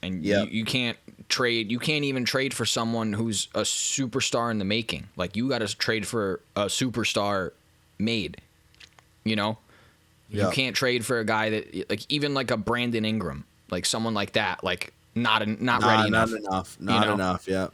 And 0.02 0.24
Yep. 0.24 0.48
you, 0.50 0.58
you 0.60 0.64
can't 0.64 0.98
trade. 1.28 1.70
You 1.70 1.78
can't 1.78 2.04
even 2.04 2.24
trade 2.24 2.52
for 2.52 2.66
someone 2.66 3.12
who's 3.12 3.46
a 3.54 3.60
superstar 3.60 4.50
in 4.50 4.58
the 4.58 4.64
making. 4.64 5.06
Like 5.16 5.36
you 5.36 5.48
got 5.48 5.58
to 5.58 5.68
trade 5.76 6.08
for 6.08 6.40
a 6.56 6.64
superstar 6.66 7.52
made. 8.02 8.38
You 9.24 9.36
know, 9.36 9.58
Yeah. 10.28 10.46
you 10.46 10.52
can't 10.52 10.74
trade 10.76 11.04
for 11.06 11.18
a 11.20 11.24
guy 11.24 11.50
that 11.50 11.88
like 11.90 12.02
even 12.08 12.34
like 12.34 12.50
a 12.50 12.56
Brandon 12.56 13.04
Ingram, 13.04 13.44
like 13.70 13.86
someone 13.86 14.14
like 14.14 14.32
that, 14.32 14.62
like 14.64 14.92
not 15.14 15.46
not 15.46 15.80
Nah, 15.82 15.88
ready 15.96 16.10
not 16.10 16.28
enough. 16.28 16.32
enough. 16.38 16.76
Not 16.80 17.06
know? 17.06 17.14
enough. 17.14 17.48
Yeah. 17.48 17.68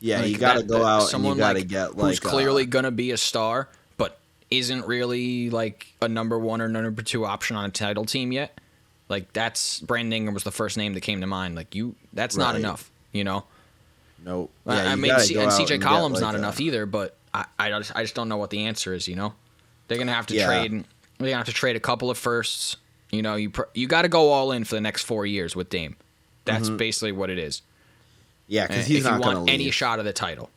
Yeah, 0.00 0.20
Like, 0.20 0.30
you 0.30 0.38
got 0.38 0.54
to 0.58 0.62
go 0.62 0.84
out 0.84 1.12
and 1.12 1.24
you 1.24 1.34
got 1.34 1.54
to 1.54 1.58
like- 1.58 1.68
get 1.68 1.96
like 1.96 2.10
who's 2.18 2.24
uh, 2.24 2.28
clearly 2.30 2.66
gonna 2.66 2.92
be 2.92 3.10
a 3.10 3.16
star, 3.16 3.68
but 3.96 4.18
isn't 4.50 4.86
really 4.86 5.50
like 5.50 5.88
a 6.00 6.06
number 6.08 6.38
one 6.38 6.60
or 6.60 6.68
number 6.68 7.02
two 7.02 7.26
option 7.26 7.56
on 7.56 7.64
a 7.64 7.68
title 7.70 8.04
team 8.04 8.30
yet. 8.32 8.56
Like 9.08 9.32
that's 9.32 9.80
Brandon 9.80 10.12
Ingram 10.12 10.34
was 10.34 10.44
the 10.44 10.52
first 10.52 10.76
name 10.76 10.94
that 10.94 11.00
came 11.00 11.20
to 11.20 11.26
mind. 11.26 11.56
Like 11.56 11.74
you, 11.74 11.96
that's 12.12 12.36
not 12.36 12.54
enough. 12.56 12.90
You 13.12 13.24
know, 13.24 13.44
Nope. 14.24 14.50
I- 14.66 14.76
Yeah, 14.84 14.92
I 14.92 14.94
mean, 14.94 15.18
C- 15.18 15.36
and 15.38 15.50
CJ 15.50 15.66
get, 15.68 15.80
Column's 15.82 16.16
like, 16.16 16.22
not 16.22 16.34
a- 16.34 16.38
enough 16.38 16.60
either. 16.60 16.86
But 16.86 17.16
I, 17.34 17.46
I 17.58 17.70
just, 17.70 17.96
I 17.96 18.02
just 18.02 18.14
don't 18.14 18.28
know 18.28 18.36
what 18.36 18.50
the 18.50 18.66
answer 18.66 18.94
is. 18.94 19.08
You 19.08 19.16
know, 19.16 19.34
they're 19.88 19.98
gonna 19.98 20.12
have 20.14 20.26
to 20.26 20.34
Yeah. 20.34 20.46
trade. 20.46 20.72
They're 20.72 21.28
gonna 21.28 21.36
have 21.36 21.46
to 21.46 21.52
trade 21.52 21.74
a 21.76 21.80
couple 21.80 22.10
of 22.10 22.16
firsts. 22.18 22.76
You 23.10 23.22
know, 23.22 23.34
you 23.36 23.50
pr- 23.50 23.62
you 23.74 23.86
got 23.88 24.02
to 24.02 24.08
go 24.08 24.30
all 24.30 24.52
in 24.52 24.64
for 24.64 24.74
the 24.74 24.80
next 24.82 25.02
four 25.04 25.24
years 25.26 25.56
with 25.56 25.70
Dame. 25.70 25.96
That's 26.44 26.68
basically 26.70 27.12
what 27.12 27.30
it 27.30 27.38
is. 27.38 27.62
Yeah, 28.46 28.66
because 28.66 28.84
Mm-hmm. 28.84 28.92
he's 28.92 28.98
if 28.98 29.10
not 29.10 29.22
going 29.22 29.30
to 29.32 29.36
want 29.40 29.46
leave. 29.50 29.54
any 29.60 29.70
shot 29.70 29.98
of 29.98 30.04
the 30.04 30.12
title, 30.12 30.50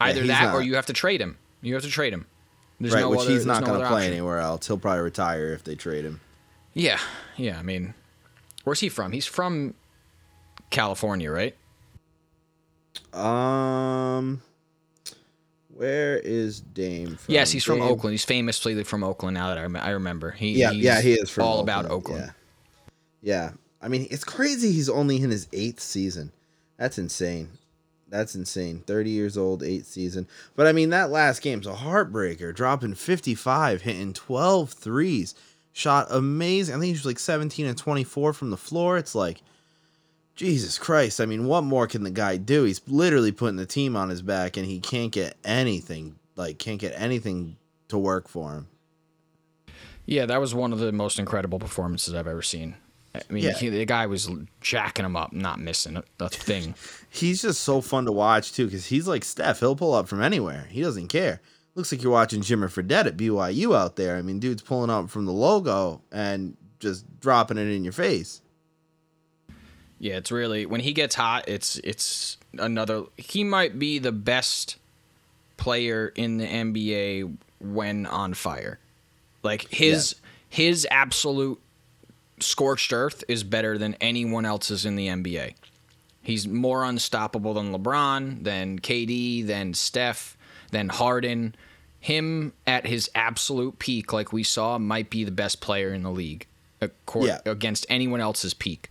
either 0.00 0.20
he's 0.20 0.28
that 0.28 0.54
or 0.54 0.60
you 0.62 0.74
have 0.74 0.86
to 0.86 0.92
trade 0.92 1.20
him. 1.20 1.38
You 1.62 1.74
have 1.74 1.82
to 1.84 1.88
trade 1.90 2.12
him. 2.12 2.26
There's 2.80 2.94
right, 2.94 3.00
no 3.00 3.10
which 3.10 3.20
other, 3.20 3.30
he's 3.30 3.46
not 3.46 3.60
no 3.62 3.66
going 3.68 3.80
to 3.80 3.86
play 3.88 3.96
option. 4.02 4.12
anywhere 4.12 4.38
else. 4.38 4.66
He'll 4.68 4.78
probably 4.78 5.02
retire 5.02 5.52
if 5.52 5.64
they 5.64 5.74
trade 5.74 6.04
him. 6.04 6.20
Yeah, 6.74 6.98
yeah. 7.36 7.58
I 7.58 7.62
mean, 7.62 7.94
where's 8.64 8.78
he 8.80 8.88
from? 8.88 9.10
He's 9.12 9.26
from 9.26 9.74
California, 10.70 11.30
right? 11.30 11.56
Um, 13.12 14.42
where 15.78 16.18
is 16.18 16.60
Dame 16.60 17.16
from? 17.16 17.32
yes, 17.34 17.50
he's 17.50 17.64
from 17.64 17.78
Dame- 17.78 17.88
Oakland. 17.88 18.12
He's 18.14 18.24
famously 18.24 18.82
from 18.84 19.04
Oakland. 19.04 19.34
Now 19.34 19.48
that 19.48 19.58
I, 19.58 19.62
rem- 19.62 19.76
I 19.76 19.90
remember, 19.90 20.30
he 20.32 20.52
Yeah, 20.52 20.72
he's 20.72 20.82
yeah, 20.84 21.00
he 21.00 21.12
is 21.12 21.30
from 21.30 21.44
all 21.44 21.60
about 21.60 21.86
Oakland. 21.86 22.24
Yeah. 22.24 22.32
yeah, 23.22 23.50
I 23.80 23.88
mean, 23.88 24.06
it's 24.10 24.24
crazy. 24.24 24.72
He's 24.72 24.88
only 24.88 25.22
in 25.22 25.30
his 25.30 25.48
eighth 25.52 25.80
season. 25.80 26.32
That's 26.76 26.98
insane. 26.98 27.48
That's 28.08 28.34
insane. 28.34 28.82
Thirty 28.86 29.10
years 29.10 29.36
old, 29.36 29.62
eighth 29.62 29.86
season. 29.86 30.26
But 30.56 30.66
I 30.66 30.72
mean, 30.72 30.90
that 30.90 31.10
last 31.10 31.42
game's 31.42 31.66
a 31.66 31.74
heartbreaker. 31.74 32.54
Dropping 32.54 32.94
55, 32.94 33.82
hitting 33.82 34.12
12 34.14 34.72
threes. 34.72 35.34
Shot 35.72 36.08
amazing. 36.10 36.74
I 36.74 36.78
think 36.78 36.86
he 36.86 36.92
was 36.92 37.06
like 37.06 37.18
17 37.18 37.66
and 37.66 37.78
24 37.78 38.32
from 38.32 38.50
the 38.50 38.56
floor. 38.56 38.96
It's 38.98 39.14
like, 39.14 39.42
Jesus 40.38 40.78
Christ. 40.78 41.20
I 41.20 41.26
mean, 41.26 41.46
what 41.46 41.64
more 41.64 41.88
can 41.88 42.04
the 42.04 42.10
guy 42.12 42.36
do? 42.36 42.62
He's 42.62 42.80
literally 42.86 43.32
putting 43.32 43.56
the 43.56 43.66
team 43.66 43.96
on 43.96 44.08
his 44.08 44.22
back, 44.22 44.56
and 44.56 44.64
he 44.64 44.78
can't 44.78 45.10
get 45.10 45.36
anything. 45.44 46.14
Like, 46.36 46.58
can't 46.58 46.78
get 46.80 46.94
anything 46.96 47.56
to 47.88 47.98
work 47.98 48.28
for 48.28 48.52
him. 48.52 48.68
Yeah, 50.06 50.26
that 50.26 50.40
was 50.40 50.54
one 50.54 50.72
of 50.72 50.78
the 50.78 50.92
most 50.92 51.18
incredible 51.18 51.58
performances 51.58 52.14
I've 52.14 52.28
ever 52.28 52.40
seen. 52.42 52.76
I 53.14 53.20
mean, 53.32 53.42
Yeah. 53.42 53.52
he, 53.54 53.68
the 53.68 53.84
guy 53.84 54.06
was 54.06 54.30
jacking 54.60 55.04
him 55.04 55.16
up, 55.16 55.32
not 55.32 55.58
missing 55.58 55.96
a, 55.96 56.04
a 56.20 56.28
thing. 56.28 56.76
he's 57.10 57.42
just 57.42 57.60
so 57.62 57.80
fun 57.80 58.04
to 58.04 58.12
watch 58.12 58.52
too 58.52 58.66
because 58.66 58.86
he's 58.86 59.08
like 59.08 59.24
Steph. 59.24 59.58
He'll 59.58 59.74
pull 59.74 59.92
up 59.94 60.06
from 60.06 60.22
anywhere. 60.22 60.66
He 60.70 60.82
doesn't 60.82 61.08
care. 61.08 61.40
Looks 61.74 61.90
like 61.90 62.02
you're 62.02 62.12
watching 62.12 62.42
Jimmer 62.42 62.68
Fredette 62.68 63.06
at 63.06 63.16
BYU 63.16 63.76
out 63.76 63.96
there. 63.96 64.16
I 64.16 64.22
mean, 64.22 64.38
dude's 64.38 64.62
pulling 64.62 64.90
up 64.90 65.10
from 65.10 65.26
the 65.26 65.32
logo 65.32 66.00
and 66.12 66.56
just 66.78 67.04
dropping 67.20 67.58
it 67.58 67.66
in 67.66 67.82
your 67.82 67.92
face. 67.92 68.40
Yeah, 70.00 70.16
it's 70.16 70.30
really 70.30 70.64
when 70.66 70.80
he 70.80 70.92
gets 70.92 71.14
hot, 71.16 71.44
it's 71.48 71.76
it's 71.82 72.36
another. 72.58 73.02
He 73.16 73.42
might 73.44 73.78
be 73.78 73.98
the 73.98 74.12
best 74.12 74.76
player 75.56 76.12
in 76.14 76.38
the 76.38 76.46
NBA 76.46 77.36
when 77.60 78.06
on 78.06 78.34
fire. 78.34 78.78
Like 79.42 79.68
his 79.70 80.14
his 80.48 80.86
absolute 80.90 81.60
scorched 82.40 82.92
earth 82.92 83.24
is 83.28 83.42
better 83.42 83.76
than 83.76 83.94
anyone 84.00 84.44
else's 84.46 84.84
in 84.86 84.94
the 84.96 85.08
NBA. 85.08 85.54
He's 86.22 86.46
more 86.46 86.84
unstoppable 86.84 87.54
than 87.54 87.72
LeBron, 87.72 88.44
than 88.44 88.78
KD, 88.78 89.46
than 89.46 89.74
Steph, 89.74 90.36
than 90.70 90.90
Harden. 90.90 91.54
Him 92.00 92.52
at 92.66 92.86
his 92.86 93.10
absolute 93.14 93.78
peak, 93.80 94.12
like 94.12 94.32
we 94.32 94.44
saw, 94.44 94.78
might 94.78 95.10
be 95.10 95.24
the 95.24 95.30
best 95.32 95.60
player 95.60 95.92
in 95.92 96.02
the 96.04 96.10
league 96.12 96.46
acor- 96.80 97.26
Yeah. 97.26 97.40
against 97.50 97.86
anyone 97.88 98.20
else's 98.20 98.54
peak. 98.54 98.90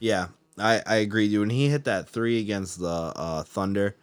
Yeah, 0.00 0.28
I 0.60 0.82
I 0.86 0.96
agree 0.96 1.26
you. 1.26 1.40
When 1.40 1.50
he 1.50 1.68
hit 1.68 1.84
that 1.84 2.08
three 2.08 2.40
against 2.40 2.80
the 2.80 2.86
uh, 2.88 3.42
Thunder 3.42 3.94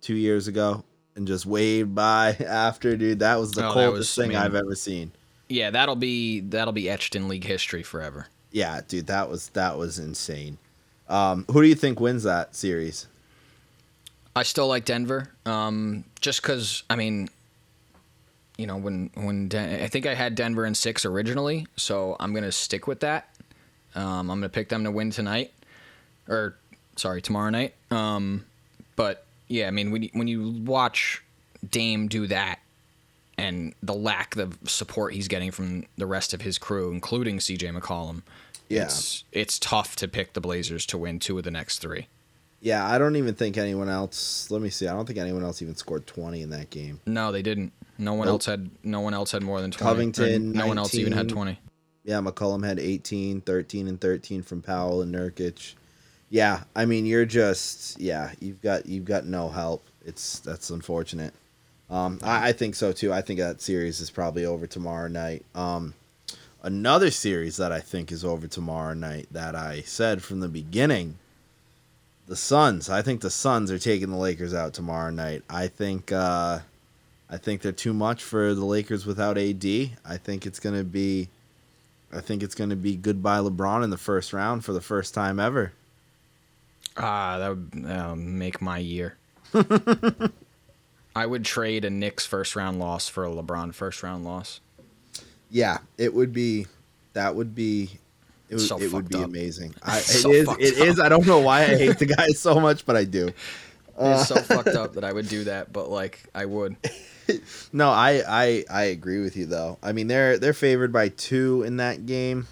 two 0.00 0.14
years 0.14 0.48
ago 0.48 0.84
and 1.16 1.26
just 1.26 1.46
waved 1.46 1.94
by 1.94 2.30
after, 2.46 2.96
dude, 2.96 3.18
that 3.20 3.38
was 3.38 3.52
the 3.52 3.66
Oh, 3.68 3.72
coldest 3.72 3.98
was- 3.98 4.14
thing 4.14 4.30
I 4.36 4.38
mean- 4.40 4.46
I've 4.46 4.54
ever 4.54 4.74
seen. 4.74 5.12
Yeah, 5.48 5.70
that'll 5.70 5.96
be 5.96 6.40
that'll 6.40 6.72
be 6.74 6.90
etched 6.90 7.16
in 7.16 7.26
league 7.28 7.44
history 7.44 7.82
forever. 7.82 8.26
Yeah, 8.52 8.80
dude, 8.86 9.06
that 9.06 9.30
was 9.30 9.48
that 9.50 9.78
was 9.78 9.98
insane. 9.98 10.58
Um, 11.08 11.46
who 11.50 11.62
do 11.62 11.68
you 11.68 11.74
think 11.74 12.00
wins 12.00 12.22
that 12.24 12.54
series? 12.54 13.06
I 14.36 14.42
still 14.42 14.68
like 14.68 14.84
Denver, 14.84 15.30
um, 15.46 16.04
just 16.20 16.42
because 16.42 16.82
I 16.90 16.96
mean, 16.96 17.30
you 18.58 18.66
know, 18.66 18.76
when 18.76 19.10
when 19.14 19.48
Den- 19.48 19.82
I 19.82 19.88
think 19.88 20.04
I 20.06 20.14
had 20.14 20.34
Denver 20.34 20.66
in 20.66 20.74
six 20.74 21.04
originally, 21.06 21.66
so 21.76 22.16
I'm 22.20 22.34
gonna 22.34 22.52
stick 22.52 22.86
with 22.86 23.00
that. 23.00 23.34
Um, 23.94 24.30
I'm 24.30 24.38
gonna 24.40 24.48
pick 24.50 24.68
them 24.68 24.84
to 24.84 24.90
win 24.90 25.10
tonight, 25.10 25.52
or 26.28 26.56
sorry, 26.96 27.22
tomorrow 27.22 27.50
night. 27.50 27.74
Um, 27.90 28.44
but 28.96 29.24
yeah, 29.48 29.66
I 29.68 29.70
mean, 29.70 29.90
when 29.90 30.02
you, 30.02 30.10
when 30.12 30.28
you 30.28 30.50
watch 30.64 31.22
Dame 31.68 32.08
do 32.08 32.26
that, 32.28 32.58
and 33.36 33.72
the 33.82 33.94
lack 33.94 34.36
of 34.36 34.58
support 34.66 35.14
he's 35.14 35.28
getting 35.28 35.52
from 35.52 35.84
the 35.96 36.06
rest 36.06 36.34
of 36.34 36.42
his 36.42 36.58
crew, 36.58 36.90
including 36.90 37.38
CJ 37.38 37.72
McCollum, 37.78 38.22
Yeah. 38.68 38.84
it's 38.84 39.22
it's 39.32 39.58
tough 39.60 39.94
to 39.96 40.08
pick 40.08 40.32
the 40.32 40.40
Blazers 40.40 40.84
to 40.86 40.98
win 40.98 41.18
two 41.20 41.38
of 41.38 41.44
the 41.44 41.50
next 41.50 41.78
three. 41.78 42.08
Yeah, 42.60 42.84
I 42.84 42.98
don't 42.98 43.14
even 43.14 43.34
think 43.36 43.56
anyone 43.56 43.88
else. 43.88 44.50
Let 44.50 44.60
me 44.60 44.70
see. 44.70 44.88
I 44.88 44.92
don't 44.92 45.06
think 45.06 45.20
anyone 45.20 45.44
else 45.44 45.62
even 45.62 45.76
scored 45.76 46.08
twenty 46.08 46.42
in 46.42 46.50
that 46.50 46.70
game. 46.70 46.98
No, 47.06 47.30
they 47.30 47.42
didn't. 47.42 47.72
No 47.96 48.14
one 48.14 48.26
Nope. 48.26 48.32
else 48.34 48.46
had. 48.46 48.70
No 48.82 49.00
one 49.00 49.14
else 49.14 49.30
had 49.30 49.42
more 49.44 49.60
than 49.60 49.70
twenty. 49.70 49.88
Covington, 49.88 50.52
No 50.52 50.66
one 50.66 50.76
else 50.78 50.96
even 50.96 51.12
had 51.12 51.28
twenty. 51.28 51.60
Yeah, 52.04 52.20
McCollum 52.20 52.64
had 52.64 52.80
18, 52.80 53.42
13, 53.42 53.86
and 53.86 54.00
13 54.00 54.42
from 54.42 54.62
Powell 54.62 55.02
and 55.02 55.14
Nurkic. 55.14 55.74
Yeah, 56.30 56.64
I 56.76 56.84
mean, 56.84 57.06
you're 57.06 57.24
just 57.24 57.98
yeah, 58.00 58.32
you've 58.40 58.60
got 58.60 58.86
you've 58.86 59.04
got 59.04 59.24
no 59.24 59.48
help. 59.48 59.84
It's 60.04 60.40
that's 60.40 60.70
unfortunate. 60.70 61.34
Um, 61.90 62.18
I, 62.22 62.48
I 62.48 62.52
think 62.52 62.74
so 62.74 62.92
too. 62.92 63.12
I 63.12 63.22
think 63.22 63.40
that 63.40 63.60
series 63.62 64.00
is 64.00 64.10
probably 64.10 64.44
over 64.44 64.66
tomorrow 64.66 65.08
night. 65.08 65.44
Um, 65.54 65.94
another 66.62 67.10
series 67.10 67.56
that 67.56 67.72
I 67.72 67.80
think 67.80 68.12
is 68.12 68.24
over 68.24 68.46
tomorrow 68.46 68.92
night 68.94 69.28
that 69.30 69.54
I 69.54 69.80
said 69.82 70.22
from 70.22 70.40
the 70.40 70.48
beginning. 70.48 71.18
The 72.26 72.36
Suns. 72.36 72.90
I 72.90 73.00
think 73.00 73.22
the 73.22 73.30
Suns 73.30 73.70
are 73.70 73.78
taking 73.78 74.10
the 74.10 74.18
Lakers 74.18 74.52
out 74.52 74.74
tomorrow 74.74 75.10
night. 75.10 75.44
I 75.48 75.66
think 75.66 76.12
uh, 76.12 76.58
I 77.30 77.36
think 77.38 77.62
they're 77.62 77.72
too 77.72 77.94
much 77.94 78.22
for 78.22 78.54
the 78.54 78.66
Lakers 78.66 79.06
without 79.06 79.38
AD. 79.38 79.64
I 79.64 80.16
think 80.18 80.44
it's 80.44 80.60
gonna 80.60 80.84
be 80.84 81.30
I 82.12 82.20
think 82.20 82.42
it's 82.42 82.54
to 82.54 82.76
be 82.76 82.96
goodbye 82.96 83.38
LeBron 83.38 83.84
in 83.84 83.90
the 83.90 83.98
first 83.98 84.32
round 84.32 84.64
for 84.64 84.72
the 84.72 84.80
first 84.80 85.12
time 85.14 85.38
ever. 85.38 85.72
Ah, 86.96 87.38
that 87.38 87.48
would 87.50 87.90
uh, 87.90 88.14
make 88.16 88.60
my 88.60 88.78
year. 88.78 89.16
I 91.14 91.26
would 91.26 91.44
trade 91.44 91.84
a 91.84 91.90
Knicks 91.90 92.26
first 92.26 92.54
round 92.56 92.78
loss 92.78 93.08
for 93.08 93.24
a 93.24 93.28
LeBron 93.30 93.74
first 93.74 94.02
round 94.02 94.24
loss. 94.24 94.60
Yeah, 95.50 95.78
it 95.96 96.12
would 96.14 96.32
be. 96.32 96.66
That 97.14 97.34
would 97.34 97.54
be. 97.54 97.90
It 98.48 98.54
would, 98.56 98.60
So 98.60 98.78
it 98.78 98.92
would 98.92 99.08
be 99.08 99.18
up. 99.18 99.24
amazing. 99.24 99.74
I, 99.82 99.98
it 99.98 100.02
So 100.04 100.30
is. 100.32 100.46
fucked 100.46 100.60
It 100.62 100.78
is. 100.78 101.00
I 101.00 101.08
don't 101.08 101.26
know 101.26 101.38
why 101.40 101.62
I 101.62 101.76
hate 101.76 101.98
the 101.98 102.06
guy 102.16 102.28
so 102.28 102.60
much, 102.60 102.84
but 102.86 102.96
I 102.96 103.04
do. 103.04 103.30
it's 103.98 104.28
so 104.28 104.36
fucked 104.36 104.68
up 104.68 104.94
that 104.94 105.04
I 105.04 105.12
would 105.12 105.28
do 105.28 105.44
that, 105.44 105.72
but 105.72 105.90
like 105.90 106.22
I 106.34 106.44
would. 106.46 106.76
No, 107.72 107.90
I, 107.90 108.22
I 108.26 108.64
I 108.70 108.82
agree 108.84 109.20
with 109.20 109.36
you 109.36 109.44
though. 109.46 109.78
I 109.82 109.92
mean, 109.92 110.06
they're 110.08 110.38
they're 110.38 110.54
favored 110.54 110.92
by 110.92 111.08
two 111.10 111.62
in 111.64 111.76
that 111.76 112.06
game. 112.06 112.46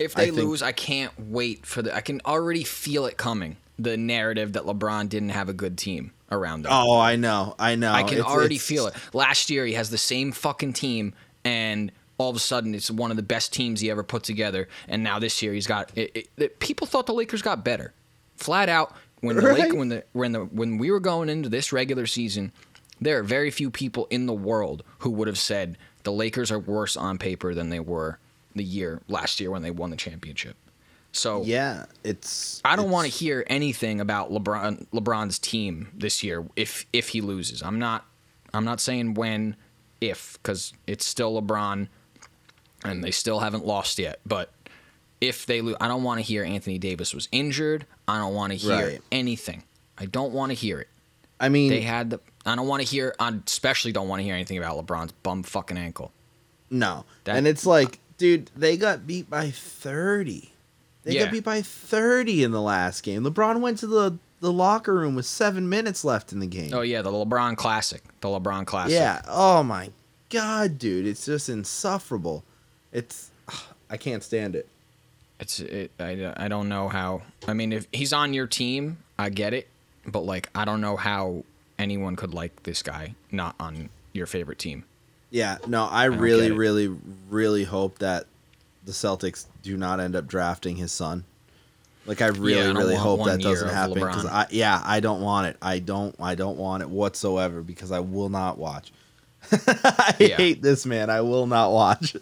If 0.00 0.16
I 0.16 0.22
they 0.22 0.26
think- 0.30 0.38
lose, 0.38 0.62
I 0.62 0.72
can't 0.72 1.12
wait 1.18 1.64
for 1.66 1.82
the. 1.82 1.94
I 1.94 2.00
can 2.00 2.20
already 2.26 2.64
feel 2.64 3.06
it 3.06 3.16
coming. 3.16 3.56
The 3.78 3.96
narrative 3.96 4.54
that 4.54 4.64
LeBron 4.64 5.08
didn't 5.08 5.30
have 5.30 5.48
a 5.48 5.52
good 5.54 5.78
team 5.78 6.12
around 6.30 6.66
him. 6.66 6.72
Oh, 6.72 6.98
I 6.98 7.16
know. 7.16 7.54
I 7.58 7.76
know. 7.76 7.92
I 7.92 8.02
can 8.02 8.18
It's- 8.18 8.26
already 8.30 8.56
it's- 8.56 8.66
feel 8.68 8.86
it. 8.88 8.94
Last 9.14 9.48
year, 9.50 9.64
he 9.64 9.72
has 9.74 9.90
the 9.90 9.98
same 9.98 10.32
fucking 10.32 10.72
team, 10.74 11.14
and 11.44 11.90
all 12.18 12.28
of 12.28 12.36
a 12.36 12.40
sudden, 12.40 12.74
it's 12.74 12.90
one 12.90 13.10
of 13.10 13.16
the 13.16 13.22
best 13.22 13.52
teams 13.54 13.80
he 13.80 13.90
ever 13.90 14.02
put 14.02 14.22
together. 14.22 14.68
And 14.88 15.02
now 15.02 15.18
this 15.18 15.40
year, 15.42 15.54
he's 15.54 15.66
got. 15.66 15.90
It, 15.96 16.10
it, 16.14 16.28
it- 16.36 16.58
people 16.60 16.86
thought 16.86 17.06
the 17.06 17.14
Lakers 17.14 17.40
got 17.42 17.64
better, 17.64 17.92
flat 18.36 18.68
out. 18.68 18.94
When 19.20 19.36
the 19.36 19.42
Right. 19.42 19.60
Lake, 19.60 19.74
when 19.74 19.88
the 19.90 20.04
when 20.12 20.32
the 20.32 20.40
when 20.40 20.78
we 20.78 20.90
were 20.90 21.00
going 21.00 21.28
into 21.28 21.48
this 21.50 21.72
regular 21.72 22.06
season, 22.06 22.52
there 23.00 23.18
are 23.18 23.22
very 23.22 23.50
few 23.50 23.70
people 23.70 24.06
in 24.10 24.24
the 24.26 24.32
world 24.34 24.82
who 25.00 25.10
would 25.10 25.28
have 25.28 25.38
said 25.38 25.76
the 26.04 26.12
Lakers 26.12 26.50
are 26.50 26.58
worse 26.58 26.96
on 26.96 27.18
paper 27.18 27.54
than 27.54 27.68
they 27.70 27.80
were 27.80 28.18
the 28.54 28.64
year 28.64 29.00
last 29.08 29.40
year 29.40 29.50
when 29.50 29.62
they 29.62 29.70
won 29.70 29.90
the 29.90 29.96
championship. 29.96 30.56
So 31.12 31.42
Yeah, 31.44 31.86
it's. 32.04 32.60
I 32.64 32.76
don't 32.76 32.90
want 32.90 33.10
to 33.10 33.12
hear 33.16 33.44
anything 33.48 34.00
about 34.00 34.30
LeBron 34.30 34.86
LeBron's 34.92 35.38
team 35.38 35.88
this 35.94 36.22
year 36.22 36.46
if 36.56 36.86
if 36.92 37.08
he 37.10 37.20
loses. 37.20 37.62
I'm 37.62 37.78
not 37.78 38.06
I'm 38.54 38.64
not 38.64 38.80
saying 38.80 39.14
when 39.14 39.56
if 40.00 40.38
cuz 40.42 40.72
it's 40.86 41.04
still 41.04 41.40
LeBron 41.40 41.88
and 42.84 43.04
they 43.04 43.10
still 43.10 43.40
haven't 43.40 43.66
lost 43.66 43.98
yet, 43.98 44.20
but 44.24 44.52
if 45.20 45.44
they 45.46 45.60
lose, 45.60 45.76
I 45.80 45.88
don't 45.88 46.02
want 46.02 46.18
to 46.18 46.22
hear 46.22 46.42
Anthony 46.44 46.78
Davis 46.78 47.12
was 47.12 47.28
injured. 47.30 47.86
I 48.08 48.16
don't 48.18 48.32
want 48.34 48.52
to 48.52 48.56
hear 48.56 48.86
Right. 48.86 49.02
anything. 49.12 49.64
I 49.98 50.06
don't 50.06 50.32
want 50.32 50.50
to 50.50 50.54
hear 50.54 50.80
it. 50.80 50.88
I 51.38 51.48
mean, 51.50 51.70
They 51.70 51.82
had 51.82 52.10
the 52.10 52.20
I 52.46 52.54
don't 52.56 52.66
want 52.68 52.82
to 52.82 52.88
hear 52.88 53.14
I 53.20 53.32
especially 53.46 53.92
don't 53.92 54.08
want 54.08 54.20
to 54.20 54.24
hear 54.24 54.34
anything 54.34 54.56
about 54.58 54.84
LeBron's 54.84 55.12
bum 55.22 55.42
fucking 55.42 55.76
ankle. 55.76 56.12
no, 56.70 57.04
That- 57.24 57.36
and 57.36 57.46
it's 57.46 57.66
like, 57.66 57.98
dude, 58.20 58.50
they 58.54 58.76
got 58.76 59.06
beat 59.06 59.28
by 59.28 59.50
thirty. 59.50 60.52
They 61.02 61.14
Yeah. 61.14 61.24
got 61.24 61.32
beat 61.32 61.44
by 61.44 61.62
thirty 61.62 62.44
in 62.44 62.52
the 62.52 62.60
last 62.60 63.02
game. 63.02 63.24
LeBron 63.24 63.60
went 63.60 63.78
to 63.78 63.86
the 63.86 64.18
the 64.40 64.52
locker 64.52 64.94
room 64.94 65.14
with 65.16 65.26
seven 65.26 65.68
minutes 65.68 66.04
left 66.04 66.32
in 66.32 66.38
the 66.40 66.46
game. 66.46 66.72
Oh 66.72 66.82
yeah, 66.82 67.02
the 67.02 67.10
LeBron 67.10 67.56
classic. 67.56 68.02
The 68.20 68.28
LeBron 68.28 68.66
classic. 68.66 68.92
Yeah. 68.92 69.22
Oh 69.26 69.62
my 69.62 69.90
god, 70.28 70.78
dude, 70.78 71.06
it's 71.06 71.26
just 71.26 71.48
insufferable. 71.48 72.44
It's 72.92 73.30
I 73.90 73.96
can't 73.96 74.22
stand 74.22 74.54
it. 74.54 74.68
It's 75.40 75.58
it. 75.60 75.90
I, 75.98 76.32
I 76.36 76.48
don't 76.48 76.68
know 76.68 76.88
how. 76.88 77.22
I 77.48 77.54
mean, 77.54 77.72
if 77.72 77.86
he's 77.92 78.12
on 78.12 78.34
your 78.34 78.46
team, 78.46 78.98
I 79.18 79.30
get 79.30 79.54
it, 79.54 79.68
but 80.06 80.20
like 80.20 80.48
I 80.54 80.64
don't 80.66 80.80
know 80.82 80.96
how 80.96 81.44
anyone 81.78 82.14
could 82.16 82.34
like 82.34 82.62
this 82.64 82.82
guy 82.82 83.14
not 83.32 83.54
on 83.58 83.88
your 84.12 84.26
favorite 84.26 84.58
team. 84.58 84.84
Yeah, 85.30 85.58
no, 85.66 85.88
I, 85.90 86.08
don't 86.08 86.18
really, 86.18 86.50
really, 86.50 86.94
really 87.28 87.64
hope 87.64 87.98
that 87.98 88.26
the 88.84 88.92
Celtics 88.92 89.46
do 89.62 89.76
not 89.76 90.00
end 90.00 90.16
up 90.16 90.26
drafting 90.26 90.76
his 90.76 90.90
son. 90.92 91.24
Like 92.06 92.22
I 92.22 92.28
really, 92.28 92.60
I 92.60 92.72
really 92.72 92.96
hope 92.96 93.24
that 93.26 93.40
doesn't 93.40 93.68
happen 93.68 93.94
because 93.94 94.26
I, 94.26 94.46
yeah, 94.50 94.82
I 94.84 95.00
don't 95.00 95.20
want 95.20 95.48
it. 95.48 95.56
I 95.62 95.78
don't, 95.78 96.14
I 96.18 96.34
don't 96.34 96.56
want 96.56 96.82
it 96.82 96.88
whatsoever 96.88 97.60
because 97.62 97.92
I 97.92 98.00
will 98.00 98.30
not 98.30 98.58
watch. 98.58 98.92
I 99.52 100.16
Yeah. 100.18 100.36
hate 100.36 100.62
this 100.62 100.86
man. 100.86 101.10
I 101.10 101.20
will 101.20 101.46
not 101.46 101.70
watch. 101.72 102.16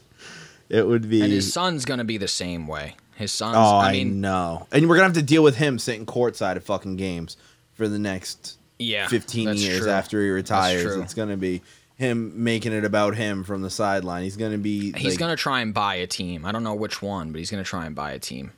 It 0.68 0.86
would 0.86 1.08
be. 1.08 1.22
And 1.22 1.32
his 1.32 1.50
son's 1.50 1.84
gonna 1.86 2.04
be 2.04 2.18
the 2.18 2.28
same 2.28 2.66
way. 2.66 2.96
His 3.14 3.32
son's. 3.32 3.56
oh, 3.56 3.76
I 3.78 3.88
I, 3.88 3.92
mean, 3.92 4.20
know. 4.20 4.66
And 4.70 4.88
we're 4.88 4.96
gonna 4.96 5.06
have 5.08 5.14
to 5.14 5.22
deal 5.22 5.42
with 5.42 5.56
him 5.56 5.78
sitting 5.78 6.04
courtside 6.04 6.56
at 6.56 6.62
fucking 6.62 6.96
games 6.96 7.36
for 7.72 7.88
the 7.88 7.98
next 7.98 8.58
yeah, 8.78 9.08
15 9.08 9.54
years 9.56 9.82
true. 9.82 9.90
after 9.90 10.22
he 10.22 10.28
retires. 10.28 10.96
It's 10.96 11.14
going 11.14 11.30
to 11.30 11.36
be 11.36 11.62
him 11.98 12.44
making 12.44 12.72
it 12.72 12.84
about 12.84 13.16
him 13.16 13.42
from 13.44 13.62
the 13.62 13.70
sideline. 13.70 14.22
He's 14.22 14.36
going 14.36 14.52
to 14.52 14.58
be. 14.58 14.92
He's 14.92 15.12
like- 15.14 15.18
gonna 15.18 15.36
try 15.36 15.60
and 15.60 15.74
buy 15.74 15.96
a 15.96 16.06
team. 16.06 16.44
I 16.46 16.52
don't 16.52 16.62
know 16.64 16.74
which 16.74 17.02
one, 17.02 17.32
but 17.32 17.38
he's 17.38 17.50
gonna 17.50 17.64
try 17.64 17.86
and 17.86 17.94
buy 17.94 18.12
a 18.12 18.18
team. 18.18 18.52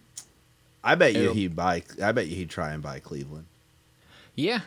I 0.84 0.94
bet 0.94 1.14
you 1.14 1.22
it'll- 1.22 1.34
he'd 1.34 1.56
buy. 1.56 1.82
I 2.02 2.12
bet 2.12 2.26
you 2.28 2.36
he'd 2.36 2.50
try 2.50 2.72
and 2.72 2.82
buy 2.82 3.00
Cleveland. 3.00 3.46
Yeah, 4.34 4.60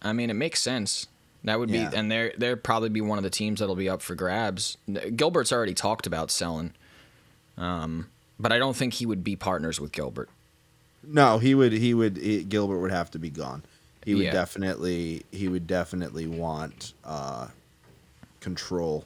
I 0.00 0.12
mean 0.12 0.30
it 0.30 0.34
makes 0.34 0.60
sense. 0.60 1.06
That 1.44 1.58
would 1.58 1.70
be, 1.70 1.78
Yeah. 1.78 1.90
and 1.94 2.10
they're 2.10 2.32
they're 2.38 2.56
probably 2.56 2.88
be 2.88 3.00
one 3.02 3.18
of 3.18 3.24
the 3.24 3.30
teams 3.30 3.60
that'll 3.60 3.74
be 3.76 3.88
up 3.88 4.00
for 4.00 4.14
grabs. 4.14 4.78
Gilbert's 5.14 5.52
already 5.52 5.74
talked 5.74 6.06
about 6.06 6.30
selling, 6.30 6.72
um, 7.58 8.08
but 8.40 8.50
I 8.52 8.58
don't 8.58 8.74
think 8.76 8.94
he 8.94 9.06
would 9.06 9.22
be 9.22 9.36
partners 9.36 9.80
with 9.80 9.92
Gilbert. 9.92 10.28
No, 11.06 11.38
he 11.38 11.54
would. 11.54 11.72
He 11.72 11.92
would. 11.94 12.16
He, 12.16 12.42
Gilbert 12.44 12.78
would 12.78 12.90
have 12.92 13.10
to 13.10 13.18
be 13.18 13.28
gone. 13.30 13.62
He 14.04 14.14
would 14.14 14.24
Yeah. 14.24 14.32
definitely. 14.32 15.24
He 15.30 15.48
would 15.48 15.66
definitely 15.66 16.26
want 16.26 16.94
uh, 17.04 17.48
control. 18.44 19.04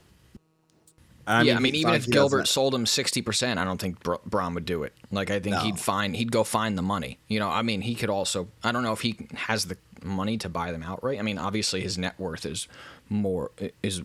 yeah, 1.26 1.56
I 1.56 1.58
mean, 1.60 1.74
even 1.74 1.94
if 1.94 2.06
Gilbert 2.08 2.38
doesn't- 2.38 2.52
sold 2.52 2.74
him 2.74 2.86
sixty 2.86 3.20
percent, 3.22 3.58
I 3.60 3.64
don't 3.64 3.80
think 3.80 4.02
Br- 4.02 4.14
Bron 4.26 4.54
would 4.54 4.64
do 4.64 4.82
it. 4.82 4.94
Like, 5.10 5.30
I 5.30 5.40
think 5.40 5.56
No. 5.56 5.60
he'd 5.60 5.78
find 5.78 6.16
he'd 6.16 6.32
go 6.32 6.42
find 6.44 6.76
the 6.78 6.82
money. 6.82 7.18
You 7.28 7.38
know, 7.38 7.48
I 7.48 7.62
mean, 7.62 7.82
he 7.82 7.94
could 7.94 8.10
also. 8.10 8.48
I 8.64 8.72
don't 8.72 8.82
know 8.82 8.92
if 8.92 9.02
he 9.02 9.28
has 9.34 9.66
the 9.66 9.76
money 10.02 10.38
to 10.38 10.48
buy 10.48 10.72
them 10.72 10.82
outright. 10.82 11.18
I 11.18 11.22
mean, 11.22 11.38
obviously 11.38 11.80
his 11.82 11.98
net 11.98 12.14
worth 12.18 12.46
is 12.46 12.66
more 13.10 13.50
is 13.82 14.02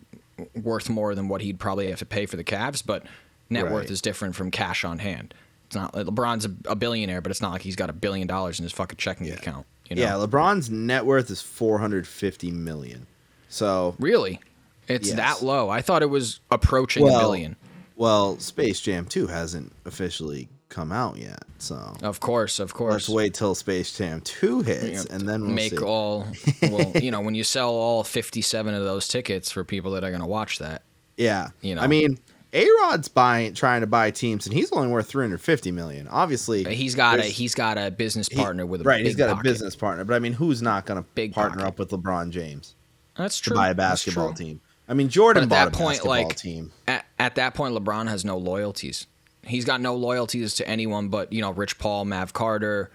worth 0.60 0.88
more 0.90 1.14
than 1.14 1.28
what 1.28 1.40
he'd 1.40 1.58
probably 1.58 1.88
have 1.88 1.98
to 2.00 2.06
pay 2.06 2.26
for 2.26 2.36
the 2.36 2.44
Cavs, 2.44 2.82
but 2.84 3.04
net 3.48 3.70
worth 3.70 3.90
is 3.90 4.02
different 4.02 4.34
from 4.34 4.50
cash 4.50 4.84
on 4.84 4.98
hand. 4.98 5.32
It's 5.66 5.76
not 5.76 5.94
like 5.94 6.06
LeBron's 6.06 6.44
a, 6.44 6.50
a 6.72 6.76
billionaire, 6.76 7.20
but 7.22 7.30
it's 7.30 7.40
not 7.40 7.52
like 7.52 7.62
he's 7.62 7.76
got 7.76 7.88
a 7.88 7.92
billion 7.94 8.26
dollars 8.26 8.58
in 8.58 8.64
his 8.64 8.72
fucking 8.72 8.98
checking 8.98 9.30
account. 9.30 9.66
You 9.88 9.96
know? 9.96 10.02
Yeah, 10.02 10.12
LeBron's 10.12 10.68
net 10.70 11.06
worth 11.06 11.30
is 11.30 11.40
four 11.40 11.78
hundred 11.78 12.06
fifty 12.06 12.50
million. 12.50 13.06
So 13.48 13.94
really, 13.98 14.40
it's 14.88 15.08
Yes. 15.08 15.16
that 15.16 15.42
low. 15.42 15.68
I 15.70 15.80
thought 15.82 16.02
it 16.02 16.10
was 16.10 16.40
approaching 16.50 17.06
a 17.08 17.10
billion. 17.18 17.56
Well, 17.96 18.38
Space 18.38 18.80
Jam 18.80 19.06
2 19.06 19.28
hasn't 19.28 19.72
officially 19.84 20.48
come 20.68 20.90
out 20.90 21.16
yet, 21.16 21.38
so 21.58 21.94
Of 22.02 22.18
course, 22.18 22.58
of 22.58 22.74
course. 22.74 22.92
let's 22.92 23.08
wait 23.08 23.34
till 23.34 23.54
Space 23.54 23.96
Jam 23.96 24.20
2 24.22 24.62
hits, 24.62 25.04
and 25.04 25.28
then 25.28 25.42
we'll 25.42 25.50
make 25.52 25.70
see. 25.78 25.78
all 25.84 26.26
well 26.62 26.90
you 27.00 27.12
know 27.12 27.20
when 27.20 27.36
you 27.36 27.44
sell 27.44 27.70
all 27.70 28.02
57 28.02 28.74
of 28.74 28.82
those 28.82 29.06
tickets 29.06 29.52
for 29.52 29.62
people 29.62 29.92
that 29.92 30.02
are 30.02 30.10
going 30.10 30.20
to 30.22 30.26
watch 30.26 30.58
that 30.58 30.82
yeah, 31.16 31.50
you 31.60 31.76
know. 31.76 31.80
I 31.82 31.86
mean, 31.86 32.18
A 32.52 32.68
Rod's 32.82 33.06
buying, 33.06 33.54
trying 33.54 33.82
to 33.82 33.86
buy 33.86 34.10
teams, 34.10 34.46
and 34.48 34.52
he's 34.52 34.72
only 34.72 34.88
worth 34.88 35.06
350 35.06 35.70
million. 35.70 36.08
Obviously, 36.08 36.64
he's 36.74 36.96
got 36.96 37.20
a 37.20 37.22
he's 37.22 37.54
got 37.54 37.78
a 37.78 37.92
business 37.92 38.26
he- 38.28 38.34
partner 38.34 38.66
with 38.66 38.80
a 38.80 38.84
right. 38.84 39.04
he's 39.06 39.14
got 39.14 39.28
pocket. 39.28 39.40
a 39.40 39.44
business 39.44 39.76
partner, 39.76 40.02
but 40.04 40.14
I 40.14 40.18
mean, 40.18 40.32
who's 40.32 40.60
not 40.60 40.86
going 40.86 41.00
to 41.04 41.28
partner 41.30 41.58
pocket. 41.58 41.68
up 41.68 41.78
with 41.78 41.90
LeBron 41.90 42.30
James 42.30 42.74
that's 43.16 43.36
to 43.42 43.50
true 43.50 43.56
buy 43.56 43.68
a 43.70 43.74
basketball 43.76 44.32
team? 44.32 44.60
I 44.88 44.94
mean, 44.94 45.08
Jordan 45.08 45.48
But 45.48 45.56
at 45.56 45.72
that 45.72 45.74
a 45.74 45.82
point, 45.82 46.04
like- 46.04 46.36
team. 46.36 46.72
at, 46.86 47.04
at 47.18 47.34
that 47.36 47.54
point 47.54 47.74
lebron 47.74 48.08
has 48.08 48.24
no 48.24 48.36
loyalties 48.36 49.06
he's 49.46 49.64
got 49.64 49.80
no 49.80 49.94
loyalties 49.94 50.54
to 50.54 50.66
anyone 50.68 51.08
but 51.08 51.30
you 51.32 51.40
know 51.42 51.50
rich 51.50 51.78
paul 51.78 52.04
mav 52.06 52.32
carter 52.32 52.90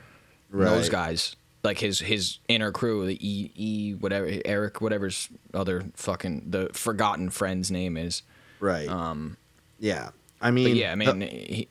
those 0.52 0.90
guys 0.90 1.36
like 1.64 1.78
his 1.80 2.00
his 2.00 2.40
inner 2.48 2.72
crew 2.72 3.06
the 3.06 3.18
e 3.22 3.52
e 3.56 3.94
whatever 3.94 4.28
eric 4.46 4.82
whatever's 4.82 5.30
other 5.54 5.84
fucking 5.96 6.44
the 6.50 6.70
forgotten 6.74 7.30
friend's 7.30 7.70
name 7.72 7.98
is 7.98 8.22
Right. 8.60 8.90
Um. 8.90 9.38
Yeah. 9.80 10.10
I 10.42 10.52
mean. 10.52 10.68
But 10.70 10.76
yeah, 10.76 10.92
I 10.92 10.96
the- 11.06 11.14
mean, 11.16 11.22
he, 11.30 11.68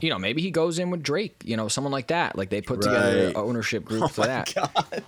you 0.00 0.10
know, 0.10 0.18
maybe 0.18 0.42
he 0.42 0.50
goes 0.50 0.78
in 0.78 0.90
with 0.90 1.02
Drake, 1.02 1.34
you 1.46 1.56
know, 1.56 1.68
someone 1.68 1.92
like 1.92 2.08
that. 2.08 2.36
Like 2.36 2.50
they 2.50 2.60
put 2.60 2.82
together 2.82 3.28
an 3.28 3.36
ownership 3.36 3.84
group 3.86 4.10
for 4.12 4.26
that. 4.26 4.52
God. 4.54 5.02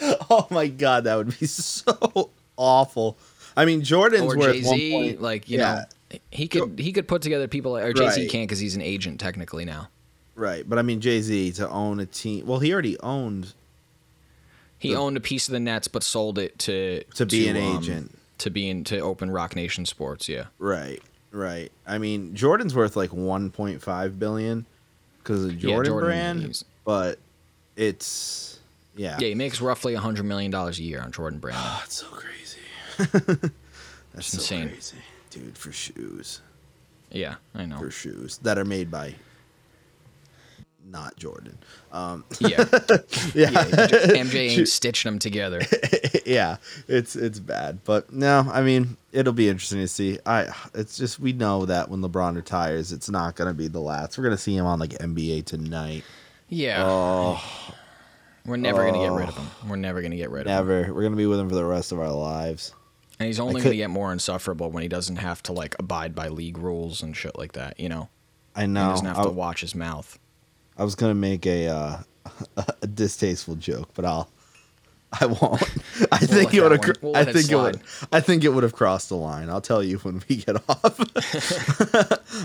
oh 0.30 0.46
my 0.50 0.68
god, 0.68 1.04
that 1.04 1.16
would 1.16 1.36
be 1.40 1.46
so 1.48 2.30
awful. 2.56 3.18
I 3.58 3.64
mean, 3.64 3.82
Jordan's 3.82 4.32
Or 4.32 4.38
worth 4.38 4.54
Jay 4.54 4.62
one 4.62 5.02
point- 5.02 5.20
like 5.22 5.48
you 5.50 5.58
yeah, 5.58 5.84
know, 6.12 6.18
he 6.30 6.46
could 6.48 6.78
he 6.78 6.92
could 6.92 7.06
put 7.08 7.20
together 7.22 7.48
people. 7.48 7.76
Or 7.76 7.92
Jay 7.92 8.08
Z 8.10 8.20
Right. 8.22 8.30
can't 8.30 8.48
because 8.48 8.60
he's 8.60 8.76
an 8.76 8.82
agent 8.82 9.18
technically 9.20 9.64
now. 9.64 9.88
right. 10.36 10.66
But 10.68 10.78
I 10.78 10.82
mean, 10.82 11.00
Jay 11.00 11.20
Z 11.20 11.52
to 11.52 11.68
own 11.68 11.98
a 12.00 12.06
team. 12.06 12.46
Well, 12.46 12.60
he 12.60 12.72
already 12.72 12.98
owned 13.00 13.52
He 14.78 14.90
The- 14.90 14.94
owned 14.96 15.16
a 15.16 15.20
piece 15.20 15.48
of 15.48 15.52
the 15.52 15.58
Nets, 15.60 15.88
but 15.88 16.04
sold 16.04 16.38
it 16.38 16.56
to 16.60 17.02
to 17.16 17.26
be 17.26 17.48
an 17.48 17.56
um, 17.56 17.78
agent. 17.78 18.18
to 18.38 18.48
be 18.48 18.68
in 18.70 18.84
to 18.84 19.00
open 19.00 19.28
Roc 19.30 19.56
Nation 19.56 19.84
Sports. 19.84 20.28
Yeah, 20.28 20.44
Right. 20.60 21.02
Right. 21.32 21.70
I 21.86 21.98
mean, 21.98 22.34
Jordan's 22.36 22.74
worth 22.76 22.94
like 22.96 23.10
1.5 23.10 24.18
billion 24.20 24.64
because 25.18 25.44
of 25.44 25.54
Yeah, 25.54 25.60
Jordan, 25.72 25.90
Jordan, 25.92 26.08
brand, 26.08 26.62
but 26.84 27.18
it's 27.76 28.60
yeah. 28.96 29.16
yeah, 29.20 29.28
he 29.28 29.34
makes 29.34 29.60
roughly 29.60 29.94
a 29.94 30.00
hundred 30.00 30.24
million 30.24 30.50
dollars 30.52 30.78
a 30.78 30.82
year 30.84 31.00
on 31.02 31.10
Jordan 31.12 31.38
Brand. 31.40 31.58
Oh, 31.60 31.82
it's 31.84 31.96
so 31.96 32.06
crazy. 32.06 32.37
That's 34.14 34.26
so 34.26 34.38
insane. 34.38 34.68
crazy, 34.68 34.96
dude. 35.30 35.56
For 35.56 35.72
shoes, 35.72 36.40
yeah, 37.10 37.36
I 37.54 37.64
know. 37.66 37.78
for 37.78 37.90
shoes 37.90 38.38
that 38.38 38.58
are 38.58 38.64
made 38.64 38.90
by 38.90 39.14
not 40.90 41.16
Jordan. 41.16 41.58
Um, 41.92 42.24
Yeah, 42.40 42.64
yeah, 43.34 43.50
yeah. 43.50 43.50
MJ 43.60 44.56
ain't 44.58 44.68
stitching 44.68 45.10
them 45.10 45.18
together. 45.18 45.60
yeah, 46.24 46.56
it's 46.88 47.14
it's 47.14 47.38
bad, 47.38 47.80
but 47.84 48.12
no, 48.12 48.48
I 48.52 48.62
mean 48.62 48.96
it'll 49.12 49.32
be 49.32 49.48
interesting 49.48 49.80
to 49.80 49.88
see. 49.88 50.18
I 50.26 50.48
it's 50.74 50.96
just 50.96 51.20
we 51.20 51.32
know 51.32 51.66
that 51.66 51.88
when 51.90 52.00
LeBron 52.00 52.36
retires, 52.36 52.90
it's 52.92 53.10
not 53.10 53.36
gonna 53.36 53.54
be 53.54 53.68
the 53.68 53.80
last. 53.80 54.16
We're 54.18 54.24
gonna 54.24 54.36
see 54.38 54.56
him 54.56 54.66
on 54.66 54.78
like 54.78 54.90
NBA 54.90 55.44
tonight. 55.44 56.04
Yeah, 56.48 56.82
Oh, 56.86 57.42
we're 58.46 58.56
never 58.56 58.82
gonna 58.86 58.98
get 59.04 59.12
rid 59.12 59.28
of 59.28 59.36
him. 59.36 59.68
We're 59.68 59.76
never 59.76 60.00
gonna 60.00 60.16
get 60.16 60.30
rid 60.30 60.46
of 60.46 60.46
him. 60.46 60.54
never. 60.56 60.94
We're 60.94 61.02
gonna 61.02 61.16
be 61.16 61.26
with 61.26 61.38
him 61.38 61.50
for 61.50 61.54
the 61.54 61.64
rest 61.66 61.92
of 61.92 62.00
our 62.00 62.10
lives. 62.12 62.72
And 63.18 63.26
he's 63.26 63.40
only 63.40 63.60
going 63.60 63.72
to 63.72 63.76
get 63.76 63.90
more 63.90 64.12
insufferable 64.12 64.70
when 64.70 64.82
he 64.82 64.88
doesn't 64.88 65.16
have 65.16 65.42
to 65.44 65.52
like 65.52 65.74
abide 65.78 66.14
by 66.14 66.28
league 66.28 66.58
rules 66.58 67.02
and 67.02 67.16
shit 67.16 67.36
like 67.36 67.52
that. 67.52 67.78
You 67.80 67.88
know, 67.88 68.08
I 68.54 68.62
he 68.62 68.66
know. 68.68 68.90
doesn't 68.90 69.06
have 69.06 69.18
I, 69.18 69.24
to 69.24 69.30
watch 69.30 69.60
his 69.60 69.74
mouth. 69.74 70.18
I 70.76 70.84
was 70.84 70.94
gonna 70.94 71.14
make 71.14 71.44
a 71.46 71.66
uh, 71.66 71.98
a 72.82 72.86
distasteful 72.86 73.56
joke, 73.56 73.90
but 73.94 74.04
I'll. 74.04 74.30
I 75.12 75.26
won't. 75.26 75.62
I 76.12 76.18
think 76.18 76.52
let 76.52 76.54
it 76.54 76.62
would 76.62 76.84
have. 76.84 77.02
we'll 77.02 77.16
I 77.16 77.24
think 77.24 77.50
it 77.50 77.56
would. 77.56 77.80
I 78.12 78.20
think 78.20 78.44
it 78.44 78.50
would 78.50 78.62
have 78.62 78.74
crossed 78.74 79.08
the 79.08 79.16
line. 79.16 79.48
I'll 79.48 79.60
tell 79.60 79.82
you 79.82 79.98
when 79.98 80.22
we 80.28 80.36
get 80.36 80.56
off. 80.68 81.00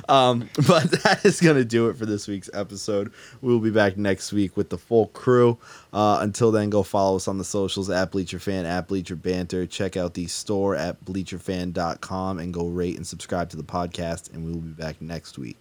um, 0.10 0.50
but 0.68 0.90
that 1.04 1.22
is 1.26 1.42
gonna 1.42 1.66
do 1.66 1.90
it 1.90 1.98
for 1.98 2.06
this 2.06 2.28
week's 2.28 2.50
episode. 2.54 3.12
We 3.42 3.52
will 3.52 3.60
be 3.60 3.70
back 3.70 3.98
next 3.98 4.32
week 4.32 4.56
with 4.56 4.70
the 4.70 4.78
full 4.78 5.08
crew. 5.08 5.58
Uh, 5.92 6.20
until 6.22 6.52
then, 6.52 6.70
go 6.70 6.84
follow 6.84 7.18
us 7.18 7.28
on 7.28 7.38
the 7.38 7.44
socials 7.44 7.90
at 7.90 8.12
Bleacher 8.12 8.40
Fan 8.40 8.66
at 8.66 8.88
Bleacher 8.88 9.18
Banter. 9.18 9.66
Check 9.66 9.98
out 9.98 10.14
the 10.14 10.28
store 10.28 10.76
at 10.76 11.04
bleacherfan.com 11.04 12.40
and 12.40 12.54
go 12.54 12.68
rate 12.68 12.96
and 12.96 13.06
subscribe 13.06 13.50
to 13.50 13.58
the 13.58 13.64
podcast. 13.64 14.34
And 14.34 14.46
we 14.46 14.54
will 14.54 14.62
be 14.62 14.70
back 14.70 15.02
next 15.02 15.38
week. 15.38 15.58